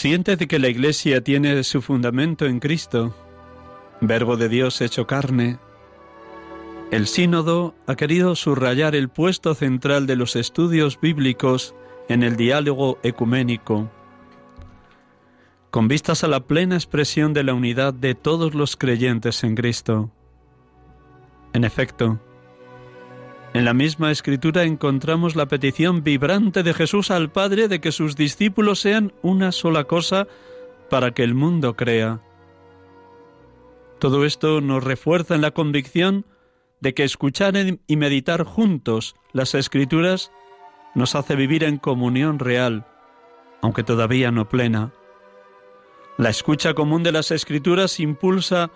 Consciente 0.00 0.36
de 0.36 0.48
que 0.48 0.58
la 0.58 0.68
Iglesia 0.68 1.22
tiene 1.22 1.62
su 1.62 1.82
fundamento 1.82 2.46
en 2.46 2.58
Cristo, 2.58 3.14
Verbo 4.00 4.38
de 4.38 4.48
Dios 4.48 4.80
hecho 4.80 5.06
carne, 5.06 5.58
el 6.90 7.06
sínodo 7.06 7.74
ha 7.86 7.96
querido 7.96 8.34
subrayar 8.34 8.94
el 8.94 9.10
puesto 9.10 9.54
central 9.54 10.06
de 10.06 10.16
los 10.16 10.36
estudios 10.36 10.98
bíblicos 10.98 11.74
en 12.08 12.22
el 12.22 12.36
diálogo 12.36 12.98
ecuménico, 13.02 13.90
con 15.70 15.86
vistas 15.86 16.24
a 16.24 16.28
la 16.28 16.40
plena 16.40 16.76
expresión 16.76 17.34
de 17.34 17.44
la 17.44 17.52
unidad 17.52 17.92
de 17.92 18.14
todos 18.14 18.54
los 18.54 18.78
creyentes 18.78 19.44
en 19.44 19.54
Cristo. 19.54 20.10
En 21.52 21.62
efecto, 21.64 22.18
en 23.52 23.64
la 23.64 23.74
misma 23.74 24.12
escritura 24.12 24.62
encontramos 24.62 25.34
la 25.34 25.46
petición 25.46 26.04
vibrante 26.04 26.62
de 26.62 26.72
Jesús 26.72 27.10
al 27.10 27.32
Padre 27.32 27.66
de 27.66 27.80
que 27.80 27.90
sus 27.90 28.14
discípulos 28.14 28.80
sean 28.80 29.12
una 29.22 29.50
sola 29.50 29.84
cosa 29.84 30.28
para 30.88 31.10
que 31.12 31.24
el 31.24 31.34
mundo 31.34 31.74
crea. 31.74 32.20
Todo 33.98 34.24
esto 34.24 34.60
nos 34.60 34.84
refuerza 34.84 35.34
en 35.34 35.40
la 35.40 35.50
convicción 35.50 36.26
de 36.80 36.94
que 36.94 37.04
escuchar 37.04 37.54
y 37.86 37.96
meditar 37.96 38.44
juntos 38.44 39.16
las 39.32 39.54
escrituras 39.54 40.30
nos 40.94 41.14
hace 41.14 41.36
vivir 41.36 41.64
en 41.64 41.76
comunión 41.76 42.38
real, 42.38 42.86
aunque 43.62 43.82
todavía 43.82 44.30
no 44.30 44.48
plena. 44.48 44.92
La 46.18 46.30
escucha 46.30 46.74
común 46.74 47.02
de 47.02 47.12
las 47.12 47.30
escrituras 47.30 48.00
impulsa 48.00 48.70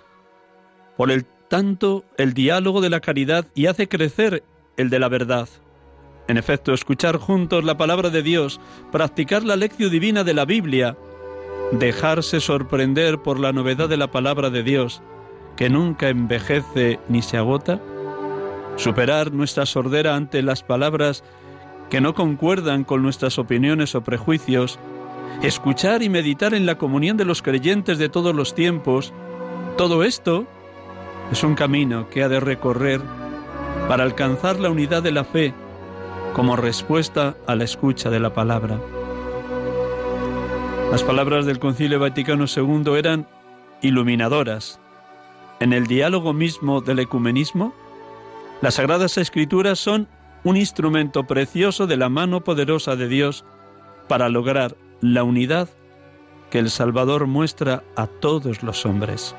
por 0.97 1.11
el 1.11 1.25
tanto 1.49 2.05
el 2.17 2.35
diálogo 2.35 2.81
de 2.81 2.91
la 2.91 3.01
caridad 3.01 3.47
y 3.55 3.67
hace 3.67 3.89
crecer 3.89 4.43
el 4.77 4.91
de 4.91 4.99
la 4.99 5.09
verdad. 5.09 5.49
En 6.27 6.39
efecto, 6.39 6.73
escuchar 6.73 7.19
juntos 7.19 7.65
la 7.65 7.77
palabra 7.77 8.11
de 8.11 8.23
Dios, 8.23 8.61
practicar 8.91 9.43
la 9.45 9.57
lección 9.57 9.91
divina 9.91 10.25
de 10.25 10.35
la 10.35 10.45
Biblia, 10.45 10.97
dejarse 11.73 12.41
sorprender 12.41 13.19
por 13.19 13.39
la 13.39 13.53
novedad 13.53 13.89
de 13.89 13.97
la 13.97 14.11
palabra 14.11 14.51
de 14.51 14.63
Dios, 14.63 15.03
que 15.57 15.69
nunca 15.69 16.09
envejece 16.09 16.99
ni 17.09 17.23
se 17.23 17.37
agota, 17.37 17.81
superar 18.77 19.33
nuestra 19.33 19.67
sordera 19.67 20.17
ante 20.17 20.43
las 20.43 20.63
palabras 20.63 21.25
que 21.91 22.01
no 22.01 22.15
concuerdan 22.15 22.85
con 22.85 23.03
nuestras 23.03 23.39
opiniones 23.39 23.95
o 23.95 24.03
prejuicios, 24.03 24.79
escuchar 25.43 26.03
y 26.03 26.09
meditar 26.09 26.55
en 26.55 26.67
la 26.67 26.79
comunión 26.79 27.17
de 27.17 27.25
los 27.25 27.43
creyentes 27.43 27.99
de 27.99 28.09
todos 28.09 28.35
los 28.35 28.55
tiempos, 28.55 29.13
todo 29.77 30.05
esto 30.05 30.47
es 31.31 31.45
un 31.45 31.55
camino 31.55 32.09
que 32.09 32.23
ha 32.23 32.29
de 32.29 32.41
recorrer 32.41 33.01
para 33.89 34.05
alcanzar 34.05 34.59
la 34.61 34.71
unidad 34.71 35.03
de 35.03 35.13
la 35.13 35.25
fe 35.25 35.55
como 36.35 36.57
respuesta 36.57 37.37
a 37.47 37.55
la 37.55 37.65
escucha 37.65 38.11
de 38.11 38.21
la 38.21 38.33
palabra. 38.33 38.81
Las 40.91 41.03
palabras 41.03 41.47
del 41.47 41.59
Concilio 41.59 42.01
Vaticano 42.01 42.45
II 42.45 42.97
eran 42.97 43.27
iluminadoras. 43.83 44.81
En 45.61 45.73
el 45.73 45.87
diálogo 45.87 46.33
mismo 46.33 46.81
del 46.81 47.01
ecumenismo, 47.01 47.75
las 48.61 48.75
Sagradas 48.75 49.19
Escrituras 49.19 49.79
son 49.79 50.09
un 50.45 50.57
instrumento 50.57 51.27
precioso 51.27 51.87
de 51.87 51.97
la 51.97 52.09
mano 52.09 52.43
poderosa 52.45 52.97
de 52.97 53.09
Dios 53.09 53.45
para 54.09 54.29
lograr 54.29 54.77
la 55.01 55.25
unidad 55.25 55.69
que 56.51 56.59
el 56.59 56.71
Salvador 56.71 57.27
muestra 57.27 57.83
a 57.97 58.07
todos 58.07 58.63
los 58.63 58.87
hombres. 58.87 59.35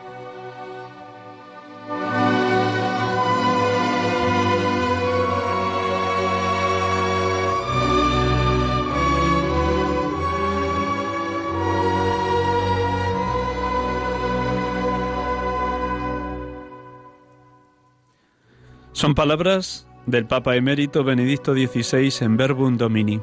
Son 18.96 19.14
palabras 19.14 19.90
del 20.06 20.26
Papa 20.26 20.56
emérito 20.56 21.04
Benedicto 21.04 21.54
XVI 21.54 22.14
en 22.22 22.38
Verbum 22.38 22.78
Domini. 22.78 23.20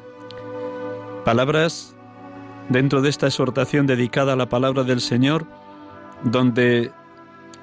Palabras 1.24 1.96
dentro 2.68 3.00
de 3.00 3.08
esta 3.08 3.28
exhortación 3.28 3.86
dedicada 3.86 4.34
a 4.34 4.36
la 4.36 4.50
palabra 4.50 4.84
del 4.84 5.00
Señor, 5.00 5.46
donde 6.24 6.92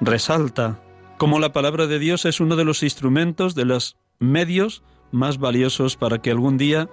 resalta 0.00 0.80
cómo 1.18 1.38
la 1.38 1.52
palabra 1.52 1.86
de 1.86 2.00
Dios 2.00 2.24
es 2.24 2.40
uno 2.40 2.56
de 2.56 2.64
los 2.64 2.82
instrumentos, 2.82 3.54
de 3.54 3.64
los 3.64 3.96
medios 4.18 4.82
más 5.12 5.38
valiosos 5.38 5.96
para 5.96 6.20
que 6.20 6.32
algún 6.32 6.58
día 6.58 6.88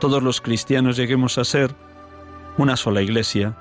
todos 0.00 0.22
los 0.22 0.42
cristianos 0.42 0.98
lleguemos 0.98 1.38
a 1.38 1.44
ser 1.44 1.74
una 2.58 2.76
sola 2.76 3.00
iglesia. 3.00 3.56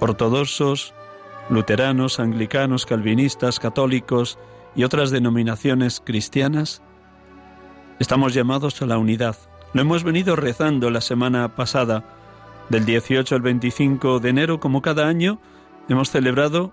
Ortodoxos, 0.00 0.92
luteranos, 1.48 2.20
anglicanos, 2.20 2.84
calvinistas, 2.84 3.58
católicos, 3.58 4.38
y 4.74 4.84
otras 4.84 5.10
denominaciones 5.10 6.02
cristianas, 6.04 6.82
estamos 7.98 8.34
llamados 8.34 8.80
a 8.82 8.86
la 8.86 8.98
unidad. 8.98 9.36
Lo 9.72 9.82
hemos 9.82 10.04
venido 10.04 10.36
rezando 10.36 10.90
la 10.90 11.00
semana 11.00 11.54
pasada, 11.54 12.04
del 12.68 12.84
18 12.84 13.34
al 13.34 13.42
25 13.42 14.20
de 14.20 14.30
enero, 14.30 14.60
como 14.60 14.82
cada 14.82 15.06
año, 15.06 15.38
hemos 15.88 16.10
celebrado 16.10 16.72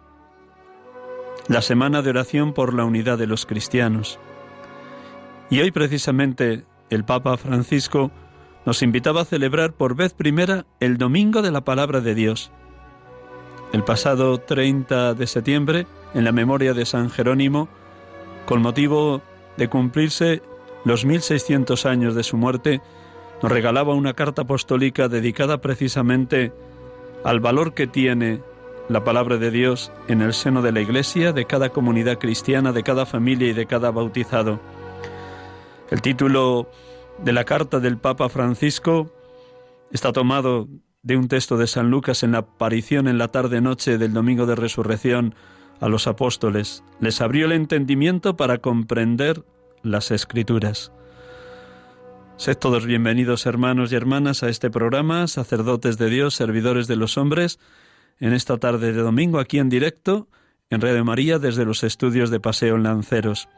la 1.48 1.62
semana 1.62 2.02
de 2.02 2.12
oración 2.12 2.54
por 2.54 2.74
la 2.74 2.86
unidad 2.86 3.18
de 3.18 3.28
los 3.28 3.46
cristianos. 3.46 4.20
Y 5.50 5.60
hoy 5.60 5.72
precisamente 5.72 6.66
el 6.90 7.04
Papa 7.04 7.36
Francisco 7.38 8.12
nos 8.66 8.82
invitaba 8.84 9.22
a 9.22 9.26
celebrar 9.26 9.74
por 9.74 9.96
vez 9.96 10.14
primera 10.14 10.66
el 10.80 10.98
Domingo 10.98 11.42
de 11.42 11.52
la 11.52 11.62
Palabra 11.62 12.00
de 12.00 12.16
Dios. 12.16 12.52
El 13.74 13.84
pasado 13.84 14.38
30 14.38 15.14
de 15.14 15.28
septiembre, 15.28 15.88
en 16.14 16.24
la 16.24 16.32
memoria 16.32 16.74
de 16.74 16.86
San 16.86 17.10
Jerónimo, 17.10 17.70
con 18.52 18.62
motivo 18.62 19.22
de 19.56 19.70
cumplirse 19.70 20.42
los 20.84 21.06
1600 21.06 21.86
años 21.86 22.16
de 22.16 22.24
su 22.24 22.36
muerte, 22.36 22.82
nos 23.42 23.50
regalaba 23.50 23.94
una 23.94 24.14
carta 24.14 24.42
apostólica 24.42 25.08
dedicada 25.08 25.62
precisamente 25.62 26.52
al 27.24 27.40
valor 27.40 27.74
que 27.74 27.88
tiene 27.88 28.42
la 28.90 29.06
palabra 29.06 29.38
de 29.38 29.52
Dios 29.52 29.94
en 30.10 30.22
el 30.22 30.34
seno 30.34 30.62
de 30.62 30.74
la 30.74 30.82
Iglesia, 30.82 31.32
de 31.32 31.46
cada 31.46 31.70
comunidad 31.70 32.18
cristiana, 32.18 32.74
de 32.74 32.84
cada 32.84 33.06
familia 33.06 33.48
y 33.48 33.54
de 33.54 33.68
cada 33.68 33.90
bautizado. 33.90 34.60
El 35.90 36.02
título 36.02 36.70
de 37.24 37.32
la 37.32 37.46
carta 37.46 37.80
del 37.80 38.00
Papa 38.00 38.28
Francisco 38.28 39.14
está 39.94 40.12
tomado 40.12 40.68
de 41.04 41.16
un 41.16 41.30
texto 41.30 41.56
de 41.56 41.68
San 41.68 41.90
Lucas 41.90 42.22
en 42.22 42.34
la 42.34 42.40
aparición 42.40 43.08
en 43.08 43.18
la 43.18 43.30
tarde-noche 43.30 43.98
del 43.98 44.12
domingo 44.12 44.46
de 44.46 44.56
resurrección 44.56 45.36
a 45.82 45.90
los 45.90 46.08
apóstoles. 46.08 46.84
Les 47.02 47.20
abrió 47.20 47.48
el 47.48 47.52
entendimiento 47.52 48.38
para 48.38 48.60
comprender 48.60 49.44
las 49.84 50.12
escrituras. 50.12 50.94
Sed 52.38 52.58
todos 52.58 52.86
bienvenidos 52.86 53.46
hermanos 53.46 53.92
y 53.92 53.96
hermanas 53.96 54.44
a 54.44 54.50
este 54.50 54.70
programa, 54.70 55.28
sacerdotes 55.28 55.98
de 55.98 56.10
Dios, 56.10 56.36
servidores 56.36 56.88
de 56.88 56.96
los 56.96 57.18
hombres, 57.18 57.60
en 58.20 58.34
esta 58.34 58.58
tarde 58.58 58.94
de 58.94 59.02
domingo 59.02 59.40
aquí 59.40 59.60
en 59.60 59.70
directo 59.70 60.28
en 60.70 60.82
Radio 60.82 61.04
María 61.04 61.38
desde 61.38 61.66
los 61.66 61.84
estudios 61.84 62.30
de 62.30 62.40
Paseo 62.40 62.76
en 62.76 62.84
Lanceros. 62.84 63.50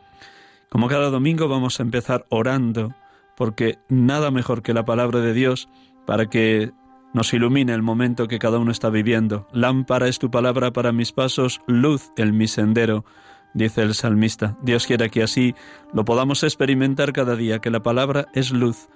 Como 0.69 0.87
cada 0.87 1.09
domingo 1.09 1.47
vamos 1.47 1.79
a 1.79 1.83
empezar 1.83 2.25
orando, 2.29 2.95
porque 3.37 3.77
nada 3.87 4.31
mejor 4.31 4.63
que 4.63 4.73
la 4.73 4.85
palabra 4.85 5.19
de 5.19 5.33
Dios 5.33 5.69
para 6.05 6.25
que 6.25 6.71
nos 7.13 7.33
ilumine 7.33 7.73
el 7.73 7.81
momento 7.81 8.27
que 8.27 8.39
cada 8.39 8.59
uno 8.59 8.71
está 8.71 8.89
viviendo. 8.89 9.47
Lámpara 9.51 10.07
es 10.07 10.19
tu 10.19 10.31
palabra 10.31 10.71
para 10.71 10.91
mis 10.91 11.11
pasos, 11.11 11.61
luz 11.67 12.11
en 12.17 12.35
mi 12.37 12.47
sendero, 12.47 13.05
dice 13.53 13.81
el 13.81 13.93
salmista. 13.93 14.57
Dios 14.61 14.87
quiera 14.87 15.09
que 15.09 15.23
así 15.23 15.55
lo 15.93 16.05
podamos 16.05 16.43
experimentar 16.43 17.13
cada 17.13 17.35
día, 17.35 17.59
que 17.59 17.69
la 17.69 17.83
palabra 17.83 18.27
es 18.33 18.51
luz, 18.51 18.89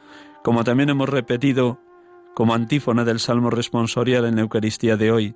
como 0.44 0.64
también 0.64 0.90
hemos 0.90 1.10
repetido 1.10 1.80
como 2.34 2.54
antífona 2.54 3.04
del 3.04 3.20
Salmo 3.20 3.50
responsorial 3.50 4.26
en 4.26 4.36
la 4.36 4.42
Eucaristía 4.42 4.98
de 4.98 5.12
hoy. 5.12 5.36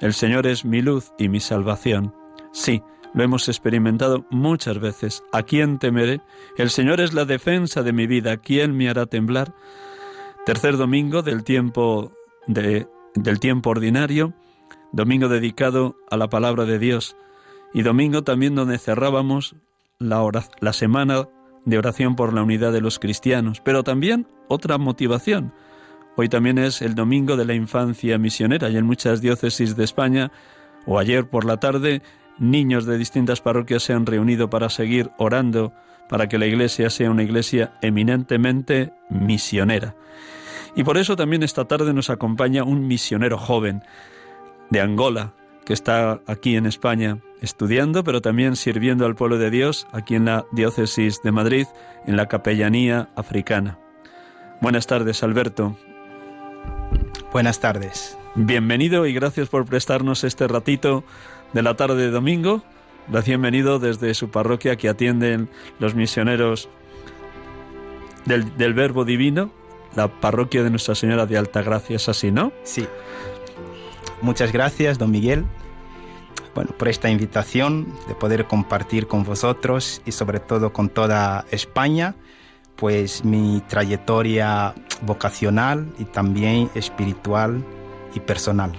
El 0.00 0.14
Señor 0.14 0.46
es 0.46 0.64
mi 0.64 0.82
luz 0.82 1.12
y 1.18 1.28
mi 1.28 1.38
salvación. 1.38 2.14
Sí, 2.52 2.82
lo 3.14 3.22
hemos 3.22 3.48
experimentado 3.48 4.26
muchas 4.30 4.78
veces. 4.78 5.22
¿A 5.32 5.42
quién 5.42 5.78
temeré? 5.78 6.20
El 6.56 6.70
Señor 6.70 7.00
es 7.00 7.12
la 7.12 7.24
defensa 7.24 7.82
de 7.82 7.92
mi 7.92 8.06
vida. 8.06 8.36
¿Quién 8.38 8.76
me 8.76 8.88
hará 8.88 9.06
temblar? 9.06 9.54
Tercer 10.44 10.76
domingo 10.76 11.22
del 11.22 11.44
tiempo 11.44 12.12
de, 12.48 12.88
del 13.14 13.38
tiempo 13.38 13.70
ordinario, 13.70 14.34
domingo 14.90 15.28
dedicado 15.28 15.94
a 16.10 16.16
la 16.16 16.28
palabra 16.28 16.64
de 16.64 16.80
Dios 16.80 17.16
y 17.72 17.82
domingo 17.82 18.24
también 18.24 18.56
donde 18.56 18.78
cerrábamos 18.78 19.54
la, 20.00 20.28
la 20.58 20.72
semana 20.72 21.28
de 21.64 21.78
oración 21.78 22.16
por 22.16 22.32
la 22.32 22.42
unidad 22.42 22.72
de 22.72 22.80
los 22.80 22.98
cristianos, 22.98 23.60
pero 23.60 23.84
también 23.84 24.26
otra 24.48 24.78
motivación. 24.78 25.54
Hoy 26.16 26.28
también 26.28 26.58
es 26.58 26.82
el 26.82 26.96
domingo 26.96 27.36
de 27.36 27.44
la 27.44 27.54
infancia 27.54 28.18
misionera 28.18 28.68
y 28.68 28.76
en 28.76 28.84
muchas 28.84 29.20
diócesis 29.20 29.76
de 29.76 29.84
España, 29.84 30.32
o 30.86 30.98
ayer 30.98 31.30
por 31.30 31.44
la 31.44 31.58
tarde, 31.58 32.02
niños 32.40 32.84
de 32.84 32.98
distintas 32.98 33.40
parroquias 33.40 33.84
se 33.84 33.92
han 33.92 34.06
reunido 34.06 34.50
para 34.50 34.70
seguir 34.70 35.12
orando 35.18 35.72
para 36.12 36.28
que 36.28 36.36
la 36.36 36.44
iglesia 36.44 36.90
sea 36.90 37.10
una 37.10 37.22
iglesia 37.22 37.72
eminentemente 37.80 38.92
misionera. 39.08 39.94
Y 40.76 40.84
por 40.84 40.98
eso 40.98 41.16
también 41.16 41.42
esta 41.42 41.64
tarde 41.64 41.94
nos 41.94 42.10
acompaña 42.10 42.64
un 42.64 42.86
misionero 42.86 43.38
joven 43.38 43.82
de 44.68 44.82
Angola, 44.82 45.32
que 45.64 45.72
está 45.72 46.20
aquí 46.26 46.56
en 46.56 46.66
España 46.66 47.20
estudiando, 47.40 48.04
pero 48.04 48.20
también 48.20 48.56
sirviendo 48.56 49.06
al 49.06 49.14
pueblo 49.14 49.38
de 49.38 49.48
Dios 49.48 49.86
aquí 49.90 50.14
en 50.14 50.26
la 50.26 50.44
diócesis 50.52 51.22
de 51.22 51.32
Madrid, 51.32 51.66
en 52.06 52.18
la 52.18 52.28
capellanía 52.28 53.08
africana. 53.16 53.78
Buenas 54.60 54.86
tardes, 54.86 55.22
Alberto. 55.22 55.78
Buenas 57.32 57.58
tardes. 57.58 58.18
Bienvenido 58.34 59.06
y 59.06 59.14
gracias 59.14 59.48
por 59.48 59.64
prestarnos 59.64 60.24
este 60.24 60.46
ratito 60.46 61.04
de 61.54 61.62
la 61.62 61.74
tarde 61.74 61.96
de 62.02 62.10
domingo. 62.10 62.62
Bienvenido 63.08 63.78
desde 63.78 64.14
su 64.14 64.30
parroquia 64.30 64.76
que 64.76 64.88
atienden 64.88 65.48
los 65.78 65.94
misioneros 65.94 66.68
del, 68.24 68.56
del 68.56 68.74
Verbo 68.74 69.04
Divino, 69.04 69.50
la 69.96 70.08
parroquia 70.08 70.62
de 70.62 70.70
Nuestra 70.70 70.94
Señora 70.94 71.26
de 71.26 71.36
Altagracia, 71.36 71.96
¿es 71.96 72.08
así, 72.08 72.30
no? 72.30 72.52
Sí. 72.62 72.86
Muchas 74.22 74.52
gracias, 74.52 74.98
don 74.98 75.10
Miguel, 75.10 75.44
bueno, 76.54 76.70
por 76.78 76.88
esta 76.88 77.10
invitación 77.10 77.92
de 78.08 78.14
poder 78.14 78.46
compartir 78.46 79.06
con 79.06 79.24
vosotros 79.24 80.02
y 80.04 80.12
sobre 80.12 80.38
todo 80.38 80.72
con 80.72 80.88
toda 80.88 81.44
España, 81.50 82.14
pues 82.76 83.24
mi 83.24 83.62
trayectoria 83.68 84.74
vocacional 85.02 85.92
y 85.98 86.04
también 86.04 86.70
espiritual 86.74 87.64
y 88.14 88.20
personal. 88.20 88.72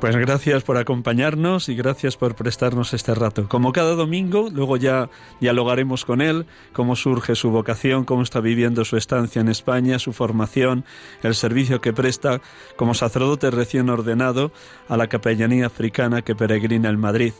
Pues 0.00 0.14
gracias 0.14 0.62
por 0.62 0.76
acompañarnos 0.76 1.70
y 1.70 1.74
gracias 1.74 2.18
por 2.18 2.34
prestarnos 2.34 2.92
este 2.92 3.14
rato. 3.14 3.48
Como 3.48 3.72
cada 3.72 3.94
domingo, 3.94 4.50
luego 4.52 4.76
ya 4.76 5.08
dialogaremos 5.40 6.04
con 6.04 6.20
él, 6.20 6.44
cómo 6.74 6.96
surge 6.96 7.34
su 7.34 7.50
vocación, 7.50 8.04
cómo 8.04 8.22
está 8.22 8.40
viviendo 8.40 8.84
su 8.84 8.98
estancia 8.98 9.40
en 9.40 9.48
España, 9.48 9.98
su 9.98 10.12
formación, 10.12 10.84
el 11.22 11.34
servicio 11.34 11.80
que 11.80 11.94
presta 11.94 12.42
como 12.76 12.92
sacerdote 12.92 13.50
recién 13.50 13.88
ordenado 13.88 14.52
a 14.86 14.98
la 14.98 15.06
capellanía 15.06 15.66
africana 15.66 16.20
que 16.20 16.36
peregrina 16.36 16.90
en 16.90 17.00
Madrid, 17.00 17.32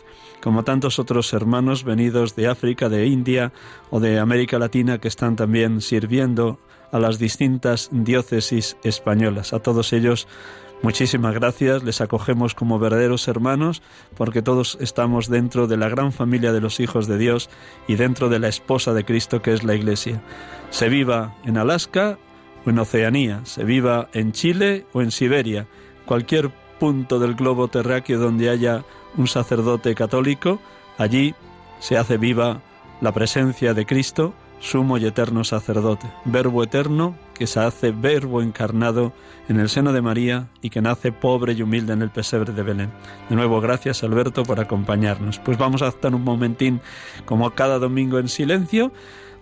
como 0.42 0.64
tantos 0.64 0.98
otros 0.98 1.34
hermanos 1.34 1.84
venidos 1.84 2.36
de 2.36 2.48
África, 2.48 2.88
de 2.88 3.06
India 3.06 3.52
o 3.90 4.00
de 4.00 4.18
América 4.18 4.58
Latina 4.58 4.98
que 4.98 5.08
están 5.08 5.36
también 5.36 5.82
sirviendo 5.82 6.58
a 6.90 6.98
las 6.98 7.18
distintas 7.18 7.90
diócesis 7.92 8.76
españolas. 8.82 9.52
A 9.52 9.58
todos 9.58 9.92
ellos 9.92 10.26
Muchísimas 10.82 11.34
gracias, 11.34 11.82
les 11.82 12.00
acogemos 12.00 12.54
como 12.54 12.78
verdaderos 12.78 13.26
hermanos 13.28 13.82
porque 14.14 14.42
todos 14.42 14.76
estamos 14.80 15.28
dentro 15.28 15.66
de 15.66 15.76
la 15.76 15.88
gran 15.88 16.12
familia 16.12 16.52
de 16.52 16.60
los 16.60 16.80
hijos 16.80 17.06
de 17.06 17.18
Dios 17.18 17.48
y 17.88 17.96
dentro 17.96 18.28
de 18.28 18.38
la 18.38 18.48
esposa 18.48 18.92
de 18.92 19.04
Cristo 19.04 19.42
que 19.42 19.52
es 19.52 19.64
la 19.64 19.74
Iglesia. 19.74 20.22
Se 20.70 20.88
viva 20.88 21.34
en 21.44 21.56
Alaska 21.56 22.18
o 22.64 22.70
en 22.70 22.78
Oceanía, 22.78 23.40
se 23.44 23.64
viva 23.64 24.08
en 24.12 24.32
Chile 24.32 24.86
o 24.92 25.02
en 25.02 25.10
Siberia, 25.10 25.66
cualquier 26.04 26.50
punto 26.78 27.18
del 27.18 27.34
globo 27.34 27.68
terráqueo 27.68 28.20
donde 28.20 28.50
haya 28.50 28.84
un 29.16 29.26
sacerdote 29.26 29.94
católico, 29.94 30.60
allí 30.98 31.34
se 31.80 31.96
hace 31.96 32.18
viva 32.18 32.60
la 33.00 33.12
presencia 33.12 33.74
de 33.74 33.86
Cristo, 33.86 34.34
sumo 34.60 34.98
y 34.98 35.06
eterno 35.06 35.44
sacerdote, 35.44 36.10
verbo 36.24 36.62
eterno 36.62 37.14
que 37.34 37.46
se 37.46 37.60
hace 37.60 37.90
verbo 37.90 38.42
encarnado 38.42 39.12
en 39.48 39.60
el 39.60 39.68
seno 39.68 39.92
de 39.92 40.02
María 40.02 40.48
y 40.62 40.70
que 40.70 40.80
nace 40.80 41.12
pobre 41.12 41.52
y 41.52 41.62
humilde 41.62 41.92
en 41.92 42.02
el 42.02 42.10
pesebre 42.10 42.52
de 42.52 42.62
Belén. 42.62 42.90
De 43.28 43.36
nuevo, 43.36 43.60
gracias 43.60 44.02
Alberto 44.02 44.42
por 44.42 44.60
acompañarnos. 44.60 45.38
Pues 45.38 45.58
vamos 45.58 45.82
a 45.82 45.88
estar 45.88 46.14
un 46.14 46.24
momentín 46.24 46.80
como 47.24 47.50
cada 47.50 47.78
domingo 47.78 48.18
en 48.18 48.28
silencio, 48.28 48.92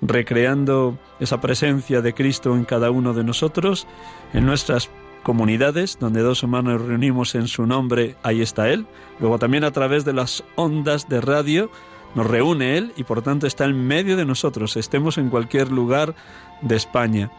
recreando 0.03 0.99
esa 1.21 1.41
presencia 1.41 2.03
de 2.03 2.13
Cristo 2.13 2.55
en 2.55 2.65
cada 2.65 2.91
uno 2.91 3.15
de 3.15 3.25
nosotros, 3.25 3.87
en 4.33 4.45
nuestras 4.45 4.91
comunidades 5.23 5.99
donde 5.99 6.21
dos 6.21 6.43
hermanos 6.43 6.83
reunimos 6.83 7.35
en 7.35 7.49
su 7.49 7.67
nombre, 7.67 8.17
ahí 8.23 8.43
está 8.43 8.69
Él. 8.69 8.87
Luego 9.19 9.39
también 9.39 9.65
a 9.65 9.71
través 9.71 10.05
de 10.05 10.13
las 10.13 10.45
ondas 10.57 11.09
de 11.09 11.21
radio 11.21 11.71
nos 12.15 12.27
reúne 12.27 12.77
Él 12.77 12.93
y 12.97 13.05
por 13.05 13.23
tanto 13.23 13.47
está 13.47 13.65
en 13.65 13.87
medio 13.87 14.17
de 14.17 14.25
nosotros, 14.25 14.77
estemos 14.77 15.19
en 15.19 15.31
cualquier 15.31 15.71
lugar 15.71 16.15
de 16.63 16.77
España. 16.77 17.31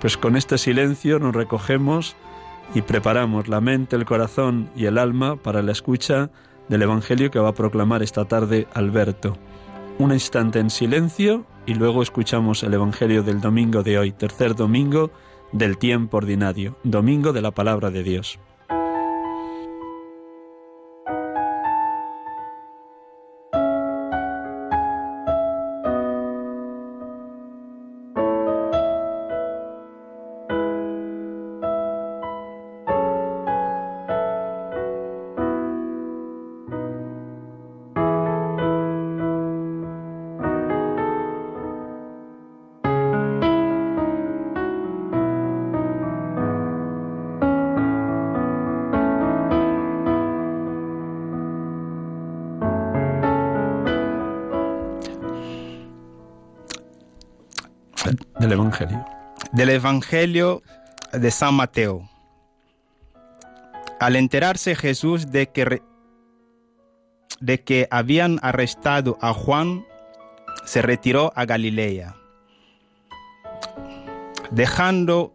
Pues 0.00 0.16
con 0.16 0.36
este 0.36 0.58
silencio 0.58 1.18
nos 1.18 1.34
recogemos 1.34 2.16
y 2.74 2.82
preparamos 2.82 3.48
la 3.48 3.60
mente, 3.60 3.96
el 3.96 4.04
corazón 4.04 4.70
y 4.76 4.84
el 4.84 4.98
alma 4.98 5.36
para 5.36 5.62
la 5.62 5.72
escucha 5.72 6.30
del 6.68 6.82
Evangelio 6.82 7.30
que 7.30 7.38
va 7.38 7.48
a 7.48 7.54
proclamar 7.54 8.02
esta 8.02 8.26
tarde 8.26 8.66
Alberto. 8.74 9.36
Un 9.98 10.12
instante 10.12 10.60
en 10.60 10.70
silencio 10.70 11.46
y 11.66 11.74
luego 11.74 12.02
escuchamos 12.02 12.62
el 12.62 12.74
Evangelio 12.74 13.22
del 13.22 13.40
domingo 13.40 13.82
de 13.82 13.98
hoy, 13.98 14.12
tercer 14.12 14.54
domingo 14.54 15.10
del 15.52 15.78
tiempo 15.78 16.18
ordinario, 16.18 16.76
domingo 16.84 17.32
de 17.32 17.42
la 17.42 17.50
palabra 17.50 17.90
de 17.90 18.02
Dios. 18.02 18.38
Del 59.52 59.70
Evangelio 59.70 60.62
de 61.12 61.30
San 61.30 61.54
Mateo. 61.54 62.08
Al 64.00 64.16
enterarse 64.16 64.74
Jesús 64.74 65.30
de 65.30 65.48
que, 65.48 65.82
de 67.40 67.60
que 67.62 67.88
habían 67.90 68.38
arrestado 68.42 69.18
a 69.20 69.32
Juan, 69.32 69.84
se 70.64 70.82
retiró 70.82 71.32
a 71.34 71.46
Galilea, 71.46 72.14
dejando 74.50 75.34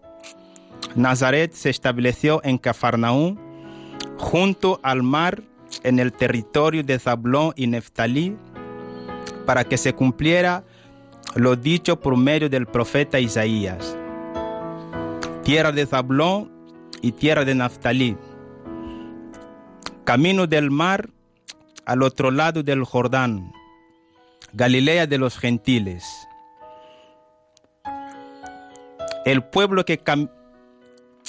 Nazaret 0.95 1.53
se 1.53 1.69
estableció 1.69 2.39
en 2.43 2.57
Cafarnaúm, 2.57 3.37
junto 4.17 4.79
al 4.83 5.01
mar, 5.01 5.41
en 5.83 5.97
el 5.97 6.13
territorio 6.13 6.83
de 6.83 6.99
Zablón 6.99 7.53
y 7.55 7.65
Neftalí, 7.67 8.37
para 9.45 9.63
que 9.63 9.77
se 9.77 9.93
cumpliera 9.93 10.63
lo 11.35 11.55
dicho 11.55 11.99
por 11.99 12.17
medio 12.17 12.49
del 12.49 12.67
profeta 12.67 13.19
Isaías. 13.19 13.97
Tierra 15.43 15.71
de 15.71 15.85
Zablón 15.85 16.51
y 17.01 17.11
tierra 17.11 17.43
de 17.43 17.55
Neftalí, 17.55 18.15
camino 20.03 20.47
del 20.47 20.71
mar 20.71 21.09
al 21.85 22.03
otro 22.03 22.31
lado 22.31 22.63
del 22.63 22.83
Jordán, 22.83 23.51
Galilea 24.53 25.07
de 25.07 25.17
los 25.17 25.37
gentiles. 25.37 26.05
El 29.25 29.43
pueblo 29.43 29.83
que, 29.85 30.01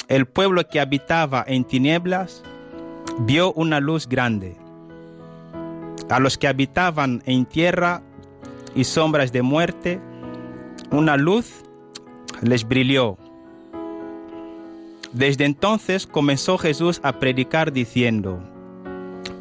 el 0.09 0.27
pueblo 0.27 0.69
que 0.69 0.81
habitaba 0.81 1.45
en 1.47 1.65
tinieblas 1.65 2.43
vio 3.21 3.53
una 3.53 3.81
luz 3.81 4.07
grande. 4.07 4.57
A 6.11 6.21
los 6.21 6.37
que 6.37 6.49
habitaban 6.49 7.23
en 7.25 7.47
tierra 7.47 8.03
y 8.75 8.85
sombras 8.85 9.33
de 9.33 9.43
muerte, 9.43 10.01
una 10.91 11.17
luz 11.17 11.65
les 12.43 12.67
brilló. 12.67 13.17
Desde 15.13 15.45
entonces 15.45 16.07
comenzó 16.07 16.59
Jesús 16.59 17.01
a 17.03 17.19
predicar 17.19 17.73
diciendo, 17.73 18.43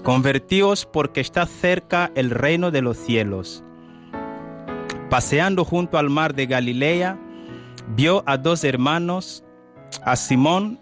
Convertíos 0.04 0.86
porque 0.86 1.22
está 1.22 1.46
cerca 1.46 2.12
el 2.16 2.30
reino 2.30 2.72
de 2.72 2.82
los 2.82 2.98
cielos. 2.98 3.64
Paseando 5.10 5.64
junto 5.64 5.98
al 5.98 6.10
mar 6.10 6.36
de 6.36 6.46
Galilea, 6.46 7.18
vio 7.96 8.24
a 8.26 8.38
dos 8.38 8.64
hermanos, 8.64 9.44
a 10.04 10.16
Simón, 10.16 10.80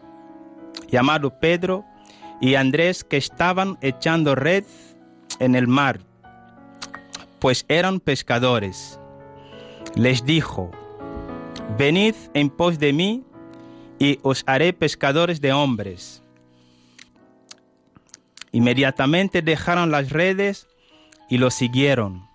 llamado 0.89 1.39
Pedro, 1.39 1.85
y 2.41 2.55
Andrés 2.55 3.03
que 3.03 3.17
estaban 3.17 3.77
echando 3.81 4.33
red 4.33 4.63
en 5.39 5.55
el 5.55 5.67
mar, 5.67 5.99
pues 7.41 7.65
eran 7.67 7.99
pescadores. 7.99 8.99
Les 9.95 10.23
dijo, 10.23 10.71
venid 11.77 12.13
en 12.35 12.51
pos 12.51 12.77
de 12.77 12.93
mí 12.93 13.25
y 13.99 14.19
os 14.21 14.43
haré 14.45 14.71
pescadores 14.73 15.41
de 15.41 15.51
hombres. 15.51 16.21
Inmediatamente 18.51 19.41
dejaron 19.41 19.89
las 19.89 20.11
redes 20.11 20.67
y 21.29 21.39
lo 21.39 21.49
siguieron. 21.49 22.29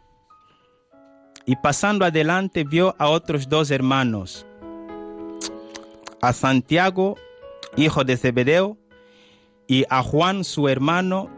Y 1.44 1.54
pasando 1.54 2.04
adelante 2.04 2.64
vio 2.64 2.96
a 2.98 3.08
otros 3.08 3.48
dos 3.48 3.70
hermanos, 3.70 4.44
a 6.20 6.32
Santiago, 6.32 7.14
hijo 7.76 8.02
de 8.02 8.16
Zebedeo, 8.16 8.76
y 9.68 9.84
a 9.88 10.02
Juan 10.02 10.42
su 10.42 10.68
hermano, 10.68 11.30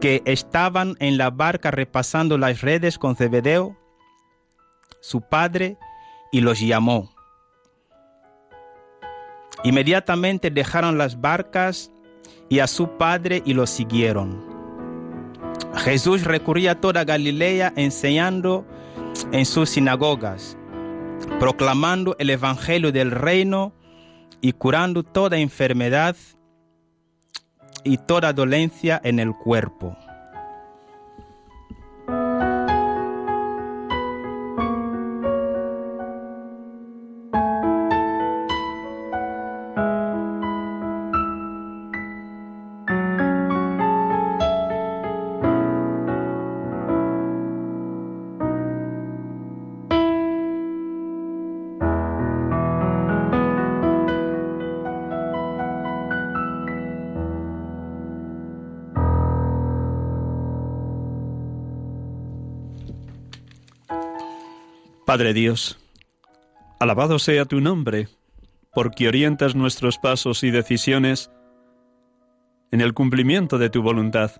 que 0.00 0.22
estaban 0.24 0.96
en 0.98 1.18
la 1.18 1.30
barca 1.30 1.70
repasando 1.70 2.38
las 2.38 2.62
redes 2.62 2.98
con 2.98 3.16
Zebedeo, 3.16 3.76
su 5.00 5.20
padre, 5.20 5.78
y 6.32 6.40
los 6.40 6.60
llamó. 6.60 7.10
Inmediatamente 9.64 10.50
dejaron 10.50 10.96
las 10.96 11.20
barcas 11.20 11.90
y 12.48 12.60
a 12.60 12.66
su 12.66 12.96
padre 12.96 13.42
y 13.44 13.54
los 13.54 13.70
siguieron. 13.70 14.48
Jesús 15.76 16.24
recurría 16.24 16.80
toda 16.80 17.04
Galilea 17.04 17.72
enseñando 17.76 18.64
en 19.32 19.44
sus 19.44 19.70
sinagogas, 19.70 20.56
proclamando 21.38 22.16
el 22.18 22.30
Evangelio 22.30 22.92
del 22.92 23.10
reino 23.10 23.72
y 24.40 24.52
curando 24.52 25.02
toda 25.02 25.38
enfermedad 25.38 26.16
y 27.84 27.98
toda 27.98 28.32
dolencia 28.32 29.00
en 29.04 29.18
el 29.18 29.34
cuerpo. 29.34 29.96
Padre 65.10 65.34
Dios, 65.34 65.76
alabado 66.78 67.18
sea 67.18 67.44
tu 67.44 67.60
nombre, 67.60 68.06
porque 68.72 69.08
orientas 69.08 69.56
nuestros 69.56 69.98
pasos 69.98 70.44
y 70.44 70.52
decisiones 70.52 71.32
en 72.70 72.80
el 72.80 72.94
cumplimiento 72.94 73.58
de 73.58 73.70
tu 73.70 73.82
voluntad, 73.82 74.30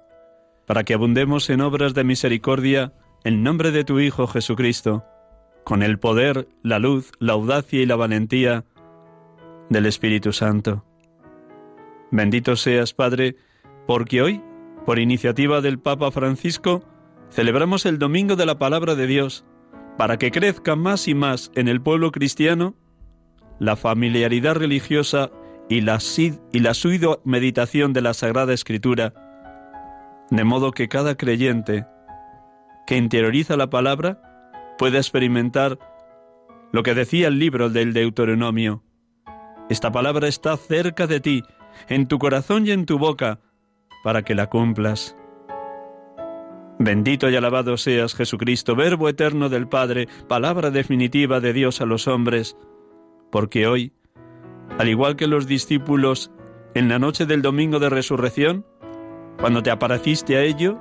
para 0.68 0.84
que 0.84 0.94
abundemos 0.94 1.50
en 1.50 1.60
obras 1.60 1.92
de 1.92 2.04
misericordia 2.04 2.92
en 3.24 3.42
nombre 3.42 3.72
de 3.72 3.82
tu 3.82 3.98
Hijo 3.98 4.28
Jesucristo, 4.28 5.04
con 5.64 5.82
el 5.82 5.98
poder, 5.98 6.46
la 6.62 6.78
luz, 6.78 7.10
la 7.18 7.32
audacia 7.32 7.82
y 7.82 7.86
la 7.86 7.96
valentía 7.96 8.64
del 9.70 9.86
Espíritu 9.86 10.32
Santo. 10.32 10.84
Bendito 12.12 12.54
seas, 12.54 12.94
Padre, 12.94 13.34
porque 13.88 14.22
hoy, 14.22 14.40
por 14.86 15.00
iniciativa 15.00 15.62
del 15.62 15.80
Papa 15.80 16.12
Francisco, 16.12 16.84
celebramos 17.28 17.86
el 17.86 17.98
Domingo 17.98 18.36
de 18.36 18.46
la 18.46 18.60
Palabra 18.60 18.94
de 18.94 19.08
Dios, 19.08 19.44
para 19.96 20.18
que 20.18 20.30
crezca 20.30 20.76
más 20.76 21.08
y 21.08 21.14
más 21.14 21.50
en 21.54 21.68
el 21.68 21.80
pueblo 21.80 22.10
cristiano 22.10 22.74
la 23.58 23.76
familiaridad 23.76 24.54
religiosa 24.54 25.30
y 25.68 25.82
la, 25.82 25.98
y 26.52 26.58
la 26.58 26.72
meditación 27.24 27.92
de 27.92 28.00
la 28.00 28.14
Sagrada 28.14 28.52
Escritura, 28.52 29.12
de 30.30 30.44
modo 30.44 30.72
que 30.72 30.88
cada 30.88 31.16
creyente 31.16 31.86
que 32.86 32.96
interioriza 32.96 33.56
la 33.56 33.70
palabra 33.70 34.20
pueda 34.78 34.98
experimentar 34.98 35.78
lo 36.72 36.82
que 36.82 36.94
decía 36.94 37.28
el 37.28 37.38
libro 37.38 37.68
del 37.68 37.92
Deuteronomio. 37.92 38.82
Esta 39.68 39.92
palabra 39.92 40.26
está 40.26 40.56
cerca 40.56 41.06
de 41.06 41.20
ti, 41.20 41.42
en 41.88 42.08
tu 42.08 42.18
corazón 42.18 42.66
y 42.66 42.70
en 42.72 42.86
tu 42.86 42.98
boca, 42.98 43.40
para 44.02 44.22
que 44.22 44.34
la 44.34 44.48
cumplas. 44.48 45.16
Bendito 46.82 47.28
y 47.28 47.36
alabado 47.36 47.76
seas 47.76 48.14
Jesucristo, 48.14 48.74
Verbo 48.74 49.10
eterno 49.10 49.50
del 49.50 49.68
Padre, 49.68 50.08
palabra 50.28 50.70
definitiva 50.70 51.38
de 51.38 51.52
Dios 51.52 51.82
a 51.82 51.84
los 51.84 52.08
hombres, 52.08 52.56
porque 53.30 53.66
hoy, 53.66 53.92
al 54.78 54.88
igual 54.88 55.14
que 55.14 55.26
los 55.26 55.46
discípulos 55.46 56.30
en 56.72 56.88
la 56.88 56.98
noche 56.98 57.26
del 57.26 57.42
domingo 57.42 57.80
de 57.80 57.90
resurrección, 57.90 58.64
cuando 59.38 59.62
te 59.62 59.70
apareciste 59.70 60.38
a 60.38 60.42
ello, 60.42 60.78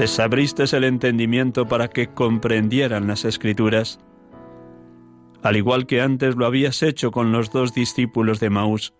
les 0.00 0.18
abriste 0.18 0.64
el 0.76 0.82
entendimiento 0.82 1.68
para 1.68 1.86
que 1.86 2.08
comprendieran 2.08 3.06
las 3.06 3.24
escrituras, 3.24 4.00
al 5.44 5.54
igual 5.54 5.86
que 5.86 6.00
antes 6.00 6.34
lo 6.34 6.46
habías 6.46 6.82
hecho 6.82 7.12
con 7.12 7.30
los 7.30 7.52
dos 7.52 7.74
discípulos 7.74 8.40
de 8.40 8.50
Maús. 8.50 8.92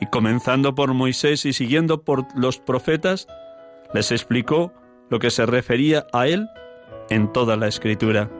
Y 0.00 0.06
comenzando 0.06 0.76
por 0.76 0.94
Moisés 0.94 1.46
y 1.46 1.52
siguiendo 1.52 2.04
por 2.04 2.26
los 2.38 2.60
profetas, 2.60 3.26
les 3.92 4.12
explicó 4.12 4.72
lo 5.10 5.18
que 5.18 5.30
se 5.30 5.46
refería 5.46 6.06
a 6.12 6.26
Él 6.26 6.48
en 7.10 7.32
toda 7.32 7.56
la 7.56 7.68
Escritura. 7.68 8.30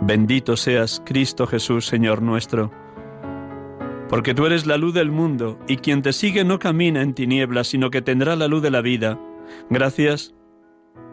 Bendito 0.00 0.56
seas, 0.56 1.02
Cristo 1.04 1.46
Jesús, 1.46 1.86
Señor 1.86 2.20
nuestro, 2.20 2.70
porque 4.08 4.34
tú 4.34 4.44
eres 4.46 4.66
la 4.66 4.76
luz 4.76 4.92
del 4.92 5.10
mundo, 5.10 5.58
y 5.66 5.78
quien 5.78 6.02
te 6.02 6.12
sigue 6.12 6.44
no 6.44 6.58
camina 6.58 7.02
en 7.02 7.14
tinieblas, 7.14 7.68
sino 7.68 7.90
que 7.90 8.02
tendrá 8.02 8.36
la 8.36 8.48
luz 8.48 8.62
de 8.62 8.70
la 8.70 8.80
vida. 8.80 9.18
Gracias, 9.70 10.34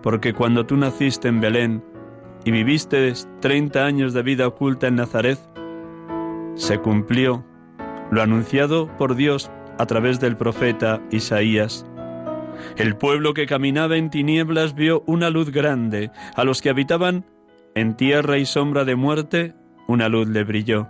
porque 0.03 0.33
cuando 0.33 0.65
tú 0.65 0.77
naciste 0.77 1.27
en 1.27 1.39
Belén 1.39 1.83
y 2.43 2.51
viviste 2.51 3.13
treinta 3.39 3.85
años 3.85 4.13
de 4.13 4.23
vida 4.23 4.47
oculta 4.47 4.87
en 4.87 4.95
Nazaret, 4.95 5.39
se 6.55 6.79
cumplió 6.79 7.45
lo 8.11 8.21
anunciado 8.21 8.87
por 8.97 9.15
Dios 9.15 9.49
a 9.77 9.85
través 9.85 10.19
del 10.19 10.35
profeta 10.35 11.01
Isaías. 11.11 11.85
El 12.77 12.95
pueblo 12.95 13.33
que 13.33 13.45
caminaba 13.45 13.97
en 13.97 14.09
tinieblas 14.09 14.75
vio 14.75 15.03
una 15.07 15.29
luz 15.29 15.51
grande. 15.51 16.11
A 16.35 16.43
los 16.43 16.61
que 16.61 16.69
habitaban 16.69 17.25
en 17.75 17.95
tierra 17.95 18.37
y 18.37 18.45
sombra 18.45 18.85
de 18.85 18.95
muerte, 18.95 19.53
una 19.87 20.09
luz 20.09 20.27
le 20.27 20.43
brilló. 20.43 20.87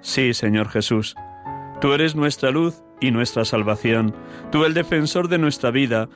Sí, 0.00 0.32
Señor 0.34 0.68
Jesús, 0.68 1.14
tú 1.80 1.92
eres 1.92 2.14
nuestra 2.14 2.50
luz 2.50 2.82
y 3.00 3.10
nuestra 3.10 3.44
salvación, 3.44 4.14
tú 4.50 4.64
el 4.64 4.74
defensor 4.74 5.28
de 5.28 5.38
nuestra 5.38 5.70
vida, 5.70 6.08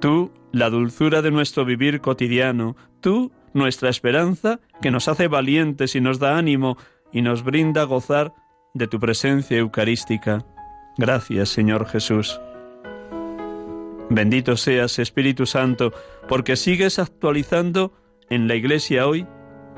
tú 0.00 0.32
la 0.52 0.70
dulzura 0.70 1.22
de 1.22 1.30
nuestro 1.30 1.64
vivir 1.64 2.00
cotidiano, 2.00 2.76
tú 3.00 3.32
nuestra 3.52 3.90
esperanza 3.90 4.60
que 4.80 4.90
nos 4.90 5.08
hace 5.08 5.28
valientes 5.28 5.94
y 5.94 6.00
nos 6.00 6.18
da 6.18 6.38
ánimo 6.38 6.76
y 7.12 7.22
nos 7.22 7.42
brinda 7.42 7.84
gozar 7.84 8.32
de 8.74 8.86
tu 8.86 8.98
presencia 8.98 9.58
eucarística. 9.58 10.44
Gracias, 10.96 11.50
Señor 11.50 11.86
Jesús. 11.86 12.40
Bendito 14.10 14.56
seas, 14.56 14.98
Espíritu 14.98 15.46
Santo, 15.46 15.92
porque 16.28 16.56
sigues 16.56 16.98
actualizando 16.98 17.92
en 18.30 18.48
la 18.48 18.54
Iglesia 18.54 19.06
hoy 19.06 19.26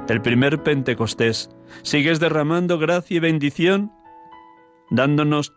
el 0.08 0.22
primer 0.22 0.62
Pentecostés. 0.62 1.50
Sigues 1.82 2.20
derramando 2.20 2.78
gracia 2.78 3.16
y 3.16 3.20
bendición, 3.20 3.92
dándonos 4.90 5.52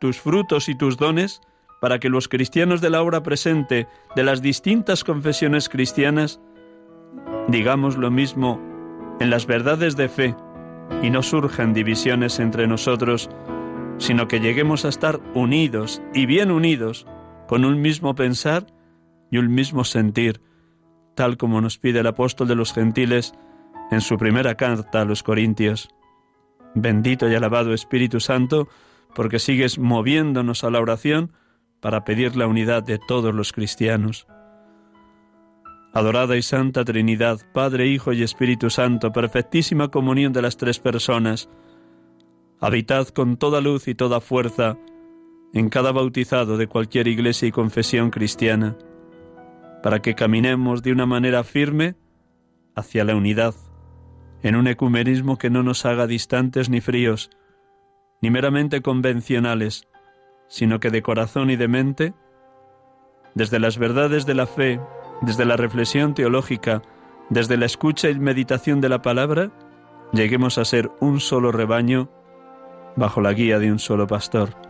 tus 0.00 0.20
frutos 0.20 0.68
y 0.68 0.76
tus 0.76 0.96
dones 0.96 1.40
para 1.80 1.98
que 1.98 2.08
los 2.08 2.28
cristianos 2.28 2.80
de 2.80 2.90
la 2.90 3.02
hora 3.02 3.22
presente 3.22 3.86
de 4.16 4.22
las 4.22 4.42
distintas 4.42 5.04
confesiones 5.04 5.68
cristianas 5.68 6.40
digamos 7.48 7.96
lo 7.96 8.10
mismo 8.10 8.60
en 9.20 9.30
las 9.30 9.46
verdades 9.46 9.96
de 9.96 10.08
fe 10.08 10.34
y 11.02 11.10
no 11.10 11.22
surjan 11.22 11.72
divisiones 11.72 12.40
entre 12.40 12.66
nosotros, 12.66 13.30
sino 13.98 14.28
que 14.28 14.40
lleguemos 14.40 14.84
a 14.84 14.88
estar 14.88 15.20
unidos 15.34 16.02
y 16.12 16.26
bien 16.26 16.50
unidos 16.50 17.06
con 17.46 17.64
un 17.64 17.80
mismo 17.80 18.14
pensar 18.14 18.66
y 19.30 19.38
un 19.38 19.52
mismo 19.54 19.84
sentir, 19.84 20.40
tal 21.14 21.36
como 21.36 21.60
nos 21.60 21.78
pide 21.78 22.00
el 22.00 22.06
apóstol 22.06 22.48
de 22.48 22.54
los 22.54 22.72
gentiles 22.72 23.34
en 23.90 24.00
su 24.00 24.16
primera 24.16 24.54
carta 24.56 25.02
a 25.02 25.04
los 25.04 25.22
Corintios. 25.22 25.88
Bendito 26.74 27.28
y 27.28 27.34
alabado 27.34 27.72
Espíritu 27.72 28.20
Santo, 28.20 28.68
porque 29.14 29.38
sigues 29.38 29.78
moviéndonos 29.78 30.64
a 30.64 30.70
la 30.70 30.80
oración 30.80 31.32
para 31.80 32.04
pedir 32.04 32.36
la 32.36 32.46
unidad 32.46 32.82
de 32.82 32.98
todos 32.98 33.34
los 33.34 33.52
cristianos. 33.52 34.26
Adorada 35.92 36.36
y 36.36 36.42
Santa 36.42 36.84
Trinidad, 36.84 37.40
Padre, 37.52 37.86
Hijo 37.86 38.12
y 38.12 38.22
Espíritu 38.22 38.70
Santo, 38.70 39.12
perfectísima 39.12 39.88
comunión 39.88 40.32
de 40.32 40.42
las 40.42 40.56
tres 40.56 40.80
personas, 40.80 41.48
habitad 42.60 43.08
con 43.08 43.36
toda 43.36 43.60
luz 43.60 43.86
y 43.86 43.94
toda 43.94 44.20
fuerza 44.20 44.76
en 45.54 45.68
cada 45.68 45.92
bautizado 45.92 46.56
de 46.58 46.66
cualquier 46.66 47.06
iglesia 47.06 47.46
y 47.46 47.52
confesión 47.52 48.10
cristiana, 48.10 48.76
para 49.82 50.02
que 50.02 50.16
caminemos 50.16 50.82
de 50.82 50.90
una 50.92 51.06
manera 51.06 51.44
firme 51.44 51.94
hacia 52.74 53.04
la 53.04 53.14
unidad, 53.14 53.54
en 54.42 54.56
un 54.56 54.66
ecumenismo 54.66 55.38
que 55.38 55.50
no 55.50 55.62
nos 55.62 55.86
haga 55.86 56.08
distantes 56.08 56.68
ni 56.68 56.80
fríos, 56.80 57.30
ni 58.20 58.30
meramente 58.30 58.82
convencionales, 58.82 59.86
sino 60.48 60.80
que 60.80 60.90
de 60.90 61.02
corazón 61.02 61.50
y 61.50 61.56
de 61.56 61.68
mente, 61.68 62.14
desde 63.34 63.60
las 63.60 63.78
verdades 63.78 64.26
de 64.26 64.34
la 64.34 64.46
fe, 64.46 64.80
desde 65.22 65.44
la 65.44 65.56
reflexión 65.56 66.14
teológica, 66.14 66.82
desde 67.30 67.56
la 67.56 67.66
escucha 67.66 68.10
y 68.10 68.18
meditación 68.18 68.80
de 68.80 68.88
la 68.88 69.02
palabra, 69.02 69.52
lleguemos 70.12 70.58
a 70.58 70.64
ser 70.64 70.90
un 71.00 71.20
solo 71.20 71.52
rebaño 71.52 72.10
bajo 72.96 73.20
la 73.20 73.32
guía 73.32 73.60
de 73.60 73.70
un 73.70 73.78
solo 73.78 74.08
pastor. 74.08 74.63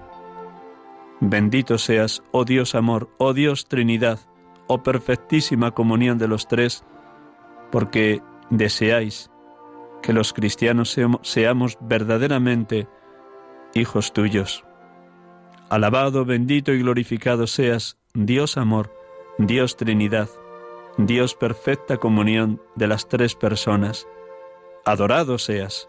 Bendito 1.26 1.78
seas, 1.78 2.22
oh 2.32 2.44
Dios 2.44 2.74
amor, 2.74 3.08
oh 3.16 3.32
Dios 3.32 3.66
Trinidad, 3.66 4.20
oh 4.66 4.82
perfectísima 4.82 5.70
comunión 5.70 6.18
de 6.18 6.28
los 6.28 6.46
tres, 6.48 6.84
porque 7.72 8.20
deseáis 8.50 9.30
que 10.02 10.12
los 10.12 10.34
cristianos 10.34 10.94
seamos 11.22 11.78
verdaderamente 11.80 12.88
hijos 13.72 14.12
tuyos. 14.12 14.66
Alabado, 15.70 16.26
bendito 16.26 16.74
y 16.74 16.80
glorificado 16.80 17.46
seas, 17.46 17.96
Dios 18.12 18.58
amor, 18.58 18.94
Dios 19.38 19.78
Trinidad, 19.78 20.28
Dios 20.98 21.34
perfecta 21.34 21.96
comunión 21.96 22.60
de 22.74 22.86
las 22.86 23.08
tres 23.08 23.34
personas. 23.34 24.06
Adorado 24.84 25.38
seas. 25.38 25.88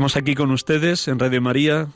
Estamos 0.00 0.16
aquí 0.16 0.34
con 0.34 0.50
ustedes 0.50 1.08
en 1.08 1.18
Radio 1.18 1.42
María, 1.42 1.86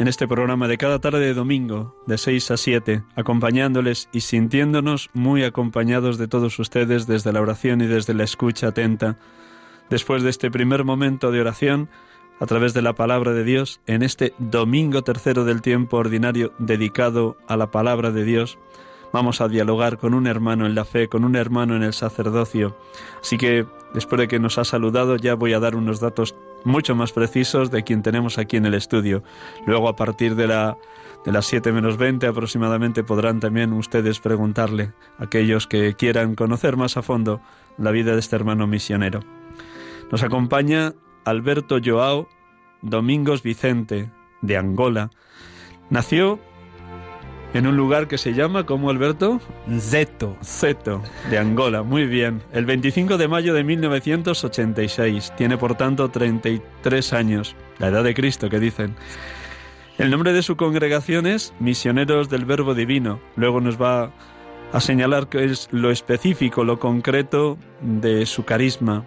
en 0.00 0.08
este 0.08 0.26
programa 0.26 0.66
de 0.66 0.78
cada 0.78 0.98
tarde 0.98 1.20
de 1.20 1.32
domingo, 1.32 1.94
de 2.08 2.18
6 2.18 2.50
a 2.50 2.56
7, 2.56 3.04
acompañándoles 3.14 4.08
y 4.12 4.22
sintiéndonos 4.22 5.10
muy 5.12 5.44
acompañados 5.44 6.18
de 6.18 6.26
todos 6.26 6.58
ustedes 6.58 7.06
desde 7.06 7.32
la 7.32 7.40
oración 7.40 7.80
y 7.80 7.86
desde 7.86 8.14
la 8.14 8.24
escucha 8.24 8.66
atenta. 8.66 9.16
Después 9.90 10.24
de 10.24 10.30
este 10.30 10.50
primer 10.50 10.82
momento 10.82 11.30
de 11.30 11.40
oración, 11.40 11.88
a 12.40 12.46
través 12.46 12.74
de 12.74 12.82
la 12.82 12.94
palabra 12.94 13.32
de 13.32 13.44
Dios, 13.44 13.80
en 13.86 14.02
este 14.02 14.34
domingo 14.38 15.02
tercero 15.02 15.44
del 15.44 15.62
tiempo 15.62 15.98
ordinario 15.98 16.52
dedicado 16.58 17.36
a 17.46 17.56
la 17.56 17.70
palabra 17.70 18.10
de 18.10 18.24
Dios, 18.24 18.58
vamos 19.12 19.40
a 19.40 19.46
dialogar 19.46 19.98
con 19.98 20.14
un 20.14 20.26
hermano 20.26 20.66
en 20.66 20.74
la 20.74 20.84
fe, 20.84 21.06
con 21.06 21.24
un 21.24 21.36
hermano 21.36 21.76
en 21.76 21.84
el 21.84 21.92
sacerdocio. 21.92 22.76
Así 23.20 23.38
que, 23.38 23.66
después 23.94 24.18
de 24.18 24.26
que 24.26 24.40
nos 24.40 24.58
ha 24.58 24.64
saludado, 24.64 25.14
ya 25.14 25.36
voy 25.36 25.52
a 25.52 25.60
dar 25.60 25.76
unos 25.76 26.00
datos 26.00 26.34
mucho 26.64 26.94
más 26.94 27.12
precisos 27.12 27.70
de 27.70 27.82
quien 27.82 28.02
tenemos 28.02 28.38
aquí 28.38 28.56
en 28.56 28.66
el 28.66 28.74
estudio. 28.74 29.22
Luego, 29.66 29.88
a 29.88 29.96
partir 29.96 30.34
de, 30.36 30.46
la, 30.46 30.76
de 31.24 31.32
las 31.32 31.46
7 31.46 31.72
menos 31.72 31.96
20 31.96 32.26
aproximadamente, 32.26 33.04
podrán 33.04 33.40
también 33.40 33.72
ustedes 33.72 34.20
preguntarle 34.20 34.92
aquellos 35.18 35.66
que 35.66 35.94
quieran 35.94 36.34
conocer 36.34 36.76
más 36.76 36.96
a 36.96 37.02
fondo 37.02 37.40
la 37.78 37.90
vida 37.90 38.12
de 38.12 38.20
este 38.20 38.36
hermano 38.36 38.66
misionero. 38.66 39.20
Nos 40.10 40.22
acompaña 40.22 40.92
Alberto 41.24 41.78
Joao 41.82 42.28
Domingos 42.82 43.42
Vicente, 43.42 44.10
de 44.42 44.56
Angola. 44.56 45.10
Nació 45.88 46.40
en 47.54 47.66
un 47.66 47.76
lugar 47.76 48.08
que 48.08 48.18
se 48.18 48.32
llama, 48.32 48.64
¿cómo 48.64 48.88
Alberto? 48.88 49.40
Zeto. 49.78 50.36
Zeto, 50.42 51.02
de 51.30 51.38
Angola, 51.38 51.82
muy 51.82 52.06
bien. 52.06 52.42
El 52.52 52.64
25 52.64 53.18
de 53.18 53.28
mayo 53.28 53.52
de 53.52 53.62
1986. 53.62 55.34
Tiene 55.36 55.58
por 55.58 55.74
tanto 55.74 56.08
33 56.10 57.12
años, 57.12 57.54
la 57.78 57.88
edad 57.88 58.04
de 58.04 58.14
Cristo 58.14 58.48
que 58.48 58.58
dicen. 58.58 58.94
El 59.98 60.10
nombre 60.10 60.32
de 60.32 60.42
su 60.42 60.56
congregación 60.56 61.26
es 61.26 61.52
Misioneros 61.60 62.30
del 62.30 62.46
Verbo 62.46 62.74
Divino. 62.74 63.20
Luego 63.36 63.60
nos 63.60 63.80
va 63.80 64.10
a 64.72 64.80
señalar 64.80 65.28
que 65.28 65.44
es 65.44 65.68
lo 65.70 65.90
específico, 65.90 66.64
lo 66.64 66.78
concreto 66.78 67.58
de 67.82 68.24
su 68.24 68.44
carisma. 68.44 69.04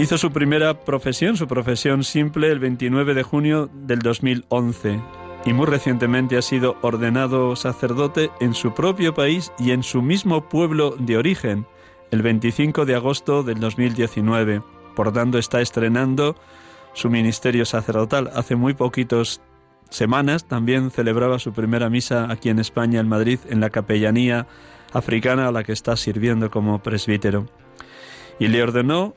Hizo 0.00 0.18
su 0.18 0.32
primera 0.32 0.80
profesión, 0.80 1.36
su 1.36 1.46
profesión 1.46 2.02
simple, 2.02 2.50
el 2.50 2.58
29 2.58 3.14
de 3.14 3.22
junio 3.22 3.70
del 3.72 4.00
2011 4.00 5.00
y 5.46 5.52
muy 5.52 5.66
recientemente 5.66 6.36
ha 6.36 6.42
sido 6.42 6.76
ordenado 6.82 7.54
sacerdote 7.54 8.30
en 8.40 8.52
su 8.52 8.74
propio 8.74 9.14
país 9.14 9.52
y 9.60 9.70
en 9.70 9.84
su 9.84 10.02
mismo 10.02 10.48
pueblo 10.48 10.96
de 10.98 11.16
origen, 11.16 11.66
el 12.10 12.22
25 12.22 12.84
de 12.84 12.96
agosto 12.96 13.44
del 13.44 13.60
2019. 13.60 14.62
Por 14.96 15.12
tanto, 15.12 15.38
está 15.38 15.60
estrenando 15.60 16.34
su 16.94 17.10
ministerio 17.10 17.64
sacerdotal. 17.64 18.32
Hace 18.34 18.56
muy 18.56 18.74
poquitos 18.74 19.40
semanas 19.88 20.48
también 20.48 20.90
celebraba 20.90 21.38
su 21.38 21.52
primera 21.52 21.88
misa 21.90 22.26
aquí 22.28 22.48
en 22.48 22.58
España, 22.58 22.98
en 22.98 23.08
Madrid, 23.08 23.38
en 23.48 23.60
la 23.60 23.70
capellanía 23.70 24.48
africana 24.92 25.46
a 25.46 25.52
la 25.52 25.62
que 25.62 25.72
está 25.72 25.96
sirviendo 25.96 26.50
como 26.50 26.82
presbítero. 26.82 27.46
Y 28.40 28.48
le 28.48 28.64
ordenó 28.64 29.14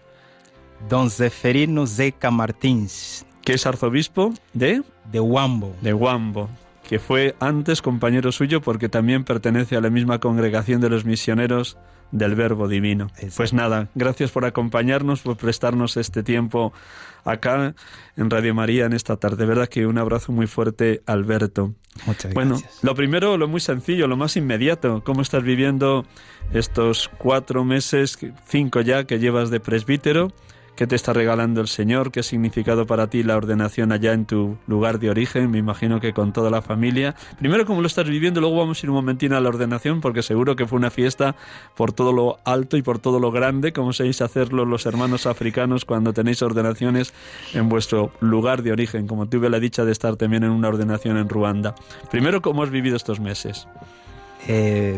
Don 0.87 1.09
Zeferino 1.09 1.87
Zeca 1.87 2.29
Martins, 2.29 3.25
que 3.43 3.53
es 3.53 3.65
arzobispo 3.65 4.31
de 4.53 4.83
de 5.11 5.19
Huambo. 5.19 5.75
De 5.81 5.93
Huambo, 5.93 6.49
que 6.87 6.99
fue 6.99 7.35
antes 7.39 7.81
compañero 7.81 8.31
suyo 8.31 8.61
porque 8.61 8.89
también 8.89 9.23
pertenece 9.23 9.75
a 9.75 9.81
la 9.81 9.89
misma 9.89 10.19
congregación 10.19 10.81
de 10.81 10.89
los 10.89 11.05
misioneros 11.05 11.77
del 12.11 12.35
Verbo 12.35 12.67
Divino. 12.67 13.07
Pues 13.35 13.53
nada, 13.53 13.89
gracias 13.95 14.31
por 14.31 14.45
acompañarnos, 14.45 15.21
por 15.21 15.37
prestarnos 15.37 15.97
este 15.97 16.23
tiempo 16.23 16.73
acá 17.23 17.75
en 18.15 18.29
Radio 18.29 18.55
María 18.55 18.85
en 18.85 18.93
esta 18.93 19.17
tarde. 19.17 19.37
De 19.37 19.45
verdad 19.45 19.67
que 19.67 19.85
un 19.85 19.97
abrazo 19.97 20.31
muy 20.31 20.47
fuerte, 20.47 21.01
Alberto. 21.05 21.73
Muchas 22.05 22.33
bueno, 22.33 22.57
lo 22.81 22.95
primero, 22.95 23.37
lo 23.37 23.47
muy 23.47 23.59
sencillo, 23.59 24.07
lo 24.07 24.17
más 24.17 24.37
inmediato, 24.37 25.03
¿cómo 25.03 25.21
estás 25.21 25.43
viviendo 25.43 26.05
estos 26.53 27.09
cuatro 27.17 27.63
meses, 27.63 28.17
cinco 28.47 28.81
ya 28.81 29.03
que 29.03 29.19
llevas 29.19 29.49
de 29.49 29.59
presbítero? 29.59 30.31
¿Qué 30.79 30.87
te 30.87 30.95
está 30.95 31.11
regalando 31.11 31.59
el 31.59 31.67
Señor? 31.67 32.09
¿Qué 32.09 32.21
ha 32.21 32.23
significado 32.23 32.87
para 32.87 33.09
ti 33.09 33.21
la 33.21 33.35
ordenación 33.35 33.91
allá 33.91 34.13
en 34.13 34.25
tu 34.25 34.55
lugar 34.65 34.97
de 34.97 35.09
origen? 35.09 35.51
Me 35.51 35.57
imagino 35.57 35.99
que 35.99 36.13
con 36.13 36.31
toda 36.31 36.49
la 36.49 36.61
familia. 36.61 37.15
Primero, 37.37 37.65
¿cómo 37.65 37.81
lo 37.81 37.87
estás 37.87 38.07
viviendo? 38.07 38.39
Luego 38.39 38.55
vamos 38.55 38.81
a 38.81 38.85
ir 38.85 38.89
un 38.89 38.95
momentino 38.95 39.35
a 39.35 39.41
la 39.41 39.49
ordenación, 39.49 39.99
porque 39.99 40.23
seguro 40.23 40.55
que 40.55 40.65
fue 40.65 40.77
una 40.77 40.89
fiesta 40.89 41.35
por 41.75 41.91
todo 41.91 42.13
lo 42.13 42.39
alto 42.45 42.77
y 42.77 42.81
por 42.81 42.97
todo 42.97 43.19
lo 43.19 43.29
grande, 43.29 43.73
como 43.73 43.91
sabéis 43.91 44.21
hacerlo 44.21 44.63
los 44.63 44.85
hermanos 44.85 45.25
africanos 45.25 45.83
cuando 45.83 46.13
tenéis 46.13 46.41
ordenaciones 46.41 47.13
en 47.53 47.67
vuestro 47.67 48.13
lugar 48.21 48.63
de 48.63 48.71
origen, 48.71 49.05
como 49.05 49.27
tuve 49.27 49.49
la 49.49 49.59
dicha 49.59 49.83
de 49.83 49.91
estar 49.91 50.15
también 50.15 50.45
en 50.45 50.51
una 50.51 50.69
ordenación 50.69 51.17
en 51.17 51.27
Ruanda. 51.27 51.75
Primero, 52.09 52.41
¿cómo 52.41 52.63
has 52.63 52.69
vivido 52.69 52.95
estos 52.95 53.19
meses? 53.19 53.67
Eh, 54.47 54.97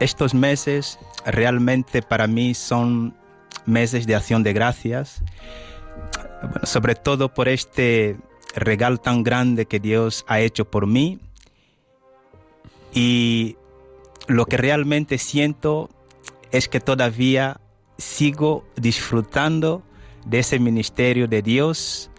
estos 0.00 0.32
meses 0.32 0.98
realmente 1.26 2.00
para 2.00 2.26
mí 2.26 2.54
son 2.54 3.12
meses 3.68 4.06
de 4.06 4.16
acción 4.16 4.42
de 4.42 4.52
gracias, 4.52 5.22
sobre 6.64 6.94
todo 6.94 7.32
por 7.32 7.48
este 7.48 8.16
regalo 8.54 8.98
tan 8.98 9.22
grande 9.22 9.66
que 9.66 9.78
Dios 9.78 10.24
ha 10.26 10.40
hecho 10.40 10.64
por 10.64 10.86
mí. 10.86 11.20
Y 12.92 13.56
lo 14.26 14.46
que 14.46 14.56
realmente 14.56 15.18
siento 15.18 15.90
es 16.50 16.68
que 16.68 16.80
todavía 16.80 17.60
sigo 17.98 18.64
disfrutando 18.76 19.82
de 20.24 20.40
ese 20.40 20.58
ministerio 20.58 21.28
de 21.28 21.42
Dios 21.42 22.10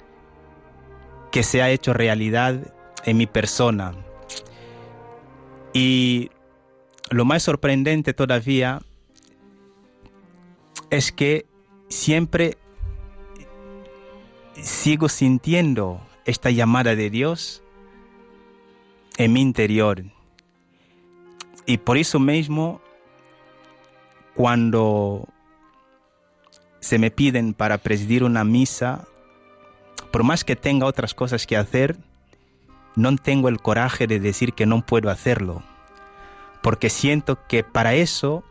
que 1.32 1.44
se 1.44 1.62
ha 1.62 1.70
hecho 1.70 1.94
realidad 1.94 2.74
en 3.06 3.18
mi 3.18 3.28
persona. 3.28 3.94
Y 5.74 6.32
lo 7.10 7.26
más 7.26 7.44
sorprendente 7.44 8.14
todavía 8.14 8.82
es 10.90 11.12
que 11.12 11.46
siempre 11.88 12.58
sigo 14.56 15.10
sintiendo 15.10 16.02
esta 16.26 16.52
llamada 16.52 16.96
de 16.96 17.10
Dios 17.10 17.64
en 19.18 19.34
mi 19.34 19.42
interior. 19.42 20.04
Y 21.66 21.78
por 21.78 21.98
eso 21.98 22.20
mismo, 22.20 22.82
cuando 24.36 25.28
se 26.80 26.98
me 26.98 27.12
piden 27.12 27.54
para 27.54 27.78
presidir 27.78 28.24
una 28.24 28.44
misa, 28.44 29.06
por 30.12 30.24
más 30.24 30.44
que 30.44 30.56
tenga 30.56 30.86
otras 30.86 31.14
cosas 31.14 31.46
que 31.46 31.58
hacer, 31.58 31.98
no 32.96 33.16
tengo 33.18 33.50
el 33.50 33.62
coraje 33.62 34.08
de 34.08 34.20
decir 34.20 34.54
que 34.54 34.66
no 34.66 34.86
puedo 34.86 35.10
hacerlo, 35.10 35.62
porque 36.62 36.90
siento 36.90 37.38
que 37.48 37.64
para 37.64 37.94
eso 37.94 38.44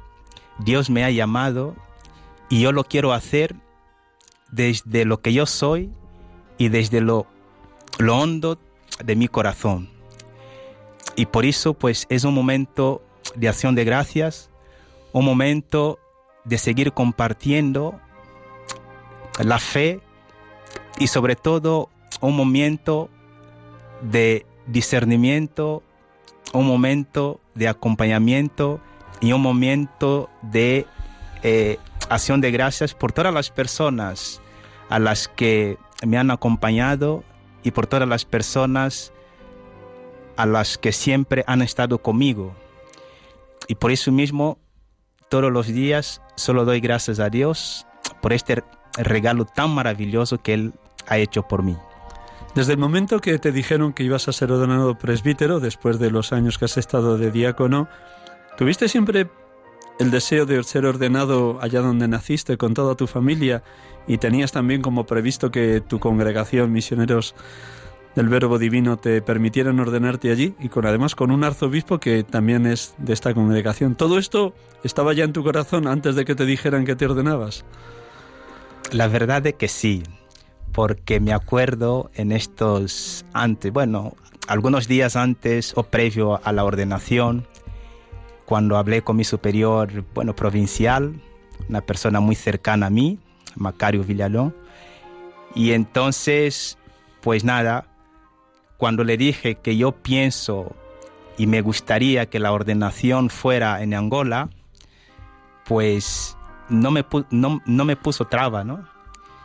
Dios 0.58 0.90
me 0.90 1.04
ha 1.04 1.10
llamado 1.10 1.74
y 2.48 2.60
yo 2.60 2.72
lo 2.72 2.84
quiero 2.84 3.12
hacer 3.12 3.54
desde 4.50 5.04
lo 5.04 5.20
que 5.20 5.32
yo 5.32 5.46
soy 5.46 5.90
y 6.56 6.68
desde 6.68 7.00
lo, 7.00 7.26
lo 7.98 8.18
hondo 8.18 8.58
de 9.04 9.16
mi 9.16 9.28
corazón. 9.28 9.90
Y 11.16 11.26
por 11.26 11.44
eso 11.44 11.74
pues 11.74 12.06
es 12.08 12.24
un 12.24 12.34
momento 12.34 13.02
de 13.34 13.48
acción 13.48 13.74
de 13.74 13.84
gracias, 13.84 14.50
un 15.12 15.24
momento 15.24 15.98
de 16.44 16.58
seguir 16.58 16.92
compartiendo 16.92 18.00
la 19.38 19.58
fe 19.58 20.00
y 20.98 21.08
sobre 21.08 21.36
todo 21.36 21.90
un 22.20 22.36
momento 22.36 23.08
de 24.00 24.46
discernimiento, 24.66 25.82
un 26.52 26.66
momento 26.66 27.40
de 27.54 27.68
acompañamiento 27.68 28.80
y 29.20 29.32
un 29.32 29.42
momento 29.42 30.30
de 30.42 30.86
eh, 31.42 31.78
acción 32.08 32.40
de 32.40 32.50
gracias 32.50 32.94
por 32.94 33.12
todas 33.12 33.32
las 33.32 33.50
personas 33.50 34.40
a 34.88 34.98
las 34.98 35.28
que 35.28 35.78
me 36.06 36.18
han 36.18 36.30
acompañado 36.30 37.24
y 37.62 37.70
por 37.70 37.86
todas 37.86 38.08
las 38.08 38.24
personas 38.24 39.12
a 40.36 40.46
las 40.46 40.78
que 40.78 40.92
siempre 40.92 41.44
han 41.46 41.62
estado 41.62 41.98
conmigo. 41.98 42.54
Y 43.66 43.74
por 43.74 43.90
eso 43.90 44.12
mismo, 44.12 44.58
todos 45.28 45.52
los 45.52 45.66
días 45.66 46.22
solo 46.36 46.64
doy 46.64 46.80
gracias 46.80 47.18
a 47.18 47.28
Dios 47.28 47.86
por 48.22 48.32
este 48.32 48.62
regalo 48.96 49.44
tan 49.44 49.70
maravilloso 49.70 50.38
que 50.38 50.54
Él 50.54 50.72
ha 51.06 51.18
hecho 51.18 51.42
por 51.42 51.62
mí. 51.62 51.76
Desde 52.54 52.72
el 52.72 52.78
momento 52.78 53.20
que 53.20 53.38
te 53.38 53.52
dijeron 53.52 53.92
que 53.92 54.04
ibas 54.04 54.28
a 54.28 54.32
ser 54.32 54.50
ordenado 54.50 54.96
presbítero, 54.96 55.60
después 55.60 55.98
de 55.98 56.10
los 56.10 56.32
años 56.32 56.58
que 56.58 56.64
has 56.64 56.76
estado 56.76 57.18
de 57.18 57.30
diácono, 57.30 57.88
¿tuviste 58.56 58.88
siempre 58.88 59.28
el 59.98 60.10
deseo 60.10 60.46
de 60.46 60.62
ser 60.62 60.86
ordenado 60.86 61.58
allá 61.60 61.80
donde 61.80 62.08
naciste 62.08 62.56
con 62.56 62.74
toda 62.74 62.94
tu 62.94 63.06
familia 63.06 63.62
y 64.06 64.18
tenías 64.18 64.52
también 64.52 64.80
como 64.80 65.06
previsto 65.06 65.50
que 65.50 65.80
tu 65.80 65.98
congregación, 65.98 66.72
misioneros 66.72 67.34
del 68.14 68.28
Verbo 68.28 68.58
Divino, 68.58 68.96
te 68.96 69.20
permitieran 69.22 69.78
ordenarte 69.80 70.30
allí 70.30 70.54
y 70.60 70.68
con 70.68 70.86
además 70.86 71.14
con 71.14 71.30
un 71.30 71.44
arzobispo 71.44 71.98
que 71.98 72.24
también 72.24 72.66
es 72.66 72.94
de 72.98 73.12
esta 73.12 73.34
congregación. 73.34 73.96
¿Todo 73.96 74.18
esto 74.18 74.54
estaba 74.82 75.12
ya 75.12 75.24
en 75.24 75.32
tu 75.32 75.44
corazón 75.44 75.86
antes 75.86 76.14
de 76.16 76.24
que 76.24 76.34
te 76.34 76.46
dijeran 76.46 76.84
que 76.84 76.96
te 76.96 77.06
ordenabas? 77.06 77.64
La 78.92 79.08
verdad 79.08 79.46
es 79.46 79.54
que 79.54 79.68
sí, 79.68 80.02
porque 80.72 81.20
me 81.20 81.32
acuerdo 81.32 82.10
en 82.14 82.32
estos 82.32 83.26
antes, 83.34 83.72
bueno, 83.72 84.14
algunos 84.46 84.88
días 84.88 85.14
antes 85.14 85.72
o 85.76 85.82
previo 85.82 86.40
a 86.42 86.52
la 86.52 86.64
ordenación, 86.64 87.46
cuando 88.48 88.78
hablé 88.78 89.02
con 89.02 89.18
mi 89.18 89.24
superior, 89.24 90.06
bueno, 90.14 90.34
provincial, 90.34 91.20
una 91.68 91.82
persona 91.82 92.18
muy 92.18 92.34
cercana 92.34 92.86
a 92.86 92.90
mí, 92.90 93.18
Macario 93.56 94.02
Villalón, 94.02 94.56
y 95.54 95.72
entonces, 95.72 96.78
pues 97.20 97.44
nada, 97.44 97.84
cuando 98.78 99.04
le 99.04 99.18
dije 99.18 99.56
que 99.56 99.76
yo 99.76 99.92
pienso 99.92 100.74
y 101.36 101.46
me 101.46 101.60
gustaría 101.60 102.30
que 102.30 102.38
la 102.38 102.50
ordenación 102.50 103.28
fuera 103.28 103.82
en 103.82 103.92
Angola, 103.92 104.48
pues 105.66 106.34
no 106.70 106.90
me, 106.90 107.04
no, 107.28 107.60
no 107.66 107.84
me 107.84 107.96
puso 107.96 108.28
traba, 108.28 108.64
¿no? 108.64 108.82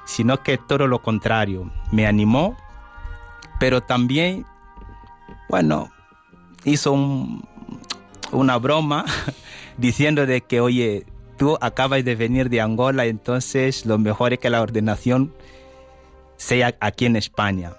Sino 0.05 0.43
que 0.43 0.57
todo 0.57 0.87
lo 0.87 1.01
contrario, 1.01 1.69
me 1.91 2.07
animó, 2.07 2.55
pero 3.59 3.81
también, 3.81 4.45
bueno, 5.49 5.89
hizo 6.63 6.93
un, 6.93 7.43
una 8.33 8.57
broma 8.57 9.05
diciendo 9.77 10.25
de 10.25 10.41
que, 10.41 10.59
oye, 10.59 11.05
tú 11.37 11.57
acabas 11.61 12.03
de 12.03 12.15
venir 12.15 12.49
de 12.49 12.61
Angola, 12.61 13.05
entonces 13.05 13.85
lo 13.85 13.97
mejor 13.97 14.33
es 14.33 14.39
que 14.39 14.49
la 14.49 14.61
ordenación 14.61 15.33
sea 16.37 16.75
aquí 16.79 17.05
en 17.05 17.15
España. 17.15 17.73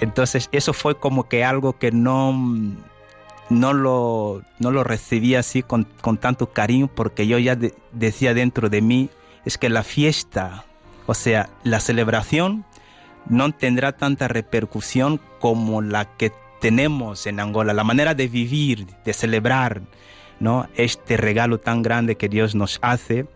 Entonces 0.00 0.48
eso 0.52 0.72
fue 0.72 0.98
como 0.98 1.28
que 1.28 1.44
algo 1.44 1.78
que 1.78 1.90
no, 1.90 2.34
no, 3.48 3.72
lo, 3.72 4.42
no 4.58 4.70
lo 4.70 4.84
recibí 4.84 5.34
así 5.34 5.62
con, 5.62 5.84
con 6.00 6.18
tanto 6.18 6.52
cariño 6.52 6.88
porque 6.88 7.26
yo 7.26 7.38
ya 7.38 7.58
decía 7.92 8.34
dentro 8.34 8.68
de 8.68 8.82
mí, 8.82 9.10
es 9.44 9.58
que 9.58 9.68
la 9.68 9.82
fiesta, 9.82 10.64
o 11.06 11.14
sea, 11.14 11.48
la 11.62 11.80
celebración 11.80 12.64
no 13.28 13.52
tendrá 13.52 13.96
tanta 13.96 14.28
repercusión 14.28 15.20
como 15.40 15.82
la 15.82 16.04
que 16.04 16.32
tenemos 16.60 17.26
en 17.26 17.40
Angola, 17.40 17.72
la 17.72 17.84
manera 17.84 18.14
de 18.14 18.28
vivir, 18.28 18.86
de 19.04 19.12
celebrar, 19.12 19.82
¿no? 20.40 20.68
Este 20.76 21.16
regalo 21.16 21.58
tan 21.58 21.82
grande 21.82 22.16
que 22.16 22.28
Dios 22.28 22.54
nos 22.54 22.78
hace, 22.82 23.26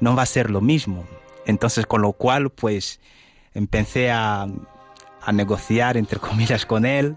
no 0.00 0.16
va 0.16 0.22
a 0.22 0.26
ser 0.26 0.50
lo 0.50 0.60
mismo. 0.60 1.04
Entonces, 1.46 1.86
con 1.86 2.02
lo 2.02 2.12
cual, 2.12 2.50
pues, 2.50 3.00
empecé 3.54 4.10
a, 4.10 4.46
a 5.22 5.32
negociar, 5.32 5.96
entre 5.96 6.18
comillas, 6.20 6.66
con 6.66 6.84
él 6.86 7.16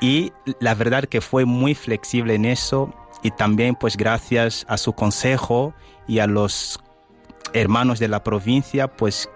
y 0.00 0.32
la 0.60 0.74
verdad 0.74 1.04
que 1.04 1.20
fue 1.20 1.44
muy 1.44 1.74
flexible 1.74 2.34
en 2.34 2.44
eso 2.44 2.94
y 3.22 3.30
también, 3.32 3.74
pues, 3.74 3.96
gracias 3.96 4.64
a 4.68 4.78
su 4.78 4.92
consejo 4.92 5.74
y 6.06 6.20
a 6.20 6.26
los 6.26 6.80
hermanos 7.52 7.98
de 7.98 8.08
la 8.08 8.22
provincia, 8.22 8.88
pues, 8.88 9.28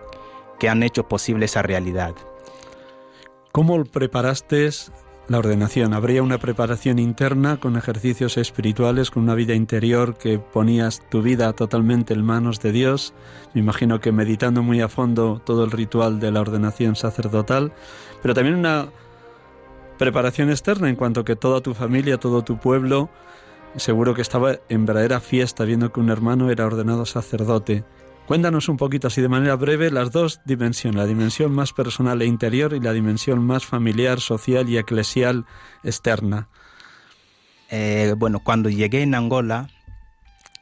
que 0.59 0.69
han 0.69 0.83
hecho 0.83 1.09
posible 1.09 1.47
esa 1.47 1.63
realidad. 1.63 2.15
¿Cómo 3.51 3.85
preparaste 3.85 4.67
la 5.29 5.39
ordenación. 5.39 5.95
Habría 5.95 6.23
una 6.23 6.39
preparación 6.39 6.99
interna 6.99 7.59
con 7.59 7.77
ejercicios 7.77 8.37
espirituales, 8.37 9.11
con 9.11 9.23
una 9.23 9.35
vida 9.35 9.55
interior 9.55 10.17
que 10.17 10.39
ponías 10.39 11.03
tu 11.09 11.23
vida 11.23 11.53
totalmente 11.53 12.15
en 12.15 12.25
manos 12.25 12.61
de 12.61 12.73
Dios. 12.73 13.15
Me 13.55 13.61
imagino 13.61 14.01
que 14.01 14.13
meditando 14.13 14.63
muy 14.63 14.81
a 14.81 14.89
fondo 14.89 15.41
todo 15.45 15.65
el 15.65 15.71
ritual 15.71 16.21
de 16.21 16.31
la 16.31 16.41
ordenación 16.41 16.97
sacerdotal, 16.97 17.73
pero 18.21 18.35
también 18.35 18.57
una 18.57 18.89
preparación 19.99 20.51
externa 20.51 20.89
en 20.89 20.97
cuanto 20.97 21.25
que 21.25 21.37
toda 21.37 21.61
tu 21.61 21.75
familia, 21.75 22.19
todo 22.19 22.43
tu 22.43 22.59
pueblo, 22.59 23.09
seguro 23.77 24.15
que 24.15 24.23
estaba 24.23 24.57
en 24.69 24.85
verdadera 24.85 25.21
fiesta 25.21 25.65
viendo 25.65 25.93
que 25.93 26.01
un 26.01 26.11
hermano 26.11 26.51
era 26.51 26.67
ordenado 26.67 27.07
sacerdote. 27.07 27.85
Cuéntanos 28.33 28.71
un 28.71 28.79
poquito 28.79 29.09
así 29.09 29.21
de 29.21 29.29
manera 29.29 29.57
breve 29.57 29.91
las 29.91 30.11
dos 30.11 30.41
dimensiones, 30.47 30.97
la 30.97 31.05
dimensión 31.05 31.53
más 31.53 31.75
personal 31.75 32.23
e 32.23 32.25
interior 32.25 32.73
y 32.73 32.81
la 32.81 32.95
dimensión 32.95 33.45
más 33.45 33.67
familiar, 33.67 34.21
social 34.21 34.71
y 34.71 34.79
eclesial 34.79 35.45
externa. 35.85 36.49
Eh, 37.69 38.15
bueno, 38.17 38.41
cuando 38.43 38.71
llegué 38.71 39.03
en 39.03 39.15
Angola, 39.15 39.69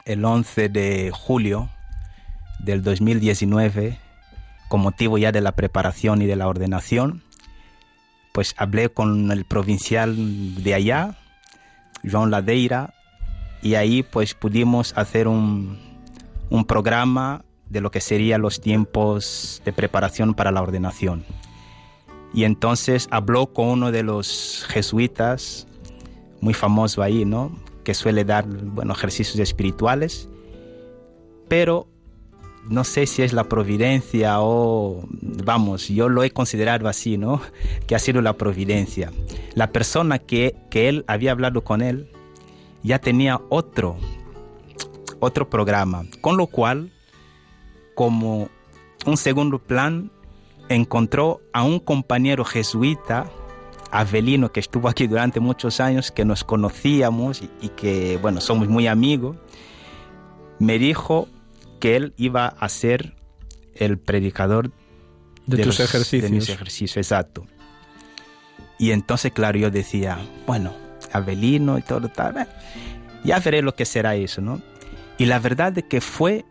el 0.05 0.25
11 0.25 0.69
de 0.69 1.13
julio 1.15 1.71
del 2.59 2.83
2019, 2.83 4.01
con 4.69 4.81
motivo 4.81 5.17
ya 5.17 5.31
de 5.31 5.41
la 5.41 5.53
preparación 5.53 6.23
y 6.23 6.27
de 6.27 6.35
la 6.35 6.49
ordenación, 6.49 7.23
pues 8.33 8.57
hablé 8.59 8.89
con 8.89 9.31
el 9.31 9.45
provincial 9.45 10.17
de 10.61 10.75
allá, 10.75 11.19
Joan 12.03 12.33
Ladeira, 12.33 12.95
y 13.63 13.77
ahí 13.77 14.03
pues 14.03 14.35
pudimos 14.35 14.93
hacer 14.99 15.29
un, 15.29 15.79
un 16.49 16.65
programa 16.65 17.45
de 17.71 17.81
lo 17.81 17.91
que 17.91 18.01
serían 18.01 18.43
los 18.43 18.61
tiempos 18.61 19.63
de 19.65 19.73
preparación 19.73 20.35
para 20.35 20.51
la 20.51 20.61
ordenación. 20.61 21.25
Y 22.35 22.45
entonces 22.45 23.09
habló 23.11 23.53
con 23.53 23.69
uno 23.69 23.91
de 23.93 24.03
los 24.03 24.67
jesuitas, 24.69 25.67
muy 26.41 26.55
famoso 26.55 27.03
ahí, 27.03 27.25
¿no? 27.25 27.57
Que 27.85 27.95
suele 27.95 28.25
dar, 28.25 28.47
bueno, 28.47 28.93
ejercicios 28.93 29.39
espirituales, 29.39 30.29
pero 31.49 31.89
no 32.69 32.85
sé 32.85 33.07
si 33.07 33.23
es 33.23 33.33
la 33.33 33.45
providencia 33.45 34.41
o, 34.41 35.05
vamos, 35.11 35.89
yo 35.89 36.09
lo 36.09 36.23
he 36.23 36.31
considerado 36.31 36.89
así, 36.89 37.19
¿no? 37.19 37.41
Que 37.87 37.95
ha 37.95 37.99
sido 37.99 38.21
la 38.21 38.35
providencia. 38.37 39.11
La 39.55 39.73
persona 39.73 40.19
que, 40.19 40.55
que 40.71 40.89
él 40.89 41.05
había 41.07 41.33
hablado 41.33 41.65
con 41.65 41.83
él 41.83 42.11
ya 42.83 42.99
tenía 42.99 43.41
otro, 43.49 43.97
otro 45.19 45.51
programa, 45.51 46.05
con 46.21 46.37
lo 46.37 46.47
cual, 46.47 46.93
como 48.01 48.49
un 49.05 49.19
segundo 49.19 49.59
plan, 49.59 50.11
encontró 50.71 51.43
a 51.53 51.65
un 51.65 51.79
compañero 51.81 52.47
jesuita, 52.47 53.31
Avelino, 53.91 54.53
que 54.53 54.61
estuvo 54.61 54.89
aquí 54.89 55.07
durante 55.07 55.39
muchos 55.39 55.81
años, 55.81 56.11
que 56.11 56.25
nos 56.25 56.43
conocíamos 56.43 57.43
y, 57.61 57.69
que, 57.69 58.19
bueno, 58.23 58.41
somos 58.41 58.69
muy 58.69 58.87
amigos, 58.87 59.37
me 60.59 60.79
dijo 60.79 61.29
que 61.79 61.97
él 61.97 62.15
iba 62.17 62.47
a 62.47 62.71
ser 62.71 63.17
el 63.75 63.99
predicador 63.99 64.71
de, 65.45 65.63
tus 65.63 65.79
ejercicios. 65.79 66.23
De 66.23 66.31
mis 66.31 66.49
ejercicios, 66.49 66.97
exacto. 66.97 67.47
Y 68.79 68.93
entonces, 68.93 69.31
claro, 69.33 69.59
yo 69.59 69.71
decía, 69.71 70.17
bueno, 70.47 70.73
Avelino 71.13 71.77
y 71.77 71.83
todo 71.83 72.09
tal, 72.09 72.39
eh, 72.39 72.47
ya 73.25 73.41
veré 73.41 73.61
lo 73.61 73.75
que 73.75 73.85
será 73.85 74.17
eso, 74.17 74.41
¿no? 74.41 74.63
Y 75.19 75.27
la 75.27 75.39
verdad 75.39 75.77
es 75.77 75.85
que 75.85 76.01
fue 76.01 76.47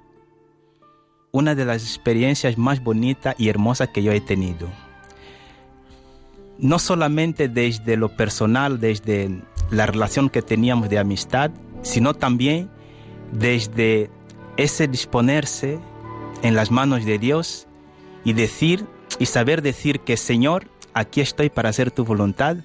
una 1.31 1.55
de 1.55 1.65
las 1.65 1.83
experiencias 1.83 2.57
más 2.57 2.83
bonitas 2.83 3.35
y 3.37 3.49
hermosas 3.49 3.89
que 3.89 4.03
yo 4.03 4.11
he 4.11 4.21
tenido. 4.21 4.67
No 6.57 6.79
solamente 6.79 7.47
desde 7.47 7.97
lo 7.97 8.09
personal, 8.09 8.79
desde 8.79 9.41
la 9.71 9.85
relación 9.85 10.29
que 10.29 10.41
teníamos 10.41 10.89
de 10.89 10.99
amistad, 10.99 11.51
sino 11.83 12.13
también 12.13 12.69
desde 13.31 14.09
ese 14.57 14.87
disponerse 14.87 15.79
en 16.41 16.55
las 16.55 16.71
manos 16.71 17.05
de 17.05 17.17
Dios 17.17 17.67
y 18.23 18.33
decir 18.33 18.85
y 19.19 19.25
saber 19.25 19.61
decir 19.61 20.01
que 20.01 20.17
Señor, 20.17 20.67
aquí 20.93 21.21
estoy 21.21 21.49
para 21.49 21.69
hacer 21.69 21.91
tu 21.91 22.03
voluntad, 22.03 22.57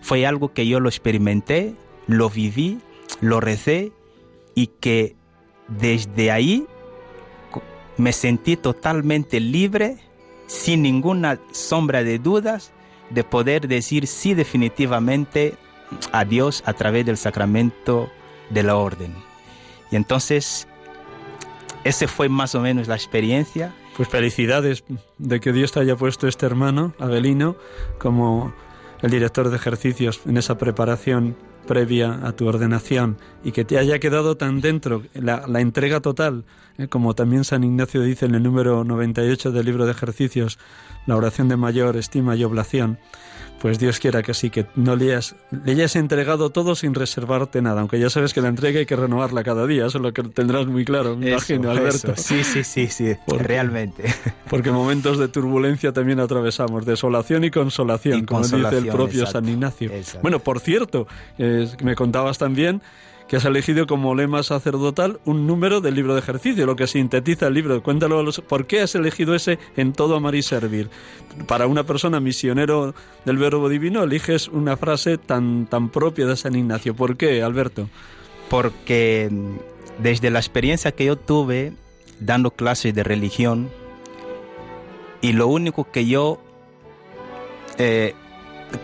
fue 0.00 0.26
algo 0.26 0.52
que 0.52 0.66
yo 0.66 0.80
lo 0.80 0.88
experimenté, 0.88 1.74
lo 2.06 2.30
viví, 2.30 2.78
lo 3.20 3.40
recé 3.40 3.92
y 4.54 4.68
que 4.68 5.16
desde 5.68 6.30
ahí 6.30 6.66
me 7.96 8.12
sentí 8.12 8.56
totalmente 8.56 9.40
libre, 9.40 9.98
sin 10.46 10.82
ninguna 10.82 11.38
sombra 11.52 12.02
de 12.02 12.18
dudas, 12.18 12.72
de 13.10 13.24
poder 13.24 13.68
decir 13.68 14.06
sí 14.06 14.34
definitivamente 14.34 15.54
a 16.12 16.24
Dios 16.24 16.62
a 16.66 16.72
través 16.72 17.06
del 17.06 17.16
sacramento 17.16 18.10
de 18.50 18.62
la 18.62 18.76
orden. 18.76 19.14
Y 19.90 19.96
entonces, 19.96 20.66
esa 21.84 22.08
fue 22.08 22.28
más 22.28 22.54
o 22.54 22.60
menos 22.60 22.88
la 22.88 22.94
experiencia. 22.94 23.74
Pues 23.96 24.08
felicidades 24.08 24.82
de 25.18 25.40
que 25.40 25.52
Dios 25.52 25.70
te 25.72 25.80
haya 25.80 25.96
puesto 25.96 26.26
este 26.26 26.46
hermano, 26.46 26.94
Abelino, 26.98 27.56
como 27.98 28.52
el 29.02 29.10
director 29.10 29.50
de 29.50 29.56
ejercicios 29.56 30.20
en 30.26 30.36
esa 30.36 30.58
preparación 30.58 31.36
previa 31.66 32.20
a 32.26 32.32
tu 32.32 32.46
ordenación 32.46 33.16
y 33.42 33.52
que 33.52 33.64
te 33.64 33.78
haya 33.78 33.98
quedado 33.98 34.36
tan 34.36 34.60
dentro 34.60 35.02
la, 35.14 35.44
entrega 35.60 36.00
total, 36.00 36.44
eh, 36.78 36.88
como 36.88 37.14
también 37.14 37.44
San 37.44 37.64
Ignacio 37.64 38.02
dice 38.02 38.26
en 38.26 38.34
el 38.34 38.42
número 38.42 38.84
98 38.84 39.52
del 39.52 39.66
libro 39.66 39.86
de 39.86 39.92
ejercicios, 39.92 40.58
la 41.06 41.16
oración 41.16 41.48
de 41.48 41.56
mayor 41.56 41.96
estima 41.96 42.36
y 42.36 42.44
oblación, 42.44 42.98
pues 43.64 43.78
Dios 43.78 43.98
quiera 43.98 44.22
que 44.22 44.34
sí, 44.34 44.50
que 44.50 44.66
no 44.76 44.94
le 44.94 45.06
hayas, 45.06 45.36
le 45.64 45.72
hayas 45.72 45.96
entregado 45.96 46.50
todo 46.50 46.74
sin 46.74 46.92
reservarte 46.92 47.62
nada, 47.62 47.80
aunque 47.80 47.98
ya 47.98 48.10
sabes 48.10 48.34
que 48.34 48.42
la 48.42 48.48
entrega 48.48 48.78
hay 48.78 48.84
que 48.84 48.94
renovarla 48.94 49.42
cada 49.42 49.66
día, 49.66 49.86
eso 49.86 49.96
es 49.96 50.02
lo 50.02 50.12
que 50.12 50.22
tendrás 50.22 50.66
muy 50.66 50.84
claro, 50.84 51.16
me 51.16 51.30
imagino, 51.30 51.70
Alberto. 51.70 52.12
Sí, 52.14 52.44
sí, 52.44 52.62
sí, 52.62 52.88
sí, 52.88 53.16
realmente. 53.26 54.04
Porque 54.50 54.70
momentos 54.70 55.18
de 55.18 55.28
turbulencia 55.28 55.94
también 55.94 56.20
atravesamos, 56.20 56.84
desolación 56.84 57.42
y 57.44 57.50
consolación, 57.50 58.26
como 58.26 58.42
dice 58.42 58.76
el 58.76 58.88
propio 58.88 59.24
San 59.24 59.48
Ignacio. 59.48 59.90
Bueno, 60.20 60.40
por 60.40 60.60
cierto, 60.60 61.06
me 61.38 61.94
contabas 61.94 62.36
también 62.36 62.82
que 63.28 63.36
has 63.36 63.44
elegido 63.44 63.86
como 63.86 64.14
lema 64.14 64.42
sacerdotal 64.42 65.20
un 65.24 65.46
número 65.46 65.80
del 65.80 65.94
libro 65.94 66.14
de 66.14 66.20
ejercicio, 66.20 66.66
lo 66.66 66.76
que 66.76 66.86
sintetiza 66.86 67.46
el 67.46 67.54
libro. 67.54 67.82
Cuéntalo, 67.82 68.22
¿por 68.48 68.66
qué 68.66 68.82
has 68.82 68.94
elegido 68.94 69.34
ese 69.34 69.58
en 69.76 69.92
todo 69.92 70.16
amar 70.16 70.34
y 70.34 70.42
servir? 70.42 70.90
Para 71.46 71.66
una 71.66 71.84
persona 71.84 72.20
misionero 72.20 72.94
del 73.24 73.38
verbo 73.38 73.68
divino, 73.68 74.02
eliges 74.02 74.48
una 74.48 74.76
frase 74.76 75.16
tan, 75.16 75.66
tan 75.66 75.88
propia 75.88 76.26
de 76.26 76.36
San 76.36 76.54
Ignacio. 76.54 76.94
¿Por 76.94 77.16
qué, 77.16 77.42
Alberto? 77.42 77.88
Porque 78.50 79.28
mm, 79.30 80.02
desde 80.02 80.30
la 80.30 80.38
experiencia 80.38 80.92
que 80.92 81.06
yo 81.06 81.16
tuve 81.16 81.72
dando 82.20 82.50
clases 82.50 82.94
de 82.94 83.02
religión, 83.02 83.70
y 85.24 85.32
lo 85.32 85.46
único 85.46 85.90
que 85.90 86.04
yo 86.06 86.38
eh, 87.78 88.14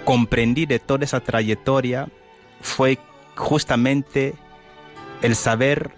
comprendí 0.04 0.64
de 0.64 0.78
toda 0.78 1.04
esa 1.04 1.20
trayectoria 1.20 2.08
fue 2.62 2.98
justamente 3.36 4.34
el 5.22 5.36
saber 5.36 5.92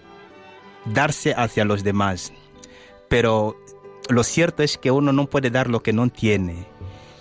darse 0.84 1.34
hacia 1.34 1.64
los 1.64 1.84
demás. 1.84 2.32
Pero 3.08 3.56
lo 4.08 4.24
cierto 4.24 4.62
es 4.62 4.78
que 4.78 4.90
uno 4.90 5.12
no 5.12 5.26
puede 5.26 5.50
dar 5.50 5.68
lo 5.68 5.82
que 5.82 5.92
no 5.92 6.08
tiene. 6.08 6.66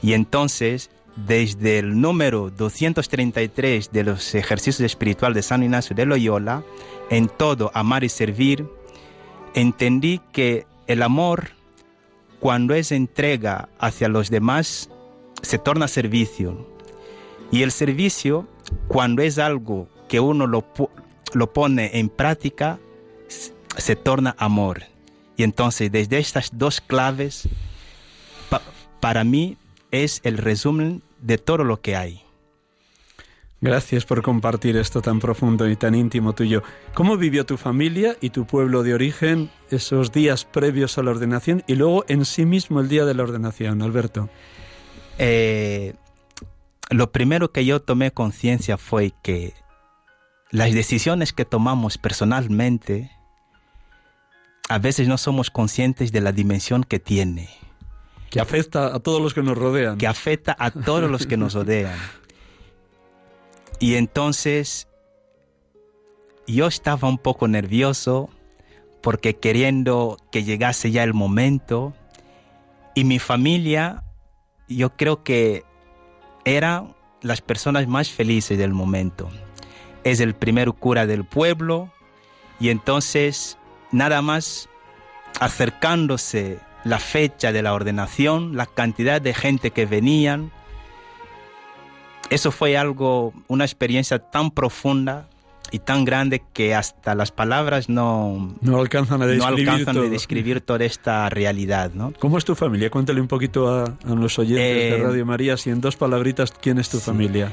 Y 0.02 0.14
entonces, 0.14 0.90
desde 1.16 1.80
el 1.80 2.00
número 2.00 2.50
233 2.50 3.92
de 3.92 4.04
los 4.04 4.34
ejercicios 4.34 4.82
espirituales 4.82 5.36
de 5.36 5.44
San 5.44 5.64
Ignacio 5.64 5.96
de 5.96 6.06
Loyola, 6.06 6.64
en 7.10 7.28
todo 7.28 7.72
amar 7.74 8.04
y 8.04 8.10
servir, 8.10 8.68
entendí 9.54 10.22
que 10.32 10.66
el 10.88 11.04
amor, 11.04 11.50
cuando 12.40 12.74
es 12.74 12.92
entrega 12.92 13.70
hacia 13.80 14.08
los 14.08 14.30
demás, 14.30 14.90
se 15.42 15.58
torna 15.58 15.88
servicio. 15.88 16.68
Y 17.52 17.64
el 17.64 17.72
servicio, 17.72 18.48
cuando 18.88 19.22
es 19.22 19.38
algo 19.38 19.88
que 20.12 20.20
uno 20.20 20.46
lo, 20.46 20.66
lo 21.32 21.54
pone 21.54 21.92
en 21.94 22.10
práctica, 22.10 22.80
se 23.78 23.96
torna 23.96 24.36
amor. 24.38 24.84
Y 25.38 25.44
entonces 25.44 25.90
desde 25.90 26.18
estas 26.18 26.50
dos 26.52 26.82
claves, 26.82 27.48
para 29.00 29.24
mí 29.24 29.58
es 29.90 30.20
el 30.26 30.38
resumen 30.38 31.02
de 31.22 31.38
todo 31.38 31.64
lo 31.64 31.80
que 31.80 31.96
hay. 31.96 32.22
Gracias 33.62 34.04
por 34.04 34.22
compartir 34.22 34.76
esto 34.76 35.02
tan 35.02 35.20
profundo 35.20 35.70
y 35.70 35.78
tan 35.78 35.96
íntimo 35.96 36.34
tuyo. 36.34 36.62
¿Cómo 36.94 37.16
vivió 37.16 37.46
tu 37.46 37.56
familia 37.56 38.18
y 38.20 38.32
tu 38.32 38.46
pueblo 38.46 38.84
de 38.84 38.94
origen 38.94 39.50
esos 39.70 40.12
días 40.12 40.44
previos 40.44 40.98
a 40.98 41.04
la 41.04 41.12
ordenación 41.12 41.64
y 41.68 41.76
luego 41.76 42.04
en 42.10 42.26
sí 42.26 42.46
mismo 42.46 42.82
el 42.82 42.90
día 42.90 43.06
de 43.06 43.14
la 43.14 43.24
ordenación, 43.24 43.82
Alberto? 43.82 44.28
Eh, 45.18 45.94
lo 46.90 47.14
primero 47.14 47.54
que 47.54 47.64
yo 47.64 47.82
tomé 47.82 48.12
conciencia 48.12 48.78
fue 48.78 49.14
que 49.24 49.54
las 50.52 50.74
decisiones 50.74 51.32
que 51.32 51.46
tomamos 51.46 51.98
personalmente 51.98 53.10
a 54.70 54.80
veces 54.80 55.08
no 55.08 55.18
somos 55.18 55.50
conscientes 55.50 56.12
de 56.12 56.22
la 56.22 56.32
dimensión 56.32 56.84
que 56.84 57.00
tiene. 57.00 57.50
Que 58.30 58.40
afecta 58.40 58.94
a 58.94 59.00
todos 59.00 59.22
los 59.22 59.34
que 59.34 59.44
nos 59.44 59.58
rodean. 59.58 59.98
Que 59.98 60.08
afecta 60.08 60.56
a 60.58 60.72
todos 60.72 61.10
los 61.10 61.26
que 61.26 61.36
nos 61.36 61.54
rodean. 61.54 61.98
Y 63.80 63.96
entonces 63.96 64.88
yo 66.48 66.68
estaba 66.68 67.08
un 67.08 67.18
poco 67.18 67.48
nervioso 67.48 68.30
porque 69.02 69.38
queriendo 69.38 70.18
que 70.32 70.44
llegase 70.44 70.92
ya 70.92 71.04
el 71.04 71.14
momento 71.14 71.94
y 72.94 73.04
mi 73.04 73.20
familia 73.20 74.04
yo 74.68 74.96
creo 74.96 75.24
que 75.24 75.64
eran 76.46 76.96
las 77.22 77.42
personas 77.42 77.88
más 77.88 78.10
felices 78.10 78.58
del 78.58 78.74
momento 78.74 79.30
es 80.04 80.20
el 80.20 80.34
primer 80.34 80.72
cura 80.74 81.06
del 81.06 81.24
pueblo 81.26 81.90
y 82.60 82.70
entonces 82.70 83.58
nada 83.92 84.22
más 84.22 84.70
acercándose 85.40 86.60
la 86.84 87.00
fecha 87.00 87.52
de 87.52 87.62
la 87.62 87.74
ordenación, 87.74 88.56
la 88.56 88.66
cantidad 88.66 89.22
de 89.22 89.34
gente 89.34 89.72
que 89.72 89.86
venían, 89.86 90.52
eso 92.30 92.52
fue 92.52 92.78
algo, 92.78 93.34
una 93.48 93.66
experiencia 93.66 94.20
tan 94.20 94.52
profunda 94.52 95.28
y 95.72 95.80
tan 95.80 96.06
grande 96.06 96.42
que 96.54 96.76
hasta 96.76 97.14
las 97.16 97.32
palabras 97.32 97.88
no, 97.88 98.56
no 98.62 98.80
alcanzan 98.80 99.22
a 99.22 99.28
describir, 99.28 99.66
no 99.66 99.72
alcanzan 99.72 99.96
todo. 99.96 100.06
a 100.06 100.10
describir 100.10 100.62
toda 100.62 100.84
esta 100.86 101.30
realidad. 101.30 101.92
¿no? 101.94 102.14
¿Cómo 102.20 102.38
es 102.38 102.46
tu 102.46 102.56
familia? 102.56 102.90
Cuéntale 102.90 103.22
un 103.22 103.28
poquito 103.28 103.70
a, 103.70 103.84
a 103.86 104.16
los 104.16 104.38
oyentes 104.40 104.66
de 104.66 104.98
Eh, 104.98 105.04
Radio 105.04 105.26
María, 105.26 105.56
si 105.58 105.70
en 105.70 105.80
dos 105.80 105.96
palabritas, 105.96 106.52
¿quién 106.52 106.78
es 106.78 106.90
tu 106.90 106.98
sí. 106.98 107.04
familia? 107.06 107.52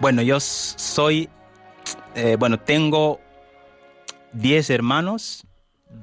Bueno, 0.00 0.22
yo 0.22 0.40
soy, 0.40 1.28
eh, 2.14 2.36
bueno, 2.38 2.58
tengo 2.58 3.20
10 4.32 4.70
hermanos, 4.70 5.46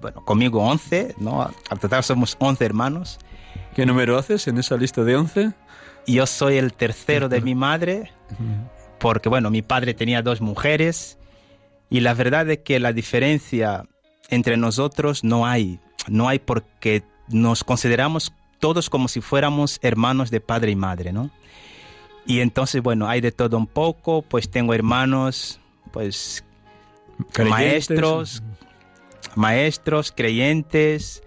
bueno, 0.01 0.23
conmigo 0.25 0.63
11, 0.63 1.15
¿no? 1.19 1.41
Al 1.41 1.79
total 1.79 2.03
somos 2.03 2.35
11 2.39 2.65
hermanos. 2.65 3.19
¿Qué 3.75 3.85
número 3.85 4.17
haces 4.17 4.47
en 4.47 4.57
esa 4.57 4.77
lista 4.77 5.03
de 5.03 5.15
11? 5.15 5.51
Y 6.05 6.13
yo 6.15 6.25
soy 6.25 6.57
el 6.57 6.73
tercero 6.73 7.29
de 7.29 7.41
mi 7.41 7.55
madre, 7.55 8.11
porque 8.99 9.29
bueno, 9.29 9.49
mi 9.51 9.61
padre 9.61 9.93
tenía 9.93 10.21
dos 10.21 10.41
mujeres 10.41 11.17
y 11.89 11.99
la 12.01 12.13
verdad 12.13 12.49
es 12.49 12.59
que 12.59 12.79
la 12.79 12.93
diferencia 12.93 13.85
entre 14.29 14.57
nosotros 14.57 15.23
no 15.23 15.45
hay, 15.45 15.79
no 16.07 16.27
hay 16.27 16.39
porque 16.39 17.03
nos 17.29 17.63
consideramos 17.63 18.33
todos 18.59 18.89
como 18.89 19.07
si 19.07 19.21
fuéramos 19.21 19.79
hermanos 19.81 20.31
de 20.31 20.41
padre 20.41 20.71
y 20.71 20.75
madre, 20.75 21.13
¿no? 21.13 21.31
Y 22.25 22.41
entonces, 22.41 22.83
bueno, 22.83 23.07
hay 23.07 23.21
de 23.21 23.31
todo 23.31 23.57
un 23.57 23.65
poco, 23.65 24.21
pues 24.21 24.51
tengo 24.51 24.73
hermanos, 24.73 25.58
pues 25.91 26.43
Creyentes. 27.33 27.89
maestros, 27.89 28.43
maestros, 29.35 30.11
creyentes. 30.15 31.23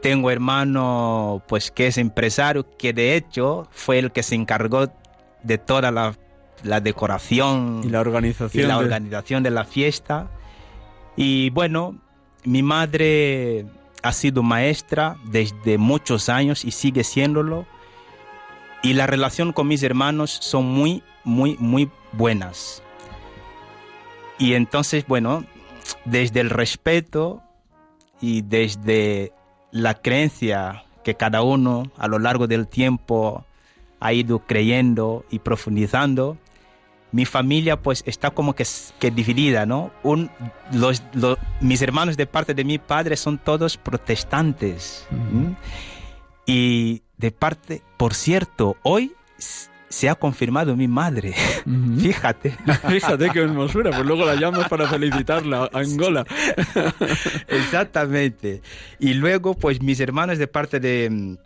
Tengo 0.00 0.30
hermano, 0.30 1.42
pues 1.46 1.70
que 1.70 1.86
es 1.86 1.98
empresario, 1.98 2.66
que 2.76 2.92
de 2.92 3.14
hecho 3.16 3.68
fue 3.70 3.98
el 3.98 4.10
que 4.12 4.22
se 4.22 4.34
encargó 4.34 4.88
de 5.44 5.58
toda 5.58 5.90
la, 5.92 6.16
la 6.64 6.80
decoración 6.80 7.82
Y 7.84 7.88
la 7.88 7.98
y 7.98 8.00
organización. 8.00 8.68
la 8.68 8.78
de- 8.78 8.84
organización 8.84 9.42
de 9.44 9.50
la 9.50 9.64
fiesta. 9.64 10.28
Y 11.16 11.50
bueno, 11.50 11.98
mi 12.44 12.62
madre 12.64 13.66
ha 14.02 14.12
sido 14.12 14.42
maestra 14.42 15.16
desde 15.26 15.78
muchos 15.78 16.28
años 16.28 16.64
y 16.64 16.72
sigue 16.72 17.04
siéndolo. 17.04 17.66
Y 18.82 18.94
la 18.94 19.06
relación 19.06 19.52
con 19.52 19.68
mis 19.68 19.84
hermanos 19.84 20.30
son 20.40 20.64
muy, 20.66 21.04
muy, 21.22 21.56
muy 21.60 21.88
buenas. 22.12 22.82
Y 24.42 24.54
entonces, 24.54 25.06
bueno, 25.06 25.44
desde 26.04 26.40
el 26.40 26.50
respeto 26.50 27.42
y 28.20 28.42
desde 28.42 29.32
la 29.70 29.94
creencia 29.94 30.84
que 31.04 31.14
cada 31.14 31.42
uno 31.42 31.84
a 31.96 32.08
lo 32.08 32.18
largo 32.18 32.46
del 32.48 32.66
tiempo 32.66 33.44
ha 34.00 34.12
ido 34.12 34.40
creyendo 34.40 35.24
y 35.30 35.38
profundizando, 35.38 36.36
mi 37.12 37.24
familia 37.24 37.80
pues 37.80 38.02
está 38.06 38.30
como 38.30 38.54
que, 38.54 38.64
que 38.98 39.10
dividida, 39.12 39.64
¿no? 39.64 39.92
Un, 40.02 40.28
los, 40.72 41.02
los- 41.12 41.38
mis 41.60 41.80
hermanos 41.82 42.16
de 42.16 42.26
parte 42.26 42.52
de 42.54 42.64
mi 42.64 42.78
padre 42.78 43.16
son 43.16 43.38
todos 43.38 43.76
protestantes. 43.76 45.06
Y 46.46 47.02
de 47.16 47.30
parte, 47.30 47.82
por 47.96 48.14
cierto, 48.14 48.76
hoy 48.82 49.14
se 49.92 50.08
ha 50.08 50.14
confirmado 50.14 50.74
mi 50.74 50.88
madre. 50.88 51.34
Ujú. 51.66 52.00
Fíjate. 52.00 52.56
Fíjate 52.88 53.28
qué 53.30 53.40
hermosura, 53.40 53.90
pues 53.90 54.06
luego 54.06 54.24
la 54.24 54.36
llamas 54.36 54.66
para 54.68 54.88
felicitarla 54.88 55.68
Angola. 55.72 56.24
Exactamente. 57.46 58.62
Y 58.98 59.12
luego, 59.12 59.54
pues 59.54 59.82
mis 59.82 60.00
hermanos 60.00 60.38
de 60.38 60.46
parte 60.46 60.80
de, 60.80 61.36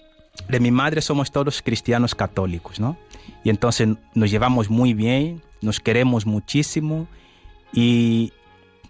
de 0.48 0.60
mi 0.60 0.70
madre 0.70 1.02
somos 1.02 1.32
todos 1.32 1.60
cristianos 1.60 2.14
católicos, 2.14 2.78
¿no? 2.78 2.96
Y 3.42 3.50
entonces 3.50 3.88
nos 4.14 4.30
llevamos 4.30 4.70
muy 4.70 4.94
bien, 4.94 5.42
nos 5.60 5.80
queremos 5.80 6.24
muchísimo 6.24 7.08
y, 7.72 8.32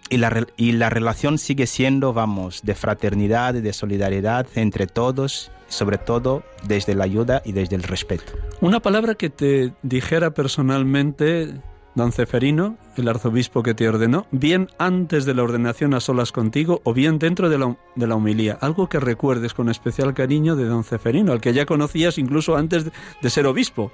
y, 0.09 0.19
la, 0.19 0.47
y 0.57 0.73
la 0.73 0.91
relación 0.91 1.39
sigue 1.39 1.67
siendo, 1.67 2.13
vamos, 2.13 2.63
de 2.63 2.75
fraternidad, 2.75 3.55
de 3.55 3.73
solidaridad 3.73 4.47
entre 4.55 4.87
todos, 4.87 5.51
sobre 5.69 5.99
todo 5.99 6.43
desde 6.65 6.95
la 6.95 7.05
ayuda 7.05 7.43
y 7.45 7.53
desde 7.53 7.77
el 7.77 7.83
respeto. 7.83 8.33
Una 8.61 8.81
palabra 8.81 9.15
que 9.15 9.31
te 9.31 9.73
dijera 9.83 10.31
personalmente 10.33 11.55
don 11.97 12.13
Ceferino, 12.13 12.77
el 12.97 13.09
arzobispo 13.09 13.63
que 13.63 13.73
te 13.73 13.89
ordenó, 13.89 14.27
bien 14.31 14.69
antes 14.79 15.25
de 15.25 15.33
la 15.33 15.43
ordenación 15.43 15.95
a 15.95 16.01
solas 16.01 16.31
contigo 16.31 16.83
o 16.85 16.93
bien 16.93 17.19
dentro 17.19 17.49
de 17.49 17.59
la, 17.59 17.75
de 17.95 18.07
la 18.07 18.17
humilía. 18.17 18.59
Algo 18.61 18.89
que 18.89 19.01
recuerdes 19.01 19.55
con 19.55 19.71
especial 19.71 20.13
cariño 20.13 20.57
de 20.57 20.67
don 20.67 20.85
Ceferino, 20.85 21.33
al 21.33 21.41
que 21.41 21.55
ya 21.55 21.65
conocías 21.65 22.19
incluso 22.19 22.55
antes 22.55 22.85
de, 22.85 22.93
de 23.23 23.31
ser 23.31 23.47
obispo. 23.47 23.93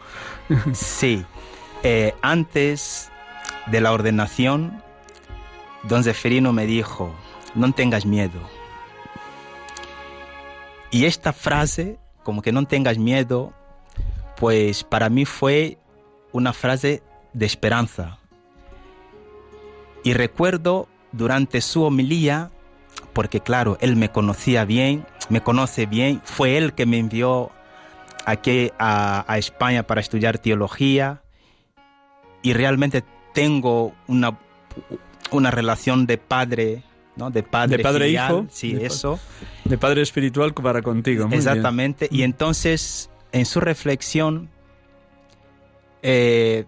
Sí, 0.73 1.25
eh, 1.85 2.13
antes 2.23 3.11
de 3.71 3.81
la 3.81 3.93
ordenación, 3.93 4.83
don 5.85 6.05
Zeferino 6.05 6.53
me 6.53 6.67
dijo, 6.67 7.13
no 7.55 7.73
tengas 7.73 8.07
miedo. 8.07 8.41
Y 10.91 11.07
esta 11.07 11.33
frase, 11.33 11.99
como 12.23 12.43
que 12.43 12.53
no 12.53 12.67
tengas 12.67 12.99
miedo, 12.99 13.53
pues 14.37 14.85
para 14.85 15.09
mí 15.09 15.25
fue 15.25 15.79
una 16.33 16.53
frase 16.53 17.03
de 17.33 17.47
esperanza. 17.47 18.19
Y 20.05 20.15
recuerdo 20.15 20.89
durante 21.13 21.61
su 21.61 21.83
homilía, 21.83 22.51
porque 23.13 23.41
claro, 23.41 23.79
él 23.81 23.97
me 23.97 24.11
conocía 24.11 24.65
bien, 24.65 25.07
me 25.29 25.43
conoce 25.43 25.87
bien, 25.87 26.21
fue 26.25 26.59
él 26.59 26.75
que 26.75 26.87
me 26.87 26.99
envió 26.99 27.51
aquí 28.27 28.71
a, 28.79 29.25
a 29.27 29.39
España 29.39 29.85
para 29.85 30.01
estudiar 30.01 30.39
teología 30.39 31.23
y 32.43 32.53
realmente 32.53 33.05
tengo 33.33 33.95
una, 34.09 34.39
una 35.33 35.51
relación 35.51 36.07
de 36.07 36.19
padre, 36.19 36.83
¿no? 37.17 37.31
De 37.31 37.43
padre, 37.43 37.77
De 37.79 37.83
padre 37.83 38.05
e 38.05 38.09
filial, 38.09 38.33
hijo. 38.33 38.47
Sí, 38.51 38.73
De 38.75 38.81
pa- 38.81 38.87
eso. 38.87 39.21
De 39.65 39.79
padre 39.79 40.03
espiritual 40.03 40.55
para 40.55 40.83
contigo. 40.83 41.25
muy 41.25 41.31
bien. 41.31 41.39
Exactamente. 41.41 42.09
Y 42.11 42.23
entonces, 42.23 43.11
en 43.33 43.47
su 43.47 43.61
reflexión, 43.61 44.51
eh, 46.03 46.65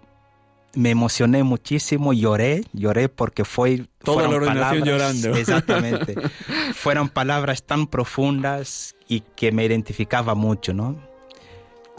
me 0.74 0.90
emocioné 0.90 1.42
muchísimo, 1.44 2.12
lloré, 2.12 2.64
lloré 2.72 3.08
porque 3.08 3.44
fue... 3.44 3.86
Toda 4.02 4.22
la 4.28 4.36
ordenación 4.36 4.80
palabras- 4.82 4.84
llorando. 5.20 5.28
Exactamente. 5.38 6.14
Fueron 6.74 7.08
palabras 7.08 7.62
tan 7.62 7.86
profundas 7.86 8.96
y 9.08 9.20
que 9.20 9.52
me 9.52 9.64
identificaba 9.64 10.34
mucho, 10.34 10.72
¿no? 10.74 10.96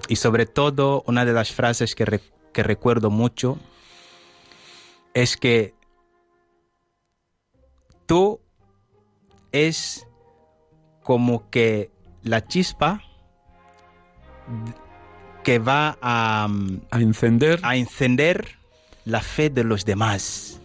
Y 0.10 0.18
sobre 0.18 0.46
todo, 0.46 1.04
una 1.08 1.24
de 1.26 1.34
las 1.34 1.52
frases 1.52 1.96
que, 1.96 2.06
re- 2.06 2.22
que 2.52 2.64
recuerdo 2.64 3.10
mucho 3.10 3.58
es 5.14 5.38
que 5.38 5.74
tú 8.06 8.40
es 9.52 10.08
como 11.04 11.50
que 11.50 11.92
la 12.24 12.46
chispa 12.46 13.02
que 15.44 15.60
va 15.60 15.98
a, 16.02 16.48
mm, 16.50 16.82
A 16.92 17.02
encender. 17.02 17.60
a 17.64 17.76
encender 17.76 18.58
la 19.06 19.22
fe 19.22 19.50
de 19.50 19.64
los 19.64 19.86
demás, 19.86 20.60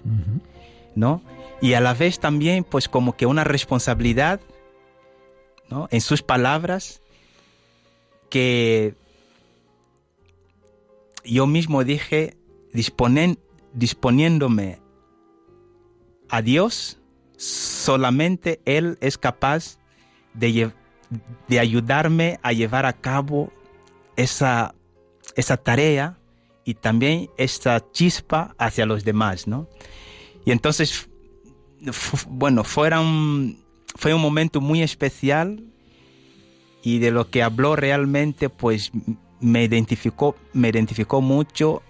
¿no? 0.94 1.22
Y 1.60 1.74
a 1.74 1.80
la 1.80 1.92
vez 1.92 2.18
también, 2.18 2.64
pues 2.64 2.88
como 2.88 3.16
que 3.16 3.26
una 3.26 3.44
responsabilidad, 3.44 4.40
¿no? 5.68 5.88
En 5.90 6.00
sus 6.00 6.22
palabras, 6.22 7.02
que 8.30 8.94
yo 11.24 11.46
mismo 11.46 11.84
dije, 11.84 12.36
disponen, 12.72 13.38
disponiéndome 13.74 14.80
a 16.30 16.40
Dios, 16.40 16.99
solamente 17.40 18.60
Él 18.66 18.98
es 19.00 19.16
capaz 19.16 19.78
de, 20.34 20.70
de 21.48 21.58
ayudarme 21.58 22.38
a 22.42 22.52
llevar 22.52 22.84
a 22.84 22.92
cabo 22.92 23.50
esa, 24.16 24.74
esa 25.36 25.56
tarea 25.56 26.18
y 26.64 26.74
también 26.74 27.30
esa 27.38 27.90
chispa 27.92 28.54
hacia 28.58 28.84
los 28.84 29.04
demás, 29.04 29.46
¿no? 29.46 29.68
Y 30.44 30.50
entonces, 30.50 31.08
bueno, 32.28 32.62
fueron, 32.62 33.56
fue 33.96 34.12
un 34.12 34.20
momento 34.20 34.60
muy 34.60 34.82
especial 34.82 35.64
y 36.82 36.98
de 36.98 37.10
lo 37.10 37.30
que 37.30 37.42
habló 37.42 37.74
realmente, 37.74 38.50
pues 38.50 38.92
me 39.40 39.64
identificó, 39.64 40.36
me 40.52 40.68
identificó 40.68 41.22
mucho 41.22 41.80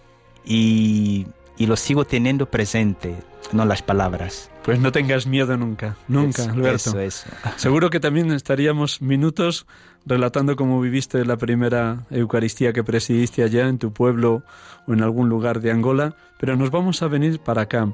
y, 0.44 1.26
y 1.58 1.66
lo 1.66 1.76
sigo 1.76 2.04
teniendo 2.04 2.48
presente, 2.48 3.16
no 3.52 3.64
las 3.64 3.82
palabras. 3.82 4.50
Pues 4.62 4.78
no 4.78 4.92
tengas 4.92 5.26
miedo 5.26 5.56
nunca, 5.56 5.96
nunca, 6.08 6.42
Eso, 6.42 6.50
Alberto. 6.50 6.90
Eso, 6.90 7.00
eso. 7.00 7.30
Seguro 7.56 7.90
que 7.90 8.00
también 8.00 8.30
estaríamos 8.32 9.00
minutos 9.02 9.66
relatando 10.06 10.56
cómo 10.56 10.80
viviste 10.80 11.24
la 11.24 11.36
primera 11.36 12.06
Eucaristía 12.10 12.72
que 12.72 12.84
presidiste 12.84 13.42
allá 13.42 13.68
en 13.68 13.78
tu 13.78 13.92
pueblo 13.92 14.42
o 14.86 14.92
en 14.92 15.02
algún 15.02 15.28
lugar 15.28 15.60
de 15.60 15.70
Angola, 15.70 16.16
pero 16.38 16.56
nos 16.56 16.70
vamos 16.70 17.02
a 17.02 17.08
venir 17.08 17.40
para 17.40 17.62
acá. 17.62 17.92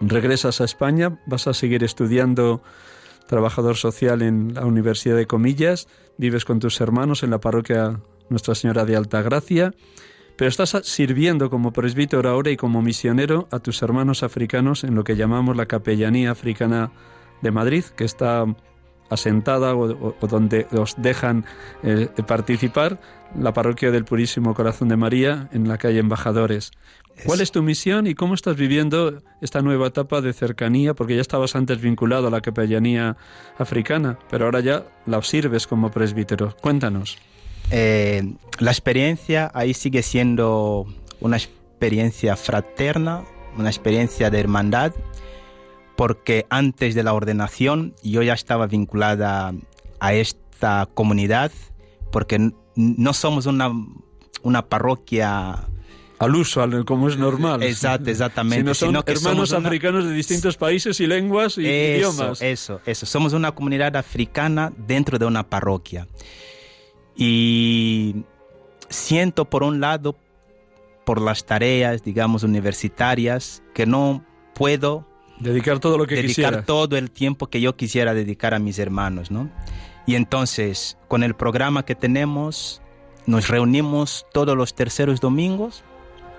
Regresas 0.00 0.60
a 0.60 0.64
España, 0.64 1.18
vas 1.26 1.46
a 1.46 1.54
seguir 1.54 1.84
estudiando 1.84 2.62
trabajador 3.26 3.76
social 3.76 4.22
en 4.22 4.54
la 4.54 4.64
Universidad 4.64 5.16
de 5.16 5.26
Comillas, 5.26 5.88
vives 6.16 6.44
con 6.44 6.60
tus 6.60 6.80
hermanos 6.80 7.22
en 7.22 7.30
la 7.30 7.40
parroquia 7.40 8.00
Nuestra 8.28 8.54
Señora 8.54 8.84
de 8.84 8.96
Altagracia, 8.96 9.74
pero 10.36 10.48
estás 10.48 10.78
sirviendo 10.84 11.50
como 11.50 11.72
presbítero 11.72 12.28
ahora 12.28 12.50
y 12.50 12.56
como 12.56 12.82
misionero 12.82 13.48
a 13.50 13.58
tus 13.58 13.82
hermanos 13.82 14.22
africanos 14.22 14.84
en 14.84 14.94
lo 14.94 15.04
que 15.04 15.16
llamamos 15.16 15.56
la 15.56 15.66
Capellanía 15.66 16.30
Africana 16.30 16.92
de 17.42 17.50
Madrid, 17.50 17.84
que 17.96 18.04
está 18.04 18.46
asentada 19.08 19.74
o, 19.74 20.14
donde 20.28 20.66
os 20.72 20.94
dejan 20.98 21.44
eh, 21.82 22.08
participar 22.26 22.98
la 23.38 23.52
parroquia 23.52 23.90
del 23.90 24.04
Purísimo 24.04 24.54
Corazón 24.54 24.88
de 24.88 24.96
María 24.96 25.48
en 25.52 25.68
la 25.68 25.78
calle 25.78 26.00
Embajadores. 26.00 26.72
¿Cuál 27.24 27.40
es 27.40 27.50
tu 27.50 27.62
misión 27.62 28.06
y 28.06 28.14
cómo 28.14 28.34
estás 28.34 28.56
viviendo 28.56 29.22
esta 29.40 29.62
nueva 29.62 29.86
etapa 29.86 30.20
de 30.20 30.34
cercanía? 30.34 30.92
Porque 30.92 31.16
ya 31.16 31.22
estabas 31.22 31.56
antes 31.56 31.80
vinculado 31.80 32.26
a 32.26 32.30
la 32.30 32.42
capellanía 32.42 33.16
africana, 33.58 34.18
pero 34.30 34.44
ahora 34.44 34.60
ya 34.60 34.84
la 35.06 35.22
sirves 35.22 35.66
como 35.66 35.90
presbítero. 35.90 36.54
Cuéntanos. 36.60 37.16
Eh, 37.70 38.34
la 38.58 38.70
experiencia 38.70 39.50
ahí 39.54 39.74
sigue 39.74 40.02
siendo 40.02 40.86
una 41.20 41.36
experiencia 41.36 42.36
fraterna, 42.36 43.24
una 43.56 43.68
experiencia 43.68 44.30
de 44.30 44.40
hermandad, 44.40 44.92
porque 45.96 46.46
antes 46.50 46.94
de 46.94 47.02
la 47.02 47.14
ordenación 47.14 47.94
yo 48.02 48.22
ya 48.22 48.34
estaba 48.34 48.66
vinculada 48.66 49.52
a 50.00 50.14
esta 50.14 50.88
comunidad, 50.94 51.50
porque 52.12 52.52
no 52.76 53.12
somos 53.12 53.46
una, 53.46 53.70
una 54.42 54.66
parroquia 54.68 55.66
al 56.18 56.34
uso, 56.34 56.66
como 56.86 57.08
es 57.08 57.16
normal. 57.16 57.62
Exacto, 57.62 58.10
exactamente. 58.10 58.74
son 58.74 58.88
Sino 58.88 59.04
que 59.04 59.12
hermanos 59.12 59.52
africanos 59.52 60.04
de 60.04 60.12
distintos 60.12 60.56
países 60.56 60.98
y 61.00 61.06
lenguas 61.06 61.58
y 61.58 61.66
idiomas. 61.66 62.40
Eso, 62.40 62.80
eso. 62.86 63.06
Somos 63.06 63.32
una 63.32 63.52
comunidad 63.52 63.96
africana 63.96 64.72
dentro 64.76 65.18
de 65.18 65.26
una 65.26 65.48
parroquia. 65.48 66.06
Y 67.16 68.24
siento, 68.88 69.46
por 69.46 69.62
un 69.62 69.80
lado, 69.80 70.16
por 71.04 71.20
las 71.20 71.46
tareas, 71.46 72.02
digamos, 72.02 72.42
universitarias, 72.42 73.62
que 73.74 73.86
no 73.86 74.24
puedo 74.54 75.06
dedicar 75.38 75.78
todo 75.78 75.98
lo 75.98 76.06
que 76.06 76.16
dedicar 76.16 76.64
todo 76.64 76.96
el 76.96 77.10
tiempo 77.10 77.48
que 77.48 77.60
yo 77.60 77.76
quisiera 77.76 78.14
dedicar 78.14 78.54
a 78.54 78.58
mis 78.58 78.78
hermanos, 78.78 79.30
¿no? 79.30 79.50
Y 80.06 80.14
entonces, 80.14 80.98
con 81.08 81.22
el 81.22 81.34
programa 81.34 81.84
que 81.84 81.94
tenemos, 81.94 82.80
nos 83.26 83.48
reunimos 83.48 84.26
todos 84.32 84.56
los 84.56 84.74
terceros 84.74 85.20
domingos 85.20 85.82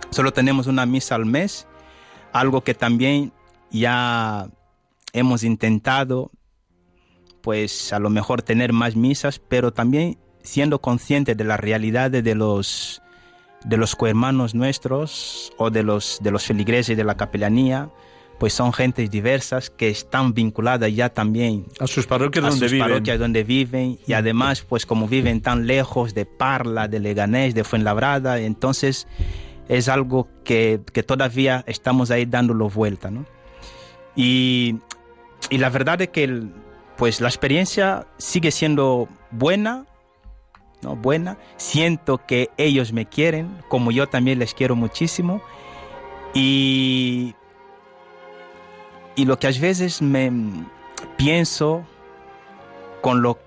Solo 0.10 0.32
tenemos 0.32 0.68
una 0.68 0.86
misa 0.86 1.16
al 1.16 1.26
mes, 1.26 1.68
algo 2.32 2.62
que 2.62 2.74
también 2.74 3.34
ya 3.72 4.50
hemos 5.14 5.44
intentado, 5.44 6.32
pues 7.42 7.92
a 7.94 8.00
lo 8.00 8.10
mejor 8.10 8.42
tener 8.42 8.74
más 8.74 8.96
misas, 8.96 9.40
pero 9.40 9.74
también 9.74 10.18
siendo 10.44 10.80
conscientes 10.80 11.36
de 11.38 11.44
la 11.44 11.58
realidad 11.58 12.12
de 12.12 12.36
los 12.36 13.02
de 13.64 13.76
los 13.76 13.96
cohermanos 13.96 14.54
nuestros 14.56 15.52
o 15.58 15.70
de 15.70 15.84
los 15.84 16.20
de 16.22 16.32
los 16.32 16.46
feligreses 16.46 16.96
de 16.96 17.04
la 17.04 17.16
capellanía, 17.16 17.90
pues 18.40 18.54
son 18.54 18.72
gentes 18.72 19.10
diversas 19.10 19.70
que 19.70 19.90
están 19.90 20.34
vinculadas 20.34 20.94
ya 20.94 21.10
también 21.10 21.66
a 21.80 21.88
sus 21.88 22.06
parroquias 22.06 22.46
a 22.46 22.50
donde 22.50 22.66
sus 22.66 22.72
viven. 22.72 22.88
parroquias 22.88 23.20
donde 23.20 23.44
viven 23.44 24.00
y 24.06 24.14
además 24.14 24.62
pues 24.62 24.86
como 24.86 25.08
viven 25.08 25.42
tan 25.42 25.68
lejos 25.68 26.14
de 26.14 26.26
Parla, 26.26 26.88
de 26.88 27.00
Leganés, 27.00 27.56
de 27.56 27.64
Fuenlabrada, 27.64 28.40
entonces 28.40 29.08
es 29.68 29.90
algo 29.90 30.28
que, 30.44 30.80
todavía 31.06 31.64
estamos 31.68 32.12
ahí 32.12 32.26
dándolo 32.26 32.70
vuelta, 32.70 33.12
¿no? 33.12 33.26
Y, 34.16 34.78
la 35.52 35.70
verdad 35.70 36.02
es 36.02 36.10
que 36.10 36.44
pues 36.98 37.22
la 37.22 37.28
experiencia 37.28 38.08
sigue 38.18 38.52
siendo 38.52 39.08
buena, 39.32 39.86
Buena. 40.96 41.38
Siento 41.58 42.26
que 42.26 42.50
ellos 42.58 42.94
me 42.94 43.06
quieren, 43.06 43.58
como 43.68 43.92
yo 43.92 44.08
también 44.08 44.40
les 44.40 44.54
quiero 44.54 44.76
muchísimo. 44.76 45.42
Y, 46.34 47.36
y 49.16 49.26
lo 49.26 49.40
que 49.40 49.48
a 49.48 49.52
veces 49.52 50.02
me 50.02 50.32
pienso 51.18 51.86
con 53.02 53.22
lo, 53.22 53.40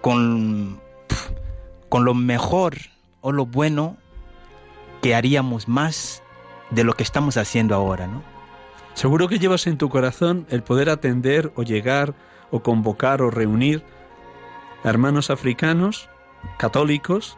con, 0.00 0.80
con 1.88 2.04
lo 2.04 2.14
mejor 2.14 2.76
o 3.20 3.32
lo 3.32 3.46
bueno 3.46 3.96
que 5.00 5.14
haríamos 5.14 5.68
más 5.68 6.22
de 6.70 6.84
lo 6.84 6.94
que 6.94 7.02
estamos 7.02 7.36
haciendo 7.36 7.74
ahora, 7.74 8.06
¿no? 8.06 8.22
Seguro 8.94 9.28
que 9.28 9.38
llevas 9.38 9.66
en 9.66 9.78
tu 9.78 9.88
corazón 9.88 10.46
el 10.50 10.62
poder 10.62 10.90
atender 10.90 11.52
o 11.56 11.62
llegar 11.62 12.14
o 12.50 12.62
convocar 12.62 13.22
o 13.22 13.30
reunir 13.30 13.82
hermanos 14.84 15.30
africanos, 15.30 16.08
católicos, 16.58 17.36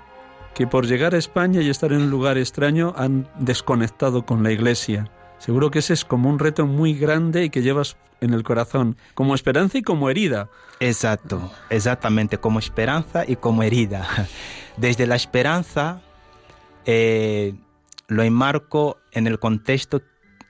que 0.54 0.66
por 0.66 0.86
llegar 0.86 1.14
a 1.14 1.18
España 1.18 1.60
y 1.60 1.70
estar 1.70 1.92
en 1.92 2.02
un 2.02 2.10
lugar 2.10 2.38
extraño 2.38 2.94
han 2.96 3.28
desconectado 3.38 4.24
con 4.24 4.42
la 4.42 4.52
Iglesia. 4.52 5.10
Seguro 5.38 5.70
que 5.70 5.80
ese 5.80 5.94
es 5.94 6.04
como 6.04 6.30
un 6.30 6.38
reto 6.38 6.66
muy 6.66 6.94
grande 6.94 7.44
y 7.44 7.50
que 7.50 7.62
llevas 7.62 7.96
en 8.20 8.32
el 8.32 8.42
corazón, 8.42 8.96
como 9.14 9.34
esperanza 9.34 9.78
y 9.78 9.82
como 9.82 10.08
herida. 10.08 10.48
Exacto, 10.80 11.50
exactamente, 11.70 12.38
como 12.38 12.58
esperanza 12.58 13.24
y 13.26 13.36
como 13.36 13.62
herida. 13.62 14.06
Desde 14.76 15.06
la 15.06 15.16
esperanza 15.16 16.00
eh, 16.86 17.54
lo 18.08 18.22
enmarco 18.22 18.98
en 19.12 19.26
el 19.26 19.38
contexto 19.38 20.02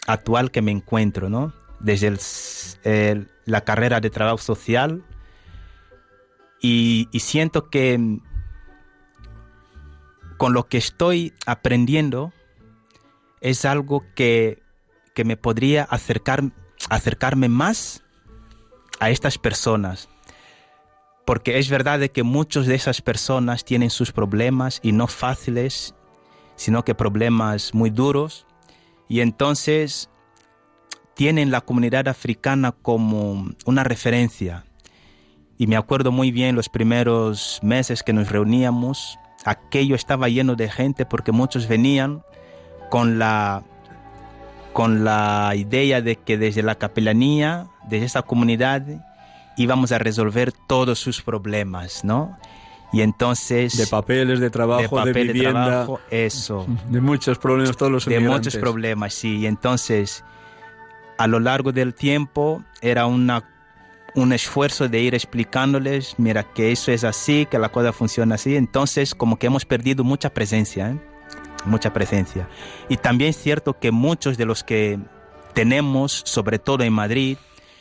actual 0.07 0.51
que 0.51 0.63
me 0.63 0.71
encuentro, 0.71 1.29
¿no? 1.29 1.53
Desde 1.81 2.17
la 3.45 3.61
carrera 3.63 4.01
de 4.01 4.11
trabajo 4.11 4.39
social 4.39 5.05
y, 6.61 7.09
siento 7.19 7.69
que 7.69 8.21
con 10.45 10.53
lo 10.53 10.69
que 10.69 10.77
estoy 10.77 11.33
aprendiendo 11.47 12.31
es 13.41 13.65
algo 13.65 14.05
que, 14.15 14.63
que 15.15 15.25
me 15.25 15.39
podría 15.39 15.85
acercar, 15.85 16.53
acercarme 16.91 17.49
más 17.49 18.03
a 19.01 19.09
estas 19.09 19.39
personas. 19.39 20.11
Porque 21.25 21.59
es 21.59 21.71
verdad 21.71 21.99
de 21.99 22.11
que 22.11 22.25
muchas 22.25 22.67
de 22.67 22.75
esas 22.75 23.01
personas 23.01 23.65
tienen 23.65 23.89
sus 23.89 24.13
problemas 24.13 24.81
y 24.83 24.93
no 24.93 25.07
fáciles 25.07 25.95
sino 26.57 26.85
que 26.85 26.95
problemas 26.95 27.73
muy 27.73 27.89
duros. 27.89 28.47
Y 29.09 29.21
entonces 29.21 30.11
tienen 31.15 31.51
la 31.51 31.63
comunidad 31.63 32.07
africana 32.07 32.73
como 32.73 33.51
una 33.65 33.83
referencia. 33.83 34.67
Y 35.57 35.69
me 35.69 35.79
acuerdo 35.79 36.13
muy 36.13 36.33
bien 36.33 36.55
los 36.55 36.69
primeros 36.69 37.61
meses 37.63 38.03
que 38.03 38.13
nos 38.13 38.29
reuníamos, 38.29 39.19
aquello 39.45 39.95
estaba 39.95 40.29
lleno 40.29 40.57
de 40.57 40.71
gente 40.71 41.07
porque 41.07 41.33
muchos 41.33 41.69
venían 41.69 42.23
con 42.91 43.19
la 43.19 43.63
con 44.73 45.05
la 45.05 45.53
idea 45.55 46.03
de 46.03 46.17
que 46.17 46.37
desde 46.37 46.63
la 46.65 46.75
capelanía, 46.75 47.69
desde 47.89 48.07
esa 48.07 48.23
comunidad, 48.23 48.83
íbamos 49.57 49.93
a 49.93 49.99
resolver 49.99 50.53
todos 50.53 50.99
sus 50.99 51.23
problemas, 51.23 52.05
¿no? 52.05 52.37
Y 52.93 53.01
entonces... 53.03 53.77
De 53.77 53.87
papeles, 53.87 54.41
de 54.41 54.51
trabajo, 54.51 55.05
de, 55.05 55.13
vivienda. 55.13 55.87
eso. 56.11 56.67
De 56.91 57.01
muchos 57.01 57.39
problemas, 57.39 57.77
todos 57.77 57.93
los 57.93 58.05
De 58.05 58.21
muchos 58.21 58.57
problemas, 58.57 59.15
sí. 59.15 59.39
Y 59.39 59.47
entonces, 59.47 60.25
a 61.19 61.29
lo 61.29 61.39
largo 61.39 61.71
del 61.73 61.95
tiempo, 61.95 62.63
era 62.83 63.07
una, 63.07 63.45
un 64.15 64.33
esfuerzo 64.33 64.89
de 64.89 65.01
ir 65.01 65.15
explicándoles, 65.15 66.15
mira, 66.19 66.45
que 66.53 66.73
eso 66.73 66.93
es 66.93 67.05
así, 67.05 67.47
que 67.51 67.59
la 67.59 67.71
cosa 67.71 67.93
funciona 67.93 68.37
así. 68.37 68.57
Entonces, 68.57 69.15
como 69.15 69.39
que 69.39 69.47
hemos 69.47 69.65
perdido 69.65 70.05
mucha 70.05 70.31
presencia, 70.31 70.91
¿eh? 70.91 70.99
Mucha 71.65 71.93
presencia. 71.93 72.49
Y 72.89 72.99
también 72.99 73.31
es 73.31 73.39
cierto 73.39 73.79
que 73.79 73.91
muchos 73.91 74.37
de 74.37 74.45
los 74.45 74.63
que 74.63 74.99
tenemos, 75.55 76.23
sobre 76.25 76.59
todo 76.59 76.85
en 76.85 76.93
Madrid, 76.93 77.39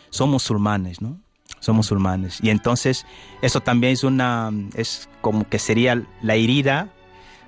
son 0.09 0.29
musulmanes, 0.29 1.01
¿no? 1.01 1.19
son 1.63 1.77
musulmanes. 1.77 2.39
Y 2.41 2.49
entonces 2.49 3.05
eso 3.41 3.61
también 3.61 3.93
es 3.93 4.03
una, 4.03 4.51
es 4.75 5.09
como 5.21 5.47
que 5.47 5.59
sería 5.59 6.03
la 6.21 6.35
herida, 6.35 6.89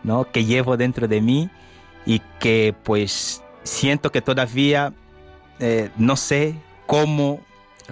¿no? 0.03 0.31
Que 0.31 0.45
llevo 0.45 0.77
dentro 0.77 1.07
de 1.09 1.19
mí 1.19 1.49
y 2.05 2.21
que 2.39 2.73
pues 2.83 3.43
siento 3.63 4.11
que 4.11 4.21
todavía 4.21 4.93
eh, 5.59 5.89
no 5.97 6.15
sé 6.15 6.55
cómo, 6.87 7.41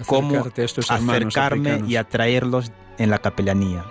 cómo 0.06 0.44
acercarme 0.88 1.82
y 1.86 1.96
atraerlos 1.96 2.72
en 2.98 3.10
la 3.10 3.18
capellanía. 3.18 3.84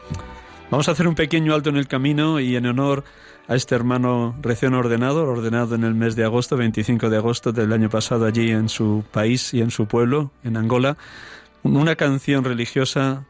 Vamos 0.72 0.88
a 0.88 0.92
hacer 0.92 1.08
un 1.08 1.16
pequeño 1.16 1.54
alto 1.54 1.70
en 1.70 1.78
el 1.78 1.88
camino 1.88 2.40
y 2.40 2.56
en 2.56 2.66
honor 2.66 3.04
a 3.48 3.56
este 3.56 3.76
hermano 3.76 4.36
recién 4.42 4.74
ordenado, 4.74 5.24
ordenado 5.24 5.76
en 5.76 5.84
el 5.84 5.94
mes 5.94 6.16
de 6.16 6.24
agosto, 6.24 6.56
25 6.58 7.10
de 7.10 7.18
agosto 7.18 7.52
del 7.52 7.74
año 7.74 7.90
pasado 7.90 8.26
allí 8.26 8.52
en 8.52 8.70
su 8.70 9.04
país 9.12 9.54
y 9.54 9.62
en 9.62 9.70
su 9.70 9.86
pueblo, 9.86 10.32
en 10.44 10.58
Angola 10.58 10.98
una 11.64 11.96
canción 11.96 12.44
religiosa 12.44 13.26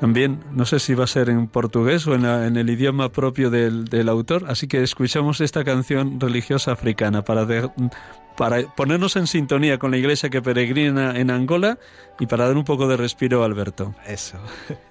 también, 0.00 0.42
no 0.52 0.64
sé 0.64 0.78
si 0.78 0.94
va 0.94 1.04
a 1.04 1.06
ser 1.06 1.28
en 1.28 1.46
portugués 1.46 2.06
o 2.06 2.14
en, 2.14 2.24
el 2.24 2.70
idioma 2.70 3.10
propio 3.10 3.50
del, 3.50 4.08
autor, 4.08 4.46
así 4.48 4.66
que 4.66 4.82
escuchamos 4.82 5.42
esta 5.42 5.62
canción 5.62 6.18
religiosa 6.18 6.72
africana 6.72 7.22
para, 7.22 7.46
para 8.36 8.62
ponernos 8.62 9.16
en 9.16 9.26
sintonía 9.26 9.78
con 9.78 9.90
la 9.90 9.96
iglesia 9.96 10.30
que 10.30 10.42
peregrina 10.42 11.18
en 11.18 11.30
Angola 11.30 11.78
y 12.18 12.26
para 12.26 12.46
dar 12.46 12.56
un 12.56 12.64
poco 12.64 12.88
de 12.88 12.96
respiro 12.96 13.42
a 13.42 13.46
Alberto. 13.46 13.94
Eso. 14.06 14.38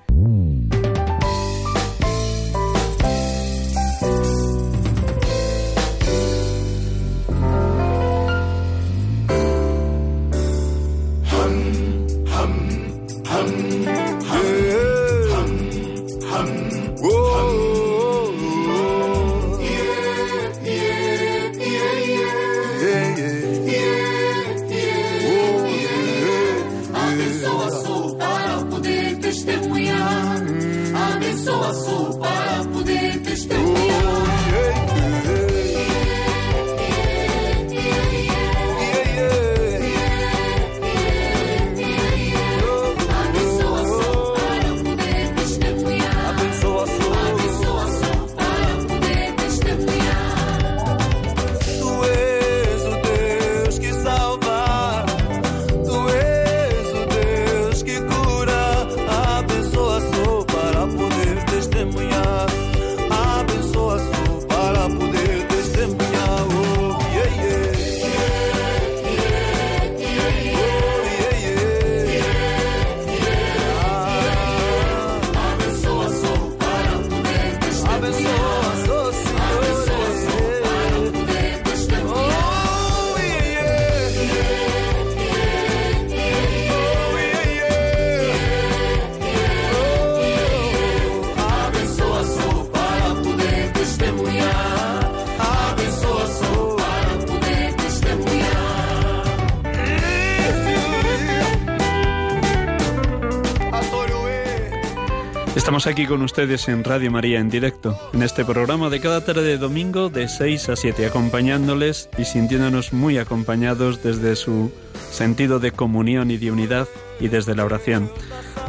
Estamos 105.80 105.95
aquí 105.95 106.07
con 106.07 106.21
ustedes 106.23 106.67
en 106.67 106.84
Radio 106.84 107.09
María 107.09 107.39
en 107.39 107.49
directo, 107.49 107.97
en 108.11 108.21
este 108.21 108.43
programa 108.43 108.89
de 108.89 108.99
cada 108.99 109.23
tarde 109.23 109.43
de 109.43 109.57
domingo 109.57 110.09
de 110.09 110.27
6 110.27 110.67
a 110.67 110.75
7, 110.75 111.05
acompañándoles 111.05 112.09
y 112.17 112.25
sintiéndonos 112.25 112.91
muy 112.91 113.17
acompañados 113.17 114.03
desde 114.03 114.36
su 114.36 114.73
sentido 115.09 115.61
de 115.61 115.71
comunión 115.71 116.32
y 116.32 116.38
de 116.38 116.51
unidad 116.51 116.89
y 117.21 117.30
desde 117.30 117.55
la 117.55 117.63
oración. 117.63 118.11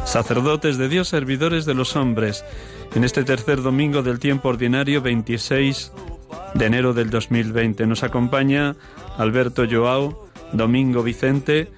Sacerdotes 0.05 0.77
de 0.77 0.87
Dios, 0.87 1.09
servidores 1.09 1.65
de 1.65 1.73
los 1.73 1.97
hombres, 1.97 2.45
en 2.95 3.03
este 3.03 3.25
tercer 3.25 3.61
domingo 3.61 4.03
del 4.03 4.19
tiempo 4.19 4.47
ordinario 4.47 5.01
26 5.01 5.91
de 6.53 6.65
enero 6.65 6.93
del 6.93 7.09
2020. 7.09 7.87
Nos 7.87 8.03
acompaña 8.03 8.77
Alberto 9.17 9.65
Joao, 9.69 10.29
Domingo 10.53 11.03
Vicente, 11.03 11.73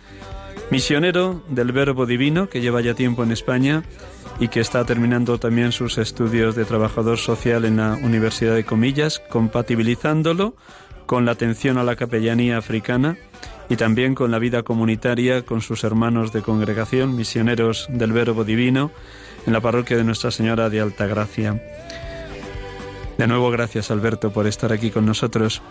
misionero 0.71 1.43
del 1.49 1.71
Verbo 1.71 2.05
Divino 2.05 2.49
que 2.49 2.61
lleva 2.61 2.81
ya 2.81 2.93
tiempo 2.93 3.23
en 3.23 3.31
España 3.31 3.83
y 4.39 4.47
que 4.47 4.59
está 4.59 4.85
terminando 4.85 5.37
también 5.37 5.71
sus 5.71 5.97
estudios 5.97 6.55
de 6.55 6.65
trabajador 6.65 7.17
social 7.17 7.65
en 7.65 7.77
la 7.77 7.93
Universidad 8.01 8.55
de 8.55 8.65
Comillas, 8.65 9.21
compatibilizándolo 9.29 10.55
con 11.05 11.25
la 11.25 11.33
atención 11.33 11.77
a 11.77 11.83
la 11.83 11.95
capellanía 11.95 12.57
africana 12.57 13.17
y 13.69 13.75
también 13.75 14.15
con 14.15 14.31
la 14.31 14.39
vida 14.39 14.63
comunitaria 14.63 15.43
con 15.43 15.61
sus 15.61 15.83
hermanos 15.83 16.33
de 16.33 16.41
congregación, 16.41 17.15
misioneros 17.15 17.87
del 17.89 18.11
Verbo 18.13 18.43
Divino, 18.43 18.91
en 19.45 19.53
la 19.53 19.61
parroquia 19.61 19.97
de 19.97 20.03
Nuestra 20.03 20.31
Señora 20.31 20.69
de 20.69 20.79
Altagracia. 20.79 21.61
De 23.17 23.27
nuevo, 23.27 23.51
gracias 23.51 23.91
Alberto 23.91 24.31
por 24.31 24.47
estar 24.47 24.71
aquí 24.73 24.89
con 24.89 25.05
nosotros. 25.05 25.61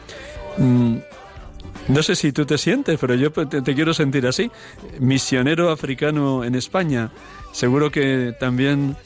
No 1.89 2.03
sé 2.03 2.15
si 2.15 2.33
tú 2.33 2.47
te 2.47 2.59
sientes, 2.59 2.99
pero 3.01 3.15
yo 3.15 3.33
te, 3.33 3.61
te, 3.61 3.75
quiero 3.75 3.93
sentir 3.93 4.27
así. 4.27 4.51
Misionero 5.01 5.71
africano 5.71 6.45
en 6.45 6.55
España. 6.55 7.11
Seguro 7.53 7.91
que 7.91 8.35
también 8.39 8.97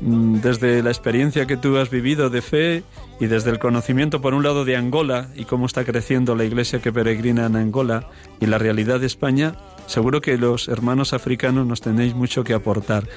mm, 0.00 0.40
desde 0.40 0.82
la 0.82 0.90
experiencia 0.90 1.46
que 1.46 1.56
tú 1.56 1.78
has 1.78 1.90
vivido 1.90 2.28
de 2.28 2.42
fe 2.42 2.82
y 3.18 3.26
desde 3.26 3.50
el 3.50 3.58
conocimiento, 3.58 4.20
por 4.20 4.34
un 4.34 4.42
lado, 4.42 4.64
de 4.64 4.76
Angola 4.76 5.28
y 5.34 5.44
cómo 5.44 5.66
está 5.66 5.84
creciendo 5.84 6.34
la 6.34 6.44
iglesia 6.44 6.80
que 6.80 6.92
peregrina 6.92 7.46
en 7.46 7.56
Angola 7.56 8.10
y 8.40 8.46
la 8.46 8.58
realidad 8.58 9.00
de 9.00 9.06
España, 9.06 9.56
seguro 9.86 10.20
que 10.20 10.36
los 10.36 10.68
hermanos 10.68 11.14
africanos 11.14 11.66
nos 11.66 11.80
tenéis 11.80 12.14
mucho 12.14 12.44
que 12.44 12.52
aportar. 12.52 13.08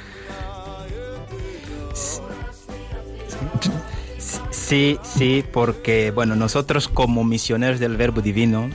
Sí, 4.50 5.00
sí, 5.04 5.43
porque 5.52 6.12
bueno, 6.12 6.36
nosotros 6.36 6.88
como 6.88 7.24
misioneros 7.24 7.80
del 7.80 7.97
Verbo 7.97 8.22
Divino, 8.22 8.70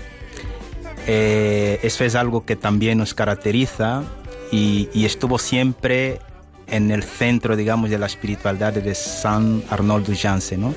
eh, 1.06 1.80
eso 1.82 2.04
es 2.04 2.14
algo 2.14 2.44
que 2.44 2.56
también 2.56 2.98
nos 2.98 3.14
caracteriza 3.14 4.02
y, 4.50 4.88
y, 4.94 5.04
estuvo 5.04 5.38
siempre 5.38 6.20
en 6.66 6.90
el 6.90 7.02
centro, 7.02 7.56
digamos, 7.56 7.90
de 7.90 7.98
la 7.98 8.06
espiritualidad 8.06 8.72
de 8.72 8.94
San 8.94 9.62
Arnoldo 9.70 10.12
Jansen, 10.18 10.60
¿no? 10.60 10.74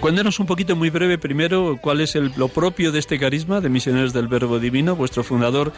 Cuéntanos 0.00 0.38
un 0.38 0.46
poquito 0.46 0.76
muy 0.76 0.90
breve 0.90 1.18
primero 1.18 1.78
cuál 1.80 2.00
es 2.00 2.14
el, 2.14 2.32
lo 2.36 2.48
propio 2.48 2.92
de 2.92 2.98
este 2.98 3.18
carisma 3.18 3.60
de 3.60 3.68
misioneros 3.68 4.12
del 4.12 4.28
Verbo 4.28 4.58
Divino, 4.58 4.94
vuestro 4.94 5.24
fundador 5.24 5.72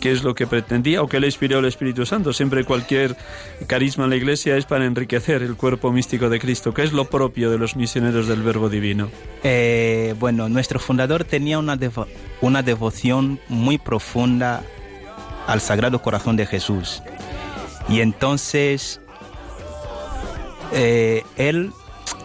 qué 0.00 0.12
es 0.12 0.22
lo 0.22 0.34
que 0.34 0.46
pretendía 0.46 1.02
o 1.02 1.08
qué 1.08 1.20
le 1.20 1.26
inspiró 1.26 1.58
el 1.58 1.64
Espíritu 1.64 2.06
Santo. 2.06 2.32
Siempre 2.32 2.64
cualquier 2.64 3.16
carisma 3.66 4.04
en 4.04 4.10
la 4.10 4.16
Iglesia 4.16 4.56
es 4.56 4.66
para 4.66 4.84
enriquecer 4.84 5.42
el 5.42 5.56
cuerpo 5.56 5.92
místico 5.92 6.28
de 6.28 6.38
Cristo. 6.38 6.74
¿Qué 6.74 6.82
es 6.82 6.92
lo 6.92 7.06
propio 7.06 7.50
de 7.50 7.58
los 7.58 7.76
misioneros 7.76 8.28
del 8.28 8.42
Verbo 8.42 8.68
Divino? 8.68 9.10
Eh, 9.42 10.14
bueno, 10.18 10.48
nuestro 10.48 10.78
fundador 10.78 11.24
tenía 11.24 11.58
una, 11.58 11.78
una 12.40 12.62
devoción 12.62 13.40
muy 13.48 13.78
profunda 13.78 14.62
al 15.46 15.60
Sagrado 15.60 16.00
Corazón 16.02 16.36
de 16.36 16.46
Jesús. 16.46 17.02
Y 17.88 18.00
entonces 18.00 19.00
eh, 20.72 21.22
él 21.36 21.72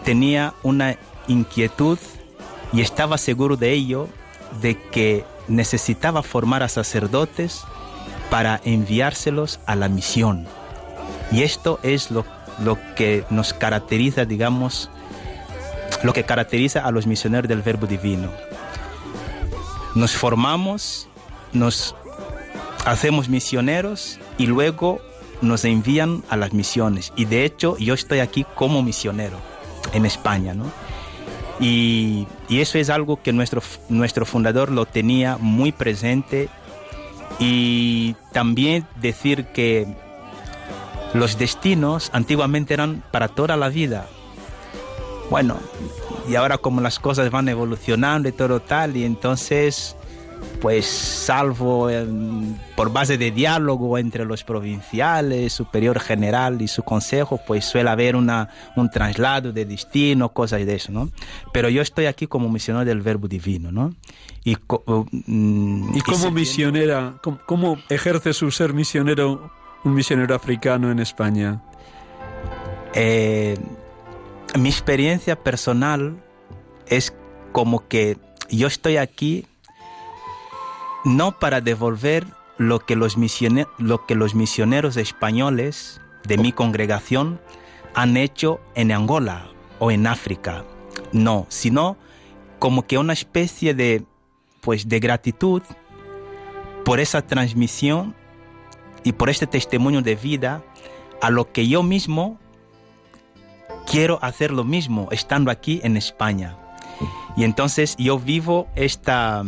tenía 0.04 0.54
una 0.62 0.96
inquietud 1.28 1.98
y 2.72 2.80
estaba 2.80 3.18
seguro 3.18 3.56
de 3.56 3.72
ello, 3.72 4.08
de 4.60 4.76
que 4.90 5.24
necesitaba 5.50 6.22
formar 6.22 6.62
a 6.62 6.68
sacerdotes 6.68 7.64
para 8.30 8.60
enviárselos 8.64 9.60
a 9.66 9.74
la 9.74 9.88
misión. 9.88 10.46
Y 11.32 11.42
esto 11.42 11.78
es 11.82 12.10
lo, 12.10 12.24
lo, 12.64 12.78
que 12.94 13.24
nos 13.30 13.52
caracteriza, 13.52 14.24
digamos, 14.24 14.90
lo 16.02 16.12
que 16.12 16.24
caracteriza 16.24 16.84
a 16.84 16.90
los 16.90 17.06
misioneros 17.06 17.48
del 17.48 17.62
Verbo 17.62 17.86
Divino. 17.86 18.30
Nos 19.94 20.12
formamos, 20.12 21.08
nos 21.52 21.94
hacemos 22.86 23.28
misioneros 23.28 24.18
y 24.38 24.46
luego 24.46 25.00
nos 25.42 25.64
envían 25.64 26.22
a 26.30 26.36
las 26.36 26.52
misiones. 26.52 27.12
Y 27.16 27.24
de 27.24 27.44
hecho 27.44 27.76
yo 27.78 27.94
estoy 27.94 28.20
aquí 28.20 28.46
como 28.54 28.82
misionero 28.82 29.38
en 29.92 30.06
España, 30.06 30.54
¿no? 30.54 30.66
Y, 31.60 32.26
y, 32.48 32.60
eso 32.60 32.78
es 32.78 32.88
algo 32.88 33.22
que 33.22 33.32
nuestro, 33.32 33.62
nuestro 33.88 34.24
fundador 34.24 34.70
lo 34.70 34.86
tenía 34.86 35.36
muy 35.38 35.72
presente. 35.72 36.48
Y 37.38 38.16
también 38.32 38.86
decir 39.00 39.46
que 39.46 39.86
los 41.14 41.38
destinos 41.38 42.10
antiguamente 42.12 42.74
eran 42.74 43.02
para 43.10 43.28
toda 43.28 43.56
la 43.56 43.68
vida. 43.68 44.06
Bueno, 45.30 45.58
y 46.28 46.34
ahora 46.34 46.58
como 46.58 46.80
las 46.80 46.98
cosas 46.98 47.30
van 47.30 47.48
evolucionando 47.48 48.28
y 48.28 48.32
todo 48.32 48.60
tal, 48.60 48.96
y 48.96 49.04
entonces 49.04 49.96
pues 50.60 50.86
salvo 50.86 51.88
en, 51.90 52.58
por 52.76 52.92
base 52.92 53.16
de 53.16 53.30
diálogo 53.30 53.98
entre 53.98 54.24
los 54.24 54.44
provinciales, 54.44 55.52
superior 55.52 56.00
general 56.00 56.60
y 56.60 56.68
su 56.68 56.82
consejo, 56.82 57.40
pues 57.46 57.64
suele 57.64 57.90
haber 57.90 58.16
una, 58.16 58.50
un 58.76 58.90
traslado 58.90 59.52
de 59.52 59.64
destino, 59.64 60.30
cosas 60.32 60.66
de 60.66 60.74
eso, 60.74 60.92
¿no? 60.92 61.10
Pero 61.52 61.68
yo 61.68 61.82
estoy 61.82 62.06
aquí 62.06 62.26
como 62.26 62.48
misionero 62.48 62.84
del 62.84 63.00
Verbo 63.00 63.28
Divino, 63.28 63.72
¿no? 63.72 63.94
Y, 64.44 64.56
mm, 65.26 65.96
¿Y 65.96 66.00
como 66.02 66.28
y 66.28 66.32
misionera, 66.32 67.14
¿cómo, 67.22 67.40
¿cómo 67.46 67.78
ejerce 67.88 68.32
su 68.32 68.50
ser 68.50 68.74
misionero, 68.74 69.50
un 69.84 69.94
misionero 69.94 70.34
africano 70.34 70.90
en 70.90 70.98
España? 70.98 71.62
Eh, 72.94 73.56
mi 74.58 74.68
experiencia 74.68 75.36
personal 75.36 76.22
es 76.86 77.14
como 77.52 77.86
que 77.86 78.18
yo 78.50 78.66
estoy 78.66 78.96
aquí 78.96 79.46
no 81.04 81.38
para 81.38 81.60
devolver 81.60 82.26
lo 82.58 82.80
que 82.80 82.96
los, 82.96 83.16
misioneros, 83.16 83.72
lo 83.78 84.06
que 84.06 84.14
los 84.14 84.34
misioneros 84.34 84.96
españoles 84.96 86.00
de 86.26 86.36
mi 86.38 86.52
congregación 86.52 87.40
han 87.94 88.16
hecho 88.16 88.60
en 88.74 88.92
Angola 88.92 89.48
o 89.78 89.90
en 89.90 90.06
África. 90.06 90.64
No, 91.12 91.46
sino 91.48 91.96
como 92.58 92.86
que 92.86 92.98
una 92.98 93.14
especie 93.14 93.74
de, 93.74 94.04
pues, 94.60 94.88
de 94.88 95.00
gratitud 95.00 95.62
por 96.84 97.00
esa 97.00 97.22
transmisión 97.22 98.14
y 99.02 99.12
por 99.12 99.30
este 99.30 99.46
testimonio 99.46 100.02
de 100.02 100.16
vida 100.16 100.62
a 101.22 101.30
lo 101.30 101.50
que 101.52 101.66
yo 101.66 101.82
mismo 101.82 102.38
quiero 103.86 104.18
hacer 104.22 104.50
lo 104.50 104.64
mismo 104.64 105.08
estando 105.10 105.50
aquí 105.50 105.80
en 105.82 105.96
España. 105.96 106.56
Y 107.36 107.44
entonces 107.44 107.96
yo 107.98 108.18
vivo 108.18 108.68
esta, 108.74 109.42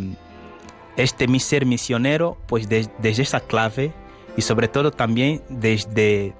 este 0.96 1.28
mi 1.28 1.40
ser 1.40 1.66
misionero 1.66 2.36
pues 2.46 2.68
desde 2.68 3.22
esa 3.22 3.40
clave 3.40 3.92
y 4.36 4.42
sobre 4.42 4.68
todo 4.68 4.90
también 4.90 5.42
desde 5.48 6.34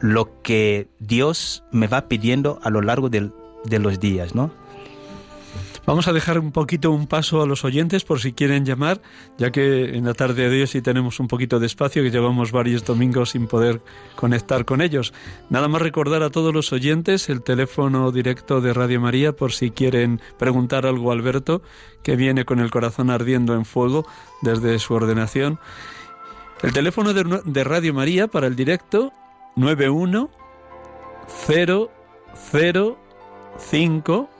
lo 0.00 0.42
que 0.42 0.88
Dios 0.98 1.64
me 1.70 1.86
va 1.86 2.08
pidiendo 2.08 2.58
a 2.62 2.70
lo 2.70 2.82
largo 2.82 3.08
de 3.08 3.30
los 3.78 4.00
días, 4.00 4.34
¿no? 4.34 4.50
Vamos 5.86 6.08
a 6.08 6.12
dejar 6.12 6.40
un 6.40 6.50
poquito 6.50 6.90
un 6.90 7.06
paso 7.06 7.42
a 7.42 7.46
los 7.46 7.64
oyentes 7.64 8.02
por 8.02 8.18
si 8.18 8.32
quieren 8.32 8.64
llamar, 8.64 9.00
ya 9.38 9.52
que 9.52 9.96
en 9.96 10.04
la 10.04 10.14
tarde 10.14 10.50
de 10.50 10.62
hoy 10.62 10.66
sí 10.66 10.82
tenemos 10.82 11.20
un 11.20 11.28
poquito 11.28 11.60
de 11.60 11.66
espacio, 11.66 12.02
que 12.02 12.10
llevamos 12.10 12.50
varios 12.50 12.84
domingos 12.84 13.30
sin 13.30 13.46
poder 13.46 13.80
conectar 14.16 14.64
con 14.64 14.80
ellos. 14.80 15.14
Nada 15.48 15.68
más 15.68 15.80
recordar 15.80 16.24
a 16.24 16.30
todos 16.30 16.52
los 16.52 16.72
oyentes 16.72 17.28
el 17.28 17.44
teléfono 17.44 18.10
directo 18.10 18.60
de 18.60 18.74
Radio 18.74 19.00
María 19.00 19.30
por 19.32 19.52
si 19.52 19.70
quieren 19.70 20.20
preguntar 20.38 20.86
algo 20.86 21.12
a 21.12 21.14
Alberto, 21.14 21.62
que 22.02 22.16
viene 22.16 22.44
con 22.44 22.58
el 22.58 22.72
corazón 22.72 23.08
ardiendo 23.08 23.54
en 23.54 23.64
fuego 23.64 24.08
desde 24.42 24.80
su 24.80 24.92
ordenación. 24.92 25.60
El 26.62 26.72
teléfono 26.72 27.14
de, 27.14 27.64
Radio 27.64 27.94
María 27.94 28.26
para 28.26 28.48
el 28.48 28.56
directo 28.56 29.12
91 29.54 30.30
005 33.60 34.35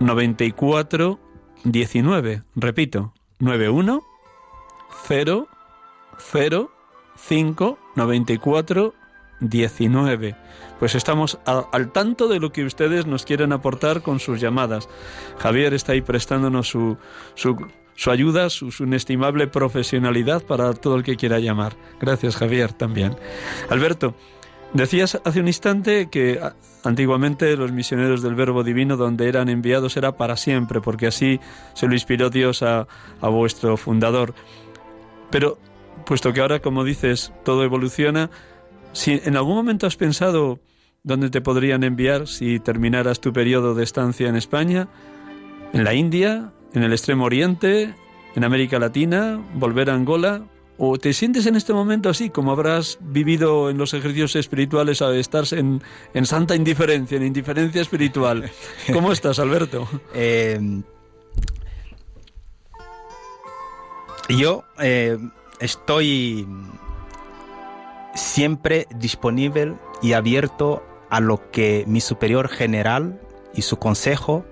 94 0.00 1.18
19. 1.64 2.42
Repito, 2.56 3.12
91 3.38 4.02
0 5.06 5.48
0 6.18 6.70
5 7.16 7.78
94 7.94 8.94
19. 9.40 10.36
Pues 10.78 10.94
estamos 10.94 11.38
al 11.44 11.92
tanto 11.92 12.28
de 12.28 12.40
lo 12.40 12.52
que 12.52 12.64
ustedes 12.64 13.06
nos 13.06 13.24
quieren 13.24 13.52
aportar 13.52 14.02
con 14.02 14.20
sus 14.20 14.40
llamadas. 14.40 14.88
Javier 15.38 15.74
está 15.74 15.92
ahí 15.92 16.02
prestándonos 16.02 16.68
su, 16.68 16.96
su, 17.34 17.56
su 17.94 18.10
ayuda, 18.10 18.50
su, 18.50 18.70
su, 18.70 18.84
inestimable 18.84 19.46
profesionalidad 19.46 20.42
para 20.42 20.72
todo 20.74 20.96
el 20.96 21.04
que 21.04 21.16
quiera 21.16 21.38
llamar. 21.38 21.76
Gracias, 22.00 22.36
Javier, 22.36 22.72
también. 22.72 23.16
Alberto, 23.70 24.14
decías 24.82 25.20
hace 25.24 25.40
un 25.40 25.46
instante 25.46 26.08
que 26.10 26.40
Antiguamente 26.84 27.56
los 27.56 27.72
misioneros 27.72 28.20
del 28.20 28.34
Verbo 28.34 28.62
Divino 28.62 28.98
donde 28.98 29.26
eran 29.26 29.48
enviados 29.48 29.96
era 29.96 30.18
para 30.18 30.36
siempre, 30.36 30.82
porque 30.82 31.06
así 31.06 31.40
se 31.72 31.86
lo 31.86 31.94
inspiró 31.94 32.28
Dios 32.28 32.62
a, 32.62 32.86
vuestro 33.22 33.78
fundador. 33.78 34.34
Pero, 35.30 35.58
puesto 36.04 36.34
que 36.34 36.42
ahora, 36.42 36.60
como 36.60 36.84
dices, 36.84 37.32
todo 37.42 37.64
evoluciona, 37.64 38.30
si 38.92 39.18
en 39.24 39.36
algún 39.36 39.56
momento 39.56 39.86
has 39.86 39.96
pensado 39.96 40.60
dónde 41.02 41.30
te 41.30 41.40
podrían 41.40 41.84
enviar 41.84 42.28
si 42.28 42.60
terminaras 42.60 43.18
tu 43.18 43.32
periodo 43.32 43.74
de 43.74 43.82
estancia 43.82 44.28
en 44.28 44.36
España, 44.36 44.88
en 45.72 45.84
la 45.84 45.94
India, 45.94 46.52
en 46.74 46.82
el 46.82 46.92
Extremo 46.92 47.24
Oriente, 47.24 47.94
en 48.36 48.44
América 48.44 48.78
Latina, 48.78 49.42
volver 49.54 49.88
a 49.88 49.94
Angola, 49.94 50.42
¿O 50.76 50.98
te 50.98 51.12
sientes 51.12 51.46
en 51.46 51.54
este 51.54 51.72
momento 51.72 52.08
así, 52.08 52.30
como 52.30 52.50
habrás 52.50 52.98
vivido 53.00 53.70
en 53.70 53.78
los 53.78 53.94
ejercicios 53.94 54.34
espirituales, 54.34 55.02
a 55.02 55.14
estar 55.14 55.44
en, 55.52 55.80
santa 56.24 56.56
indiferencia, 56.56 57.16
en 57.16 57.24
indiferencia 57.24 57.80
espiritual? 57.80 58.50
¿Cómo 58.92 59.12
estás, 59.12 59.38
Alberto? 59.38 59.88
Eh, 60.16 60.58
yo 64.28 64.64
eh, 64.78 65.18
estoy 65.60 66.46
siempre 68.14 68.86
disponible 68.96 69.74
y 70.02 70.12
abierto 70.12 70.82
a 71.10 71.20
lo 71.20 71.50
que 71.50 71.84
mi 71.86 72.00
superior 72.00 72.48
general 72.48 73.20
y 73.54 73.62
su 73.62 73.76
consejo 73.78 74.44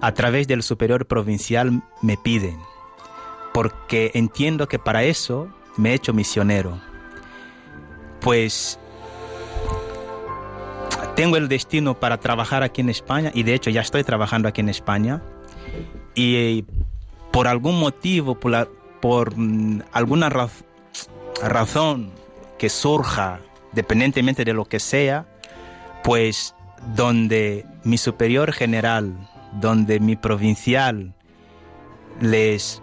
a 0.00 0.14
través 0.14 0.48
del 0.48 0.62
superior 0.62 1.06
provincial 1.06 1.82
me 2.00 2.16
piden 2.16 2.58
porque 3.56 4.10
entiendo 4.12 4.68
que 4.68 4.78
para 4.78 5.04
eso 5.04 5.48
me 5.78 5.92
he 5.92 5.94
hecho 5.94 6.12
misionero. 6.12 6.78
Pues 8.20 8.78
tengo 11.14 11.38
el 11.38 11.48
destino 11.48 11.98
para 11.98 12.20
trabajar 12.20 12.62
aquí 12.62 12.82
en 12.82 12.90
España 12.90 13.30
y 13.32 13.44
de 13.44 13.54
hecho 13.54 13.70
ya 13.70 13.80
estoy 13.80 14.04
trabajando 14.04 14.46
aquí 14.46 14.60
en 14.60 14.68
España 14.68 15.22
y 16.14 16.66
por 17.32 17.48
algún 17.48 17.80
motivo, 17.80 18.38
por, 18.38 19.32
mm, 19.34 19.84
alguna 19.90 20.28
razón 21.42 22.10
que 22.58 22.68
surja, 22.68 23.40
dependientemente 23.72 24.44
de 24.44 24.52
lo 24.52 24.66
que 24.66 24.80
sea, 24.80 25.24
pues 26.04 26.54
donde 26.94 27.64
mi 27.84 27.96
superior 27.96 28.52
general, 28.52 29.16
donde 29.54 29.98
mi 29.98 30.14
provincial 30.14 31.14
les 32.20 32.82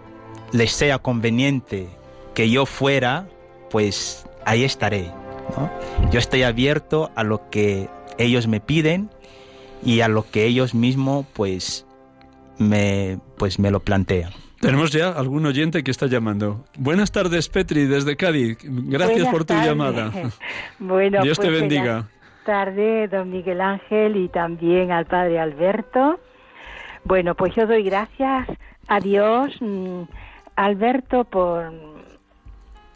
les 0.54 0.70
sea 0.70 1.00
conveniente 1.00 1.88
que 2.32 2.48
yo 2.48 2.64
fuera, 2.64 3.26
pues 3.70 4.24
ahí 4.46 4.62
estaré. 4.62 5.10
Yo 6.12 6.20
estoy 6.20 6.44
abierto 6.44 7.10
a 7.16 7.24
lo 7.24 7.50
que 7.50 7.88
ellos 8.18 8.46
me 8.46 8.60
piden 8.60 9.10
y 9.84 10.00
a 10.00 10.08
lo 10.08 10.24
que 10.30 10.46
ellos 10.46 10.72
mismos 10.72 11.26
pues 11.32 11.86
me, 12.56 13.18
pues 13.36 13.58
me 13.58 13.72
lo 13.72 13.80
plantean. 13.80 14.30
Tenemos 14.60 14.92
ya 14.92 15.10
algún 15.10 15.44
oyente 15.44 15.82
que 15.82 15.90
está 15.90 16.06
llamando. 16.06 16.64
Buenas 16.78 17.10
tardes, 17.10 17.48
Petri, 17.48 17.86
desde 17.86 18.16
Cádiz. 18.16 18.56
Gracias 18.62 19.26
por 19.28 19.44
tu 19.44 19.54
llamada. 19.54 20.12
Bueno, 20.78 21.20
Dios 21.22 21.38
te 21.38 21.48
pues, 21.48 21.60
bendiga. 21.60 21.82
Buenas 21.82 22.44
tardes, 22.46 23.10
don 23.10 23.30
Miguel 23.30 23.60
Ángel, 23.60 24.16
y 24.16 24.28
también 24.28 24.92
al 24.92 25.06
padre 25.06 25.40
Alberto. 25.40 26.20
Bueno, 27.02 27.34
pues 27.34 27.54
yo 27.56 27.66
doy 27.66 27.82
gracias 27.82 28.48
a 28.86 29.00
Dios 29.00 29.50
mm, 29.60 30.02
Alberto, 30.56 31.24
por, 31.24 31.72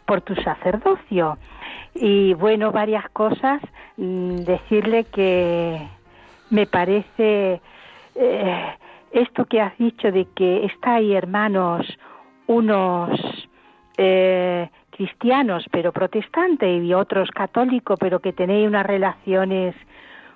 por 0.05 0.21
tu 0.21 0.35
sacerdocio. 0.35 1.37
Y 1.95 2.33
bueno, 2.33 2.71
varias 2.71 3.09
cosas. 3.09 3.61
Mm, 3.97 4.37
decirle 4.45 5.03
que 5.05 5.87
me 6.49 6.65
parece 6.65 7.61
eh, 8.15 8.65
esto 9.11 9.45
que 9.45 9.61
has 9.61 9.77
dicho 9.77 10.11
de 10.11 10.25
que 10.35 10.65
está 10.65 10.95
ahí, 10.95 11.13
hermanos, 11.13 11.85
unos 12.47 13.19
eh, 13.97 14.69
cristianos 14.91 15.65
pero 15.71 15.91
protestantes 15.91 16.83
y 16.83 16.93
otros 16.93 17.29
católicos, 17.31 17.97
pero 17.99 18.19
que 18.19 18.33
tenéis 18.33 18.67
unas 18.67 18.85
relaciones 18.85 19.75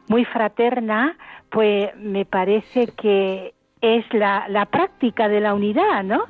muy 0.09 0.25
fraternas, 0.25 1.15
pues 1.49 1.95
me 1.95 2.25
parece 2.25 2.87
que 2.87 3.53
es 3.81 4.05
la, 4.13 4.45
la 4.49 4.65
práctica 4.65 5.27
de 5.27 5.39
la 5.39 5.53
unidad, 5.53 6.03
¿no? 6.03 6.23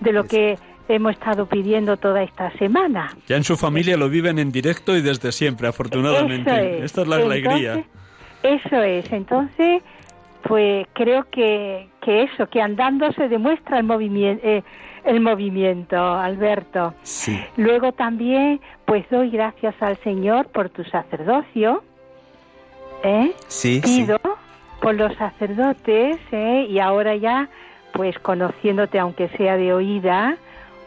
De 0.00 0.12
lo 0.12 0.24
que 0.24 0.58
hemos 0.88 1.12
estado 1.12 1.46
pidiendo 1.46 1.96
toda 1.96 2.22
esta 2.22 2.50
semana. 2.58 3.14
Ya 3.28 3.36
en 3.36 3.44
su 3.44 3.56
familia 3.56 3.96
lo 3.96 4.08
viven 4.08 4.38
en 4.38 4.50
directo 4.50 4.96
y 4.96 5.02
desde 5.02 5.32
siempre, 5.32 5.68
afortunadamente. 5.68 6.84
Esta 6.84 7.02
es 7.02 7.08
la 7.08 7.16
alegría. 7.16 7.84
Eso 8.42 8.82
es. 8.82 9.12
Entonces, 9.12 9.82
pues 10.42 10.86
creo 10.94 11.28
que, 11.30 11.88
que 12.02 12.22
eso, 12.24 12.48
que 12.48 12.60
andando 12.60 13.12
se 13.12 13.28
demuestra 13.28 13.78
el 13.78 13.84
movimiento. 13.84 14.46
Eh, 14.46 14.62
el 15.04 15.20
movimiento, 15.20 15.96
Alberto. 15.96 16.94
Sí. 17.02 17.40
Luego 17.56 17.92
también, 17.92 18.60
pues 18.84 19.08
doy 19.10 19.30
gracias 19.30 19.74
al 19.80 19.96
Señor 19.98 20.48
por 20.48 20.68
tu 20.68 20.84
sacerdocio. 20.84 21.82
¿eh? 23.02 23.32
Sí, 23.48 23.80
Pido 23.82 24.18
por 24.80 24.94
los 24.94 25.14
sacerdotes 25.16 26.18
¿eh? 26.32 26.66
y 26.68 26.78
ahora 26.78 27.16
ya 27.16 27.48
pues 27.92 28.18
conociéndote 28.18 28.98
aunque 28.98 29.28
sea 29.30 29.56
de 29.56 29.72
oída, 29.72 30.36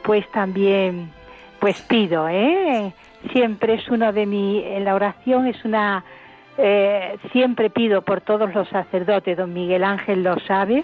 pues 0.04 0.30
también 0.32 1.12
pues 1.60 1.82
pido, 1.82 2.28
¿eh? 2.30 2.94
Siempre 3.32 3.76
es 3.76 3.88
uno 3.90 4.12
de 4.12 4.26
mi 4.26 4.64
en 4.64 4.84
la 4.84 4.96
oración 4.96 5.48
es 5.48 5.64
una 5.64 6.04
eh, 6.58 7.18
siempre 7.32 7.70
pido 7.70 8.04
por 8.04 8.22
todos 8.22 8.54
los 8.54 8.68
sacerdotes, 8.70 9.38
don 9.38 9.54
Miguel 9.54 9.84
Ángel 9.84 10.24
lo 10.24 10.40
sabe, 10.42 10.84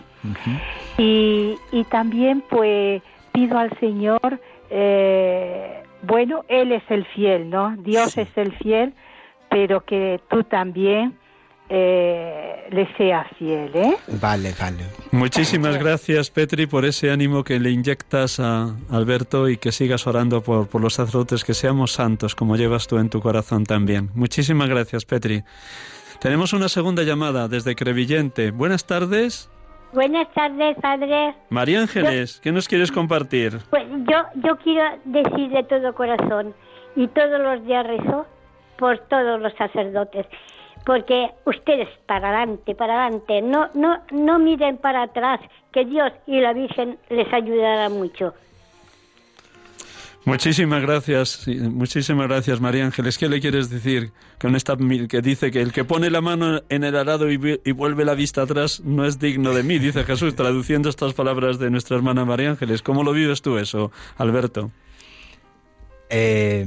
y, 0.98 1.56
y, 1.72 1.84
también 1.86 2.42
pues 2.50 3.04
pido 3.32 3.60
al 3.60 3.78
Señor, 3.80 4.40
eh, 4.72 5.84
bueno, 6.02 6.44
Él 6.48 6.72
es 6.72 6.82
el 6.90 7.06
fiel, 7.06 7.52
¿no? 7.52 7.76
Dios 7.78 8.18
es 8.18 8.36
el 8.36 8.52
fiel, 8.54 8.94
pero 9.50 9.82
que 9.82 10.20
tú 10.28 10.44
también 10.44 11.14
eh, 11.70 12.68
le 12.72 12.88
sea 12.96 13.26
fiel. 13.38 13.72
¿eh? 13.74 13.96
Vale, 14.22 14.54
vale. 14.60 14.84
Muchísimas 15.12 15.78
gracias, 15.78 16.32
Petri, 16.32 16.66
por 16.66 16.86
ese 16.86 17.12
ánimo 17.12 17.44
que 17.44 17.60
le 17.60 17.72
inyectas 17.72 18.40
a 18.40 18.76
Alberto 18.90 19.50
y 19.50 19.58
que 19.58 19.72
sigas 19.72 20.08
orando 20.08 20.42
por, 20.42 20.68
por 20.68 20.82
los 20.82 20.96
sacerdotes, 20.96 21.44
que 21.44 21.54
seamos 21.54 21.94
santos, 21.94 22.36
como 22.36 22.56
llevas 22.56 22.88
tú 22.88 22.98
en 22.98 23.10
tu 23.10 23.22
corazón 23.22 23.66
también. 23.66 24.10
Muchísimas 24.16 24.68
gracias, 24.68 25.06
Petri. 25.06 25.44
Tenemos 26.20 26.54
una 26.54 26.68
segunda 26.68 27.04
llamada 27.04 27.48
desde 27.48 27.76
Crevillente. 27.76 28.52
Buenas 28.52 28.86
tardes. 28.86 29.50
Buenas 29.94 30.32
tardes, 30.34 30.78
padre. 30.82 31.34
María 31.50 31.82
Ángeles, 31.82 32.40
¿qué 32.44 32.52
nos 32.52 32.68
quieres 32.68 32.92
compartir? 32.92 33.60
Pues 33.70 33.88
yo, 33.90 34.18
yo 34.44 34.58
quiero 34.58 34.84
decir 35.06 35.50
de 35.50 35.64
todo 35.64 35.96
corazón 35.96 36.54
y 36.96 37.08
todos 37.08 37.42
los 37.42 37.66
días 37.66 37.88
rezo 37.88 38.28
por 38.78 39.00
todos 39.08 39.42
los 39.42 39.54
sacerdotes 39.54 40.28
porque 40.90 41.28
ustedes 41.46 41.88
para 42.08 42.30
adelante, 42.30 42.74
para 42.74 43.04
adelante, 43.06 43.44
no, 43.44 43.70
no, 43.76 44.02
no 44.10 44.40
miren 44.40 44.80
para 44.80 45.04
atrás, 45.04 45.40
que 45.72 45.86
Dios 45.86 46.12
y 46.26 46.40
la 46.42 46.52
Virgen 46.52 46.98
les 47.12 47.32
ayudará 47.32 47.90
mucho. 47.90 48.34
Muchísimas 50.26 50.82
gracias, 50.82 51.48
muchísimas 51.48 52.28
gracias 52.28 52.60
María 52.60 52.86
Ángeles. 52.86 53.20
¿Qué 53.20 53.30
le 53.30 53.40
quieres 53.40 53.70
decir 53.70 54.14
con 54.42 54.56
esta 54.56 54.78
mi- 54.78 55.08
que 55.08 55.22
dice 55.22 55.52
que 55.52 55.62
el 55.62 55.72
que 55.74 55.84
pone 55.84 56.10
la 56.10 56.22
mano 56.22 56.62
en 56.70 56.84
el 56.84 56.96
arado 56.96 57.30
y, 57.30 57.38
vi- 57.38 57.60
y 57.64 57.72
vuelve 57.72 58.04
la 58.04 58.16
vista 58.16 58.42
atrás 58.42 58.80
no 58.84 59.06
es 59.06 59.20
digno 59.20 59.54
de 59.54 59.62
mí? 59.62 59.78
Dice 59.78 60.04
Jesús, 60.06 60.36
traduciendo 60.36 60.90
estas 60.90 61.14
palabras 61.14 61.60
de 61.60 61.70
nuestra 61.70 61.98
hermana 61.98 62.26
María 62.26 62.50
Ángeles. 62.50 62.82
¿Cómo 62.82 63.04
lo 63.04 63.12
vives 63.14 63.44
tú 63.44 63.60
eso, 63.60 63.92
Alberto? 64.18 64.72
Eh, 66.10 66.66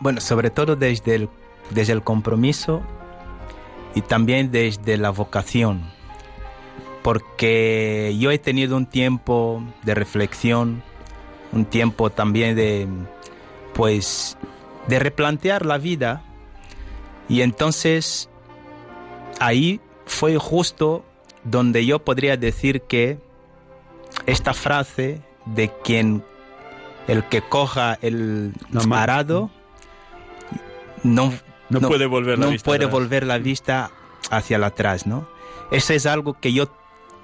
bueno, 0.00 0.20
sobre 0.20 0.50
todo 0.50 0.74
desde 0.74 1.14
el, 1.14 1.28
desde 1.70 1.92
el 1.92 2.02
compromiso 2.02 2.82
y 3.94 4.02
también 4.02 4.50
desde 4.50 4.96
la 4.96 5.10
vocación, 5.10 5.82
porque 7.02 8.14
yo 8.18 8.30
he 8.30 8.38
tenido 8.38 8.76
un 8.76 8.86
tiempo 8.86 9.62
de 9.82 9.94
reflexión, 9.94 10.82
un 11.52 11.64
tiempo 11.64 12.10
también 12.10 12.54
de, 12.54 12.86
pues, 13.74 14.36
de 14.86 14.98
replantear 14.98 15.66
la 15.66 15.78
vida. 15.78 16.22
Y 17.28 17.42
entonces 17.42 18.28
ahí 19.38 19.80
fue 20.06 20.36
justo 20.36 21.04
donde 21.44 21.86
yo 21.86 22.04
podría 22.04 22.36
decir 22.36 22.82
que 22.82 23.18
esta 24.26 24.52
frase 24.52 25.22
de 25.46 25.70
quien 25.82 26.24
el 27.08 27.24
que 27.24 27.42
coja 27.42 27.98
el 28.02 28.52
arado 28.92 29.50
no, 31.02 31.32
No 31.70 31.80
puede 31.88 32.06
volver 32.06 32.38
la 32.38 32.46
no 32.46 32.50
vista 32.52 32.64
puede 32.64 32.84
atrás. 32.84 32.92
volver 32.92 33.26
la 33.26 33.38
vista 33.38 33.90
hacia 34.30 34.64
atrás, 34.64 35.06
¿no? 35.06 35.26
Eso 35.70 35.92
es 35.92 36.04
algo 36.06 36.34
que 36.34 36.52
yo 36.52 36.68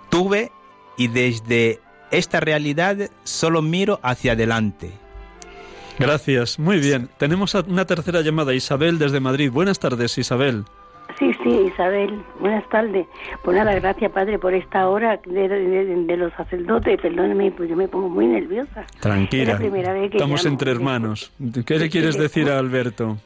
tuve 0.08 0.52
y 0.96 1.08
desde 1.08 1.80
esta 2.10 2.40
realidad 2.40 2.96
solo 3.24 3.60
miro 3.62 3.98
hacia 4.02 4.32
adelante. 4.32 4.92
Gracias, 5.98 6.58
muy 6.58 6.78
bien. 6.78 7.08
Tenemos 7.18 7.54
una 7.54 7.84
tercera 7.86 8.20
llamada, 8.20 8.52
Isabel 8.54 8.98
desde 8.98 9.18
Madrid. 9.20 9.50
Buenas 9.50 9.78
tardes, 9.78 10.16
Isabel. 10.18 10.64
Sí, 11.18 11.30
sí, 11.42 11.48
Isabel, 11.72 12.22
buenas 12.40 12.68
tardes. 12.68 13.06
Pues 13.42 13.56
nada, 13.56 13.72
gracias 13.76 14.10
Padre 14.12 14.38
por 14.38 14.52
esta 14.52 14.88
hora 14.88 15.18
de, 15.24 15.48
de- 15.48 16.04
de 16.04 16.16
los 16.16 16.32
sacerdotes. 16.34 17.00
Perdóneme, 17.00 17.50
pues 17.52 17.70
yo 17.70 17.76
me 17.76 17.88
pongo 17.88 18.10
muy 18.10 18.26
nerviosa. 18.26 18.82
Es 18.82 19.00
Tranquila. 19.00 19.52
la 19.54 19.58
primera 19.58 19.92
vez 19.94 20.10
que 20.10 20.16
Estamos 20.18 20.44
llamo. 20.44 20.52
entre 20.54 20.70
hermanos. 20.72 21.32
¿Qué 21.64 21.78
le 21.78 21.88
quieres 21.88 22.18
decir 22.18 22.50
a 22.50 22.58
Alberto? 22.58 23.16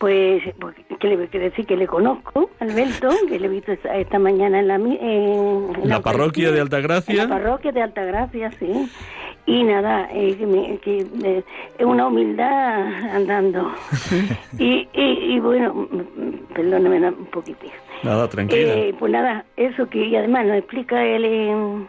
Pues, 0.00 0.42
pues, 0.58 0.74
¿qué 0.98 1.08
le 1.08 1.16
voy 1.16 1.28
a 1.30 1.38
decir? 1.38 1.66
Que 1.66 1.76
le 1.76 1.86
conozco, 1.86 2.48
Alberto, 2.58 3.10
que 3.28 3.38
le 3.38 3.46
he 3.46 3.50
visto 3.50 3.72
esta, 3.72 3.94
esta 3.98 4.18
mañana 4.18 4.60
en 4.60 4.68
la, 4.68 4.76
en, 4.76 5.76
en 5.76 5.88
La 5.90 6.00
parroquia 6.00 6.50
de 6.50 6.58
Altagracia. 6.58 7.22
En 7.22 7.28
la 7.28 7.36
parroquia 7.36 7.70
de 7.70 7.82
Altagracia, 7.82 8.50
sí. 8.58 8.90
Y 9.44 9.62
nada, 9.62 10.08
eh, 10.10 10.36
que, 10.38 10.78
que, 10.78 11.06
eh, 11.22 11.44
es 11.78 11.84
una 11.84 12.06
humildad 12.06 12.80
andando. 13.14 13.72
y, 14.58 14.88
y, 14.94 15.34
y 15.34 15.38
bueno, 15.38 15.86
perdóname 16.54 17.06
un 17.08 17.26
poquitín. 17.26 17.70
Nada, 18.02 18.26
tranquila. 18.26 18.72
Eh, 18.72 18.94
pues 18.98 19.12
nada, 19.12 19.44
eso 19.58 19.86
que 19.90 20.06
y 20.06 20.16
además 20.16 20.46
nos 20.46 20.56
explica 20.56 21.04
el, 21.04 21.86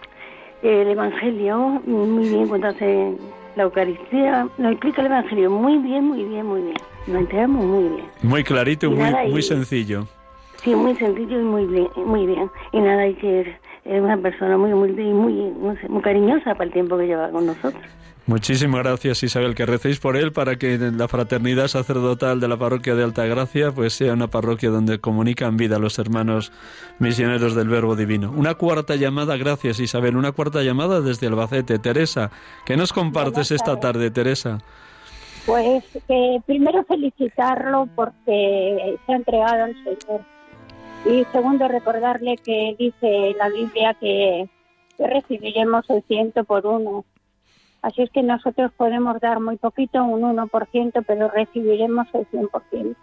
el 0.64 0.88
Evangelio 0.90 1.82
muy 1.86 2.28
bien 2.28 2.50
cuando 2.50 2.68
hace 2.68 3.16
la 3.56 3.64
Eucaristía, 3.64 4.50
nos 4.58 4.72
explica 4.74 5.00
el 5.00 5.08
Evangelio 5.08 5.50
muy 5.50 5.78
bien, 5.78 6.04
muy 6.04 6.26
bien, 6.26 6.46
muy 6.46 6.62
bien. 6.62 6.78
Nos 7.08 7.22
enteramos 7.22 7.66
muy 7.66 7.84
bien. 7.96 8.06
Muy 8.24 8.44
clarito 8.44 8.86
y 8.88 8.90
muy, 8.90 9.00
nada, 9.00 9.26
y- 9.26 9.32
muy 9.32 9.42
sencillo. 9.42 10.08
Sí, 10.64 10.76
muy 10.76 10.96
sencillo 10.96 11.40
y 11.40 11.44
muy 11.44 11.66
bien, 11.66 11.88
muy 12.06 12.26
bien. 12.28 12.50
Y 12.72 12.80
nada, 12.80 13.02
hay 13.02 13.16
que 13.16 13.42
es 13.42 14.02
una 14.02 14.18
persona 14.18 14.58
muy 14.58 14.72
humilde 14.72 15.02
y 15.04 15.12
muy, 15.14 15.52
sé, 15.82 15.90
muy 15.90 16.02
cariñosa 16.04 16.54
para 16.54 16.66
el 16.66 16.72
tiempo 16.72 16.98
que 16.98 17.08
lleva 17.08 17.30
con 17.32 17.48
nosotros. 17.48 17.82
Muchísimas 18.28 18.84
gracias 18.84 19.24
Isabel, 19.24 19.56
que 19.56 19.66
recéis 19.66 20.00
por 20.00 20.16
él 20.16 20.32
para 20.32 20.58
que 20.58 20.78
la 20.78 21.08
fraternidad 21.08 21.68
sacerdotal 21.68 22.40
de 22.40 22.48
la 22.48 22.56
parroquia 22.56 22.94
de 22.94 23.04
Altagracia 23.04 23.72
pues 23.72 23.94
sea 23.94 24.14
una 24.14 24.28
parroquia 24.28 24.70
donde 24.70 25.00
comunican 25.00 25.58
vida 25.58 25.80
los 25.80 25.98
hermanos 25.98 26.52
misioneros 27.00 27.56
del 27.56 27.68
Verbo 27.68 27.96
Divino. 27.96 28.32
Una 28.32 28.54
cuarta 28.54 28.96
llamada, 28.96 29.36
gracias 29.38 29.80
Isabel, 29.80 30.16
una 30.16 30.32
cuarta 30.34 30.62
llamada 30.62 31.02
desde 31.02 31.26
Albacete. 31.28 31.80
Teresa, 31.80 32.30
¿qué 32.64 32.78
nos 32.78 32.94
compartes 32.94 33.50
esta 33.50 33.80
tarde, 33.80 34.12
Teresa? 34.12 34.60
Pues 35.46 35.84
que 36.08 36.42
primero 36.46 36.84
felicitarlo 36.84 37.88
porque 37.96 38.98
se 39.06 39.12
ha 39.12 39.16
entregado 39.16 39.64
al 39.64 39.76
Señor. 39.84 40.22
Y 41.06 41.26
segundo, 41.32 41.68
recordarle 41.68 42.38
que 42.38 42.76
dice 42.78 43.36
la 43.38 43.50
Biblia 43.50 43.96
que, 43.96 44.48
que 44.98 45.08
recibiremos 45.08 45.90
el 45.90 46.04
ciento 46.04 46.44
por 46.44 46.66
uno. 46.68 47.06
Así 47.82 48.04
es 48.04 48.12
que 48.12 48.22
nosotros 48.22 48.72
podemos 48.78 49.20
dar 49.20 49.40
muy 49.40 49.58
poquito, 49.58 50.04
un 50.04 50.22
1%, 50.22 51.04
pero 51.08 51.30
recibiremos 51.30 52.08
el 52.14 52.28
100%. 52.30 52.96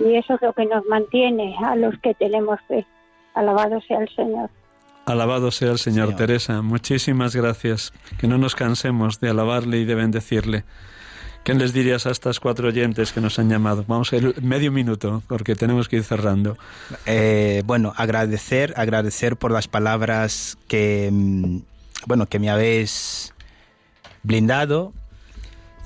Y 0.00 0.14
eso 0.14 0.34
es 0.34 0.42
lo 0.42 0.52
que 0.52 0.66
nos 0.66 0.84
mantiene 0.86 1.56
a 1.64 1.74
los 1.74 1.98
que 2.00 2.14
tenemos 2.14 2.60
fe. 2.68 2.86
Alabado 3.34 3.80
sea 3.80 4.00
el 4.00 4.08
Señor. 4.14 4.50
Alabado 5.06 5.50
sea 5.50 5.70
el 5.70 5.78
Señor, 5.78 6.08
Señor. 6.08 6.18
Teresa. 6.18 6.60
Muchísimas 6.60 7.34
gracias. 7.34 7.94
Que 8.20 8.28
no 8.28 8.36
nos 8.36 8.54
cansemos 8.54 9.20
de 9.20 9.30
alabarle 9.30 9.78
y 9.78 9.84
de 9.86 9.94
bendecirle. 9.94 10.64
¿Qué 11.48 11.54
les 11.54 11.72
dirías 11.72 12.04
a 12.04 12.10
estas 12.10 12.40
cuatro 12.40 12.68
oyentes 12.68 13.10
que 13.10 13.22
nos 13.22 13.38
han 13.38 13.48
llamado? 13.48 13.82
Vamos 13.88 14.12
a 14.12 14.16
ir 14.16 14.42
medio 14.42 14.70
minuto 14.70 15.22
porque 15.28 15.54
tenemos 15.54 15.88
que 15.88 15.96
ir 15.96 16.04
cerrando. 16.04 16.58
Eh, 17.06 17.62
bueno, 17.64 17.94
agradecer, 17.96 18.74
agradecer 18.76 19.38
por 19.38 19.50
las 19.50 19.66
palabras 19.66 20.58
que, 20.68 21.08
mm, 21.10 21.60
bueno, 22.04 22.26
que 22.26 22.38
me 22.38 22.50
habéis 22.50 23.32
blindado 24.22 24.92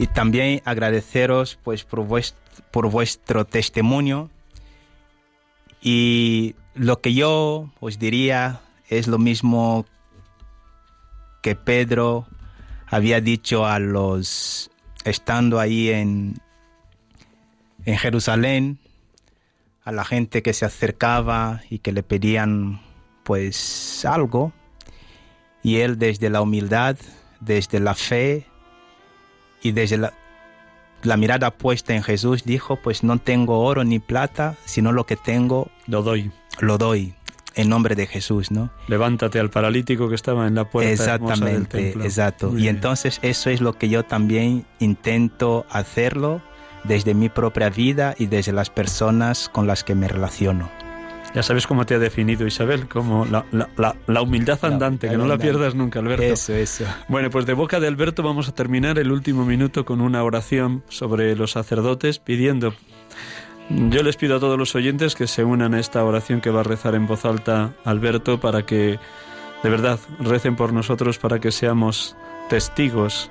y 0.00 0.08
también 0.08 0.62
agradeceros 0.64 1.60
pues 1.62 1.84
por 1.84 2.04
vuestro, 2.08 2.40
por 2.72 2.90
vuestro 2.90 3.44
testimonio 3.44 4.30
y 5.80 6.56
lo 6.74 7.00
que 7.00 7.14
yo 7.14 7.70
os 7.78 8.00
diría 8.00 8.62
es 8.88 9.06
lo 9.06 9.18
mismo 9.18 9.86
que 11.40 11.54
Pedro 11.54 12.26
había 12.88 13.20
dicho 13.20 13.64
a 13.64 13.78
los 13.78 14.71
estando 15.04 15.60
ahí 15.60 15.90
en 15.90 16.34
en 17.84 17.96
Jerusalén 17.98 18.78
a 19.84 19.92
la 19.92 20.04
gente 20.04 20.42
que 20.42 20.52
se 20.52 20.64
acercaba 20.64 21.62
y 21.68 21.78
que 21.78 21.92
le 21.92 22.02
pedían 22.02 22.80
pues 23.24 24.04
algo 24.04 24.52
y 25.62 25.76
él 25.78 25.98
desde 25.98 26.30
la 26.30 26.40
humildad, 26.42 26.96
desde 27.40 27.80
la 27.80 27.94
fe 27.94 28.46
y 29.62 29.72
desde 29.72 29.96
la, 29.96 30.12
la 31.02 31.16
mirada 31.16 31.50
puesta 31.50 31.94
en 31.94 32.02
Jesús 32.02 32.44
dijo 32.44 32.76
pues 32.76 33.02
no 33.02 33.18
tengo 33.18 33.60
oro 33.60 33.84
ni 33.84 33.98
plata 33.98 34.56
sino 34.64 34.92
lo 34.92 35.06
que 35.06 35.16
tengo 35.16 35.70
Lo 35.86 36.02
doy. 36.02 36.30
lo 36.60 36.78
doy 36.78 37.14
en 37.54 37.68
nombre 37.68 37.94
de 37.94 38.06
Jesús, 38.06 38.50
¿no? 38.50 38.70
Levántate 38.88 39.38
al 39.38 39.50
paralítico 39.50 40.08
que 40.08 40.14
estaba 40.14 40.46
en 40.46 40.54
la 40.54 40.68
puerta 40.70 40.90
hermosa 40.90 41.12
del 41.12 41.22
Exactamente, 41.30 41.78
templo. 41.78 42.04
exacto. 42.04 42.50
Muy 42.50 42.60
Y 42.60 42.62
bien. 42.64 42.76
entonces 42.76 43.18
eso 43.22 43.50
es 43.50 43.60
lo 43.60 43.74
que 43.74 43.88
yo 43.88 44.04
también 44.04 44.64
intento 44.80 45.66
hacerlo 45.70 46.40
desde 46.84 47.14
mi 47.14 47.28
propia 47.28 47.70
vida 47.70 48.14
y 48.18 48.26
desde 48.26 48.52
las 48.52 48.70
personas 48.70 49.48
con 49.48 49.66
las 49.66 49.84
que 49.84 49.94
me 49.94 50.08
relaciono. 50.08 50.68
Ya 51.34 51.42
sabes 51.42 51.66
cómo 51.66 51.86
te 51.86 51.94
ha 51.94 51.98
definido 51.98 52.46
Isabel, 52.46 52.88
como 52.88 53.24
la, 53.24 53.46
la- 53.52 53.68
la- 53.78 53.96
la 54.06 54.20
humildad 54.20 54.58
andante, 54.66 55.08
que 55.08 55.16
no 55.16 55.26
la 55.26 55.38
pierdas 55.38 55.74
nunca, 55.74 56.00
Alberto. 56.00 56.24
Eso, 56.24 56.52
eso. 56.54 56.84
Bueno, 57.08 57.30
pues 57.30 57.46
de 57.46 57.54
boca 57.54 57.80
de 57.80 57.86
Alberto 57.88 58.22
vamos 58.22 58.48
a 58.50 58.54
terminar 58.54 58.98
el 58.98 59.10
último 59.10 59.46
minuto 59.46 59.86
con 59.86 60.02
una 60.02 60.22
oración 60.24 60.84
sobre 60.90 61.34
los 61.34 61.52
sacerdotes 61.52 62.18
pidiendo. 62.18 62.74
Yo 63.68 64.02
les 64.02 64.16
pido 64.16 64.36
a 64.36 64.40
todos 64.40 64.58
los 64.58 64.74
oyentes 64.74 65.14
que 65.14 65.26
se 65.26 65.44
unan 65.44 65.74
a 65.74 65.80
esta 65.80 66.04
oración 66.04 66.40
que 66.40 66.50
va 66.50 66.60
a 66.60 66.64
rezar 66.64 66.94
en 66.94 67.06
voz 67.06 67.24
alta 67.24 67.72
Alberto 67.84 68.40
para 68.40 68.66
que 68.66 68.98
de 69.62 69.70
verdad 69.70 69.98
recen 70.18 70.56
por 70.56 70.72
nosotros 70.72 71.18
para 71.18 71.38
que 71.38 71.52
seamos 71.52 72.16
testigos 72.48 73.30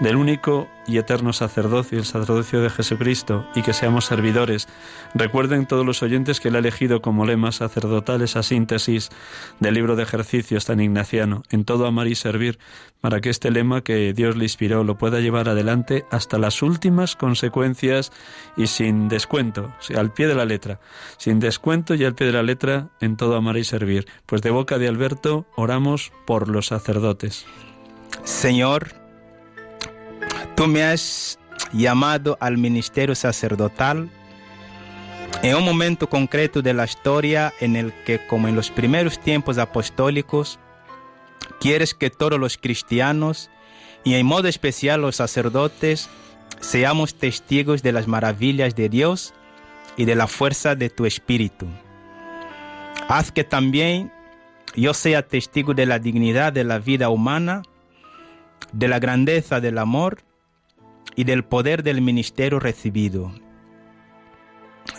del 0.00 0.16
único 0.16 0.68
y 0.86 0.98
eterno 0.98 1.32
sacerdocio, 1.32 1.98
el 1.98 2.04
sacerdocio 2.04 2.60
de 2.60 2.70
Jesucristo, 2.70 3.46
y 3.54 3.62
que 3.62 3.72
seamos 3.72 4.04
servidores. 4.04 4.68
Recuerden 5.14 5.66
todos 5.66 5.84
los 5.84 6.02
oyentes 6.02 6.38
que 6.38 6.48
él 6.48 6.56
ha 6.56 6.60
elegido 6.60 7.00
como 7.00 7.24
lema 7.24 7.50
sacerdotal 7.50 8.22
esa 8.22 8.42
síntesis 8.42 9.10
del 9.58 9.74
libro 9.74 9.96
de 9.96 10.04
ejercicios 10.04 10.66
tan 10.66 10.80
ignaciano, 10.80 11.42
en 11.50 11.64
todo 11.64 11.86
amar 11.86 12.06
y 12.06 12.14
servir, 12.14 12.58
para 13.00 13.20
que 13.20 13.30
este 13.30 13.50
lema 13.50 13.82
que 13.82 14.12
Dios 14.12 14.36
le 14.36 14.44
inspiró 14.44 14.84
lo 14.84 14.98
pueda 14.98 15.20
llevar 15.20 15.48
adelante 15.48 16.04
hasta 16.10 16.38
las 16.38 16.62
últimas 16.62 17.16
consecuencias 17.16 18.12
y 18.56 18.66
sin 18.66 19.08
descuento, 19.08 19.72
al 19.96 20.12
pie 20.12 20.28
de 20.28 20.34
la 20.34 20.44
letra, 20.44 20.78
sin 21.16 21.40
descuento 21.40 21.94
y 21.94 22.04
al 22.04 22.14
pie 22.14 22.26
de 22.26 22.32
la 22.34 22.42
letra 22.42 22.88
en 23.00 23.16
todo 23.16 23.36
amar 23.36 23.56
y 23.56 23.64
servir. 23.64 24.06
Pues 24.26 24.42
de 24.42 24.50
boca 24.50 24.78
de 24.78 24.88
Alberto 24.88 25.46
oramos 25.56 26.12
por 26.26 26.48
los 26.48 26.66
sacerdotes. 26.66 27.46
Señor, 28.24 29.05
tú 30.54 30.66
me 30.66 30.82
has 30.82 31.38
llamado 31.72 32.36
al 32.40 32.58
ministerio 32.58 33.14
sacerdotal 33.14 34.10
En 35.42 35.56
un 35.56 35.64
momento 35.64 36.08
concreto 36.08 36.62
de 36.62 36.72
la 36.72 36.84
historia 36.84 37.52
en 37.60 37.76
el 37.76 37.92
que, 38.04 38.26
como 38.26 38.48
en 38.48 38.56
los 38.56 38.70
primeros 38.70 39.18
tiempos 39.18 39.58
apostólicos, 39.58 40.58
quieres 41.60 41.94
que 41.94 42.10
todos 42.10 42.40
los 42.40 42.56
cristianos, 42.56 43.50
y 44.04 44.14
en 44.14 44.24
modo 44.26 44.48
especial 44.48 45.02
los 45.02 45.16
sacerdotes, 45.16 46.08
seamos 46.60 47.16
testigos 47.16 47.82
de 47.82 47.92
las 47.92 48.06
maravillas 48.06 48.74
de 48.74 48.88
Dios 48.88 49.34
y 49.96 50.04
de 50.04 50.14
la 50.14 50.26
fuerza 50.26 50.74
de 50.74 50.90
tu 50.90 51.06
espíritu. 51.06 51.66
Haz 53.08 53.30
que 53.30 53.44
también 53.44 54.12
yo 54.74 54.94
sea 54.94 55.26
testigo 55.26 55.74
de 55.74 55.86
la 55.86 55.98
dignidad 55.98 56.52
de 56.52 56.64
la 56.64 56.78
vida 56.78 57.08
humana, 57.08 57.62
de 58.72 58.88
la 58.88 58.98
grandeza 58.98 59.60
del 59.60 59.78
amor 59.78 60.22
y 61.14 61.24
del 61.24 61.44
poder 61.44 61.82
del 61.82 62.02
ministerio 62.02 62.60
recibido. 62.60 63.32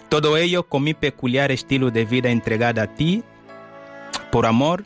Todo 0.10 0.38
ello 0.38 0.68
con 0.68 0.84
mi 0.84 0.94
peculiar 0.94 1.52
estilo 1.52 1.92
de 1.92 2.06
vida 2.06 2.30
entregada 2.30 2.84
a 2.84 2.96
ti, 2.96 3.24
por 4.32 4.46
amor, 4.46 4.86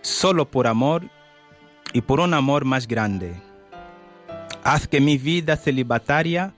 solo 0.00 0.50
por 0.50 0.66
amor 0.66 1.08
y 1.92 2.00
por 2.02 2.20
un 2.20 2.34
amor 2.34 2.64
más 2.64 2.86
grande. 2.86 3.34
Haz 4.62 4.88
que 4.88 5.00
mi 5.00 5.18
vida 5.18 5.56
celibataria 5.56 6.54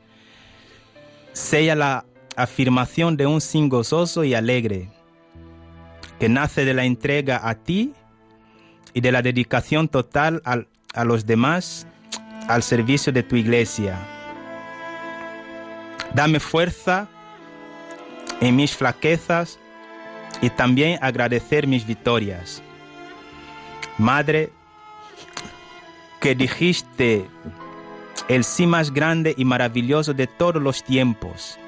sea 1.32 1.74
la 1.74 2.04
afirmación 2.36 3.16
de 3.16 3.26
un 3.26 3.40
sin 3.40 3.68
gozoso 3.68 4.24
y 4.24 4.34
alegre, 4.34 4.90
que 6.18 6.28
nace 6.28 6.64
de 6.64 6.74
la 6.74 6.84
entrega 6.84 7.40
a 7.48 7.54
ti 7.56 7.92
y 8.94 9.00
de 9.00 9.12
la 9.12 9.22
dedicación 9.22 9.88
total 9.88 10.40
al- 10.44 10.68
a 10.96 11.04
los 11.04 11.26
demás 11.26 11.86
al 12.48 12.62
servicio 12.62 13.12
de 13.12 13.22
tu 13.22 13.36
iglesia. 13.36 13.98
Dame 16.14 16.40
fuerza 16.40 17.08
en 18.40 18.56
mis 18.56 18.74
flaquezas 18.76 19.58
y 20.40 20.50
también 20.50 20.98
agradecer 21.02 21.66
mis 21.66 21.86
victorias. 21.86 22.62
Madre, 23.98 24.52
que 26.20 26.34
dijiste 26.34 27.28
el 28.28 28.44
sí 28.44 28.66
más 28.66 28.92
grande 28.92 29.34
y 29.36 29.44
maravilloso 29.44 30.14
de 30.14 30.26
todos 30.26 30.60
los 30.60 30.82
tiempos, 30.82 31.58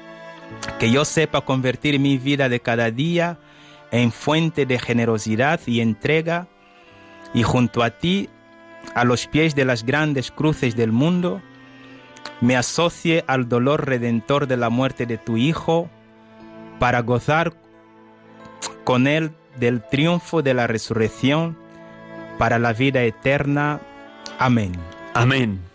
que 0.79 0.91
yo 0.91 1.05
sepa 1.05 1.41
convertir 1.41 1.99
mi 1.99 2.17
vida 2.17 2.49
de 2.49 2.59
cada 2.59 2.91
día 2.91 3.39
en 3.91 4.11
fuente 4.11 4.65
de 4.65 4.79
generosidad 4.79 5.59
y 5.65 5.81
entrega, 5.81 6.47
y 7.33 7.43
junto 7.43 7.83
a 7.83 7.91
ti, 7.91 8.29
a 8.95 9.03
los 9.03 9.27
pies 9.27 9.55
de 9.55 9.65
las 9.65 9.83
grandes 9.83 10.31
cruces 10.31 10.75
del 10.75 10.91
mundo, 10.91 11.41
me 12.41 12.55
asocie 12.55 13.23
al 13.27 13.49
dolor 13.49 13.85
redentor 13.85 14.47
de 14.47 14.57
la 14.57 14.69
muerte 14.69 15.05
de 15.05 15.17
tu 15.17 15.37
Hijo, 15.37 15.89
para 16.79 17.01
gozar 17.01 17.53
con 18.85 19.05
Él 19.05 19.31
del 19.59 19.81
triunfo 19.81 20.41
de 20.41 20.53
la 20.53 20.65
resurrección 20.65 21.57
para 22.37 22.57
la 22.57 22.73
vida 22.73 23.03
eterna. 23.03 23.81
Amén. 24.39 24.71
Amén. 25.13 25.68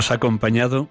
Nos 0.00 0.10
ha 0.10 0.14
acompañado 0.14 0.88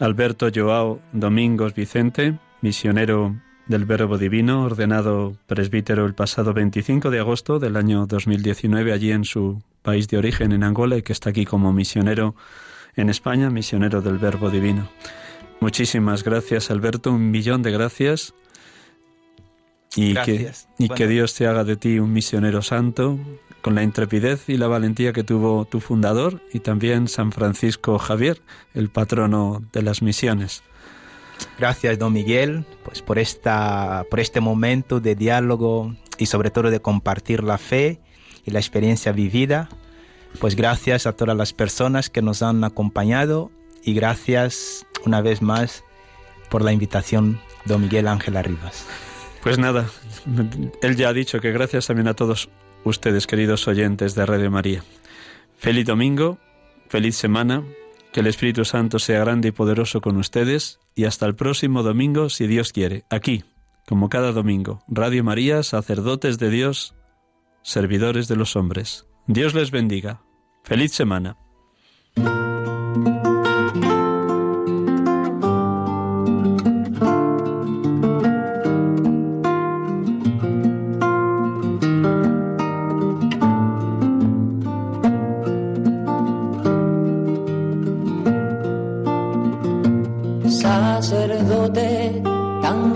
Alberto 0.00 0.48
Joao 0.52 1.00
Domingos 1.12 1.72
Vicente, 1.72 2.36
misionero 2.60 3.36
del 3.68 3.84
Verbo 3.84 4.18
Divino, 4.18 4.64
ordenado 4.64 5.36
presbítero 5.46 6.04
el 6.04 6.12
pasado 6.12 6.52
25 6.52 7.10
de 7.10 7.20
agosto 7.20 7.60
del 7.60 7.76
año 7.76 8.06
2019 8.06 8.92
allí 8.92 9.12
en 9.12 9.24
su 9.24 9.62
país 9.82 10.08
de 10.08 10.18
origen, 10.18 10.50
en 10.50 10.64
Angola, 10.64 10.96
y 10.96 11.02
que 11.02 11.12
está 11.12 11.30
aquí 11.30 11.44
como 11.44 11.72
misionero 11.72 12.34
en 12.96 13.08
España, 13.08 13.50
misionero 13.50 14.02
del 14.02 14.18
Verbo 14.18 14.50
Divino. 14.50 14.88
Muchísimas 15.60 16.24
gracias, 16.24 16.72
Alberto, 16.72 17.12
un 17.12 17.30
millón 17.30 17.62
de 17.62 17.70
gracias. 17.70 18.34
Y, 19.94 20.14
Gracias. 20.14 20.68
Que, 20.76 20.86
y 20.86 20.88
Bueno. 20.88 20.96
que 20.96 21.06
Dios 21.06 21.36
te 21.36 21.46
haga 21.46 21.62
de 21.62 21.76
ti 21.76 22.00
un 22.00 22.12
misionero 22.12 22.62
santo, 22.62 23.16
con 23.62 23.74
la 23.74 23.82
intrepidez 23.82 24.48
y 24.48 24.58
la 24.58 24.66
valentía 24.66 25.12
que 25.12 25.24
tuvo 25.24 25.64
tu 25.64 25.80
fundador 25.80 26.42
y 26.52 26.60
también 26.60 27.08
San 27.08 27.32
Francisco 27.32 27.98
Javier, 27.98 28.42
el 28.74 28.90
patrono 28.90 29.62
de 29.72 29.82
las 29.82 30.02
misiones. 30.02 30.62
Gracias, 31.58 31.98
don 31.98 32.12
Miguel, 32.12 32.64
pues 32.84 33.02
por, 33.02 33.18
esta, 33.18 34.04
por 34.10 34.20
este 34.20 34.40
momento 34.40 35.00
de 35.00 35.14
diálogo 35.14 35.94
y 36.18 36.26
sobre 36.26 36.50
todo 36.50 36.70
de 36.70 36.80
compartir 36.80 37.42
la 37.42 37.58
fe 37.58 38.00
y 38.44 38.50
la 38.50 38.58
experiencia 38.58 39.12
vivida. 39.12 39.68
Pues 40.40 40.56
gracias 40.56 41.06
a 41.06 41.12
todas 41.12 41.36
las 41.36 41.52
personas 41.52 42.10
que 42.10 42.22
nos 42.22 42.42
han 42.42 42.64
acompañado 42.64 43.50
y 43.84 43.94
gracias 43.94 44.86
una 45.04 45.20
vez 45.20 45.42
más 45.42 45.84
por 46.48 46.62
la 46.62 46.72
invitación, 46.72 47.40
don 47.64 47.82
Miguel 47.82 48.08
Ángel 48.08 48.36
Arribas. 48.36 48.86
Pues 49.42 49.58
nada, 49.58 49.86
él 50.82 50.96
ya 50.96 51.08
ha 51.08 51.12
dicho 51.12 51.40
que 51.40 51.50
gracias 51.50 51.86
también 51.86 52.08
a 52.08 52.14
todos 52.14 52.48
ustedes, 52.84 53.26
queridos 53.26 53.66
oyentes 53.68 54.14
de 54.14 54.26
Radio 54.26 54.50
María. 54.50 54.82
Feliz 55.58 55.86
domingo, 55.86 56.38
feliz 56.88 57.16
semana, 57.16 57.62
que 58.12 58.20
el 58.20 58.26
Espíritu 58.26 58.64
Santo 58.64 58.98
sea 58.98 59.20
grande 59.20 59.48
y 59.48 59.52
poderoso 59.52 60.00
con 60.00 60.16
ustedes 60.16 60.80
y 60.94 61.04
hasta 61.04 61.26
el 61.26 61.34
próximo 61.34 61.82
domingo, 61.82 62.28
si 62.28 62.46
Dios 62.46 62.72
quiere, 62.72 63.04
aquí, 63.10 63.44
como 63.86 64.08
cada 64.08 64.32
domingo, 64.32 64.82
Radio 64.88 65.24
María, 65.24 65.62
sacerdotes 65.62 66.38
de 66.38 66.50
Dios, 66.50 66.94
servidores 67.62 68.28
de 68.28 68.36
los 68.36 68.56
hombres. 68.56 69.06
Dios 69.26 69.54
les 69.54 69.70
bendiga. 69.70 70.20
Feliz 70.64 70.92
semana. 70.92 71.36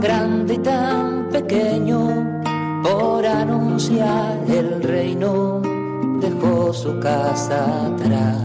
Grande 0.07 0.55
y 0.55 0.59
tan 0.59 1.29
pequeño 1.31 2.01
por 2.85 3.27
anunciar 3.27 4.39
el 4.47 4.81
reino 4.81 5.61
dejó 6.21 6.73
su 6.73 7.01
casa 7.01 7.87
atrás. 7.87 8.37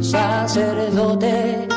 Sacerdote, 0.00 1.68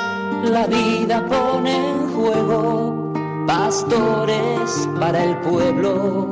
la 0.56 0.66
vida 0.66 1.24
pone 1.28 1.74
en 1.92 2.14
juego 2.16 3.14
pastores 3.46 4.90
para 5.00 5.24
el 5.26 5.38
pueblo, 5.42 6.32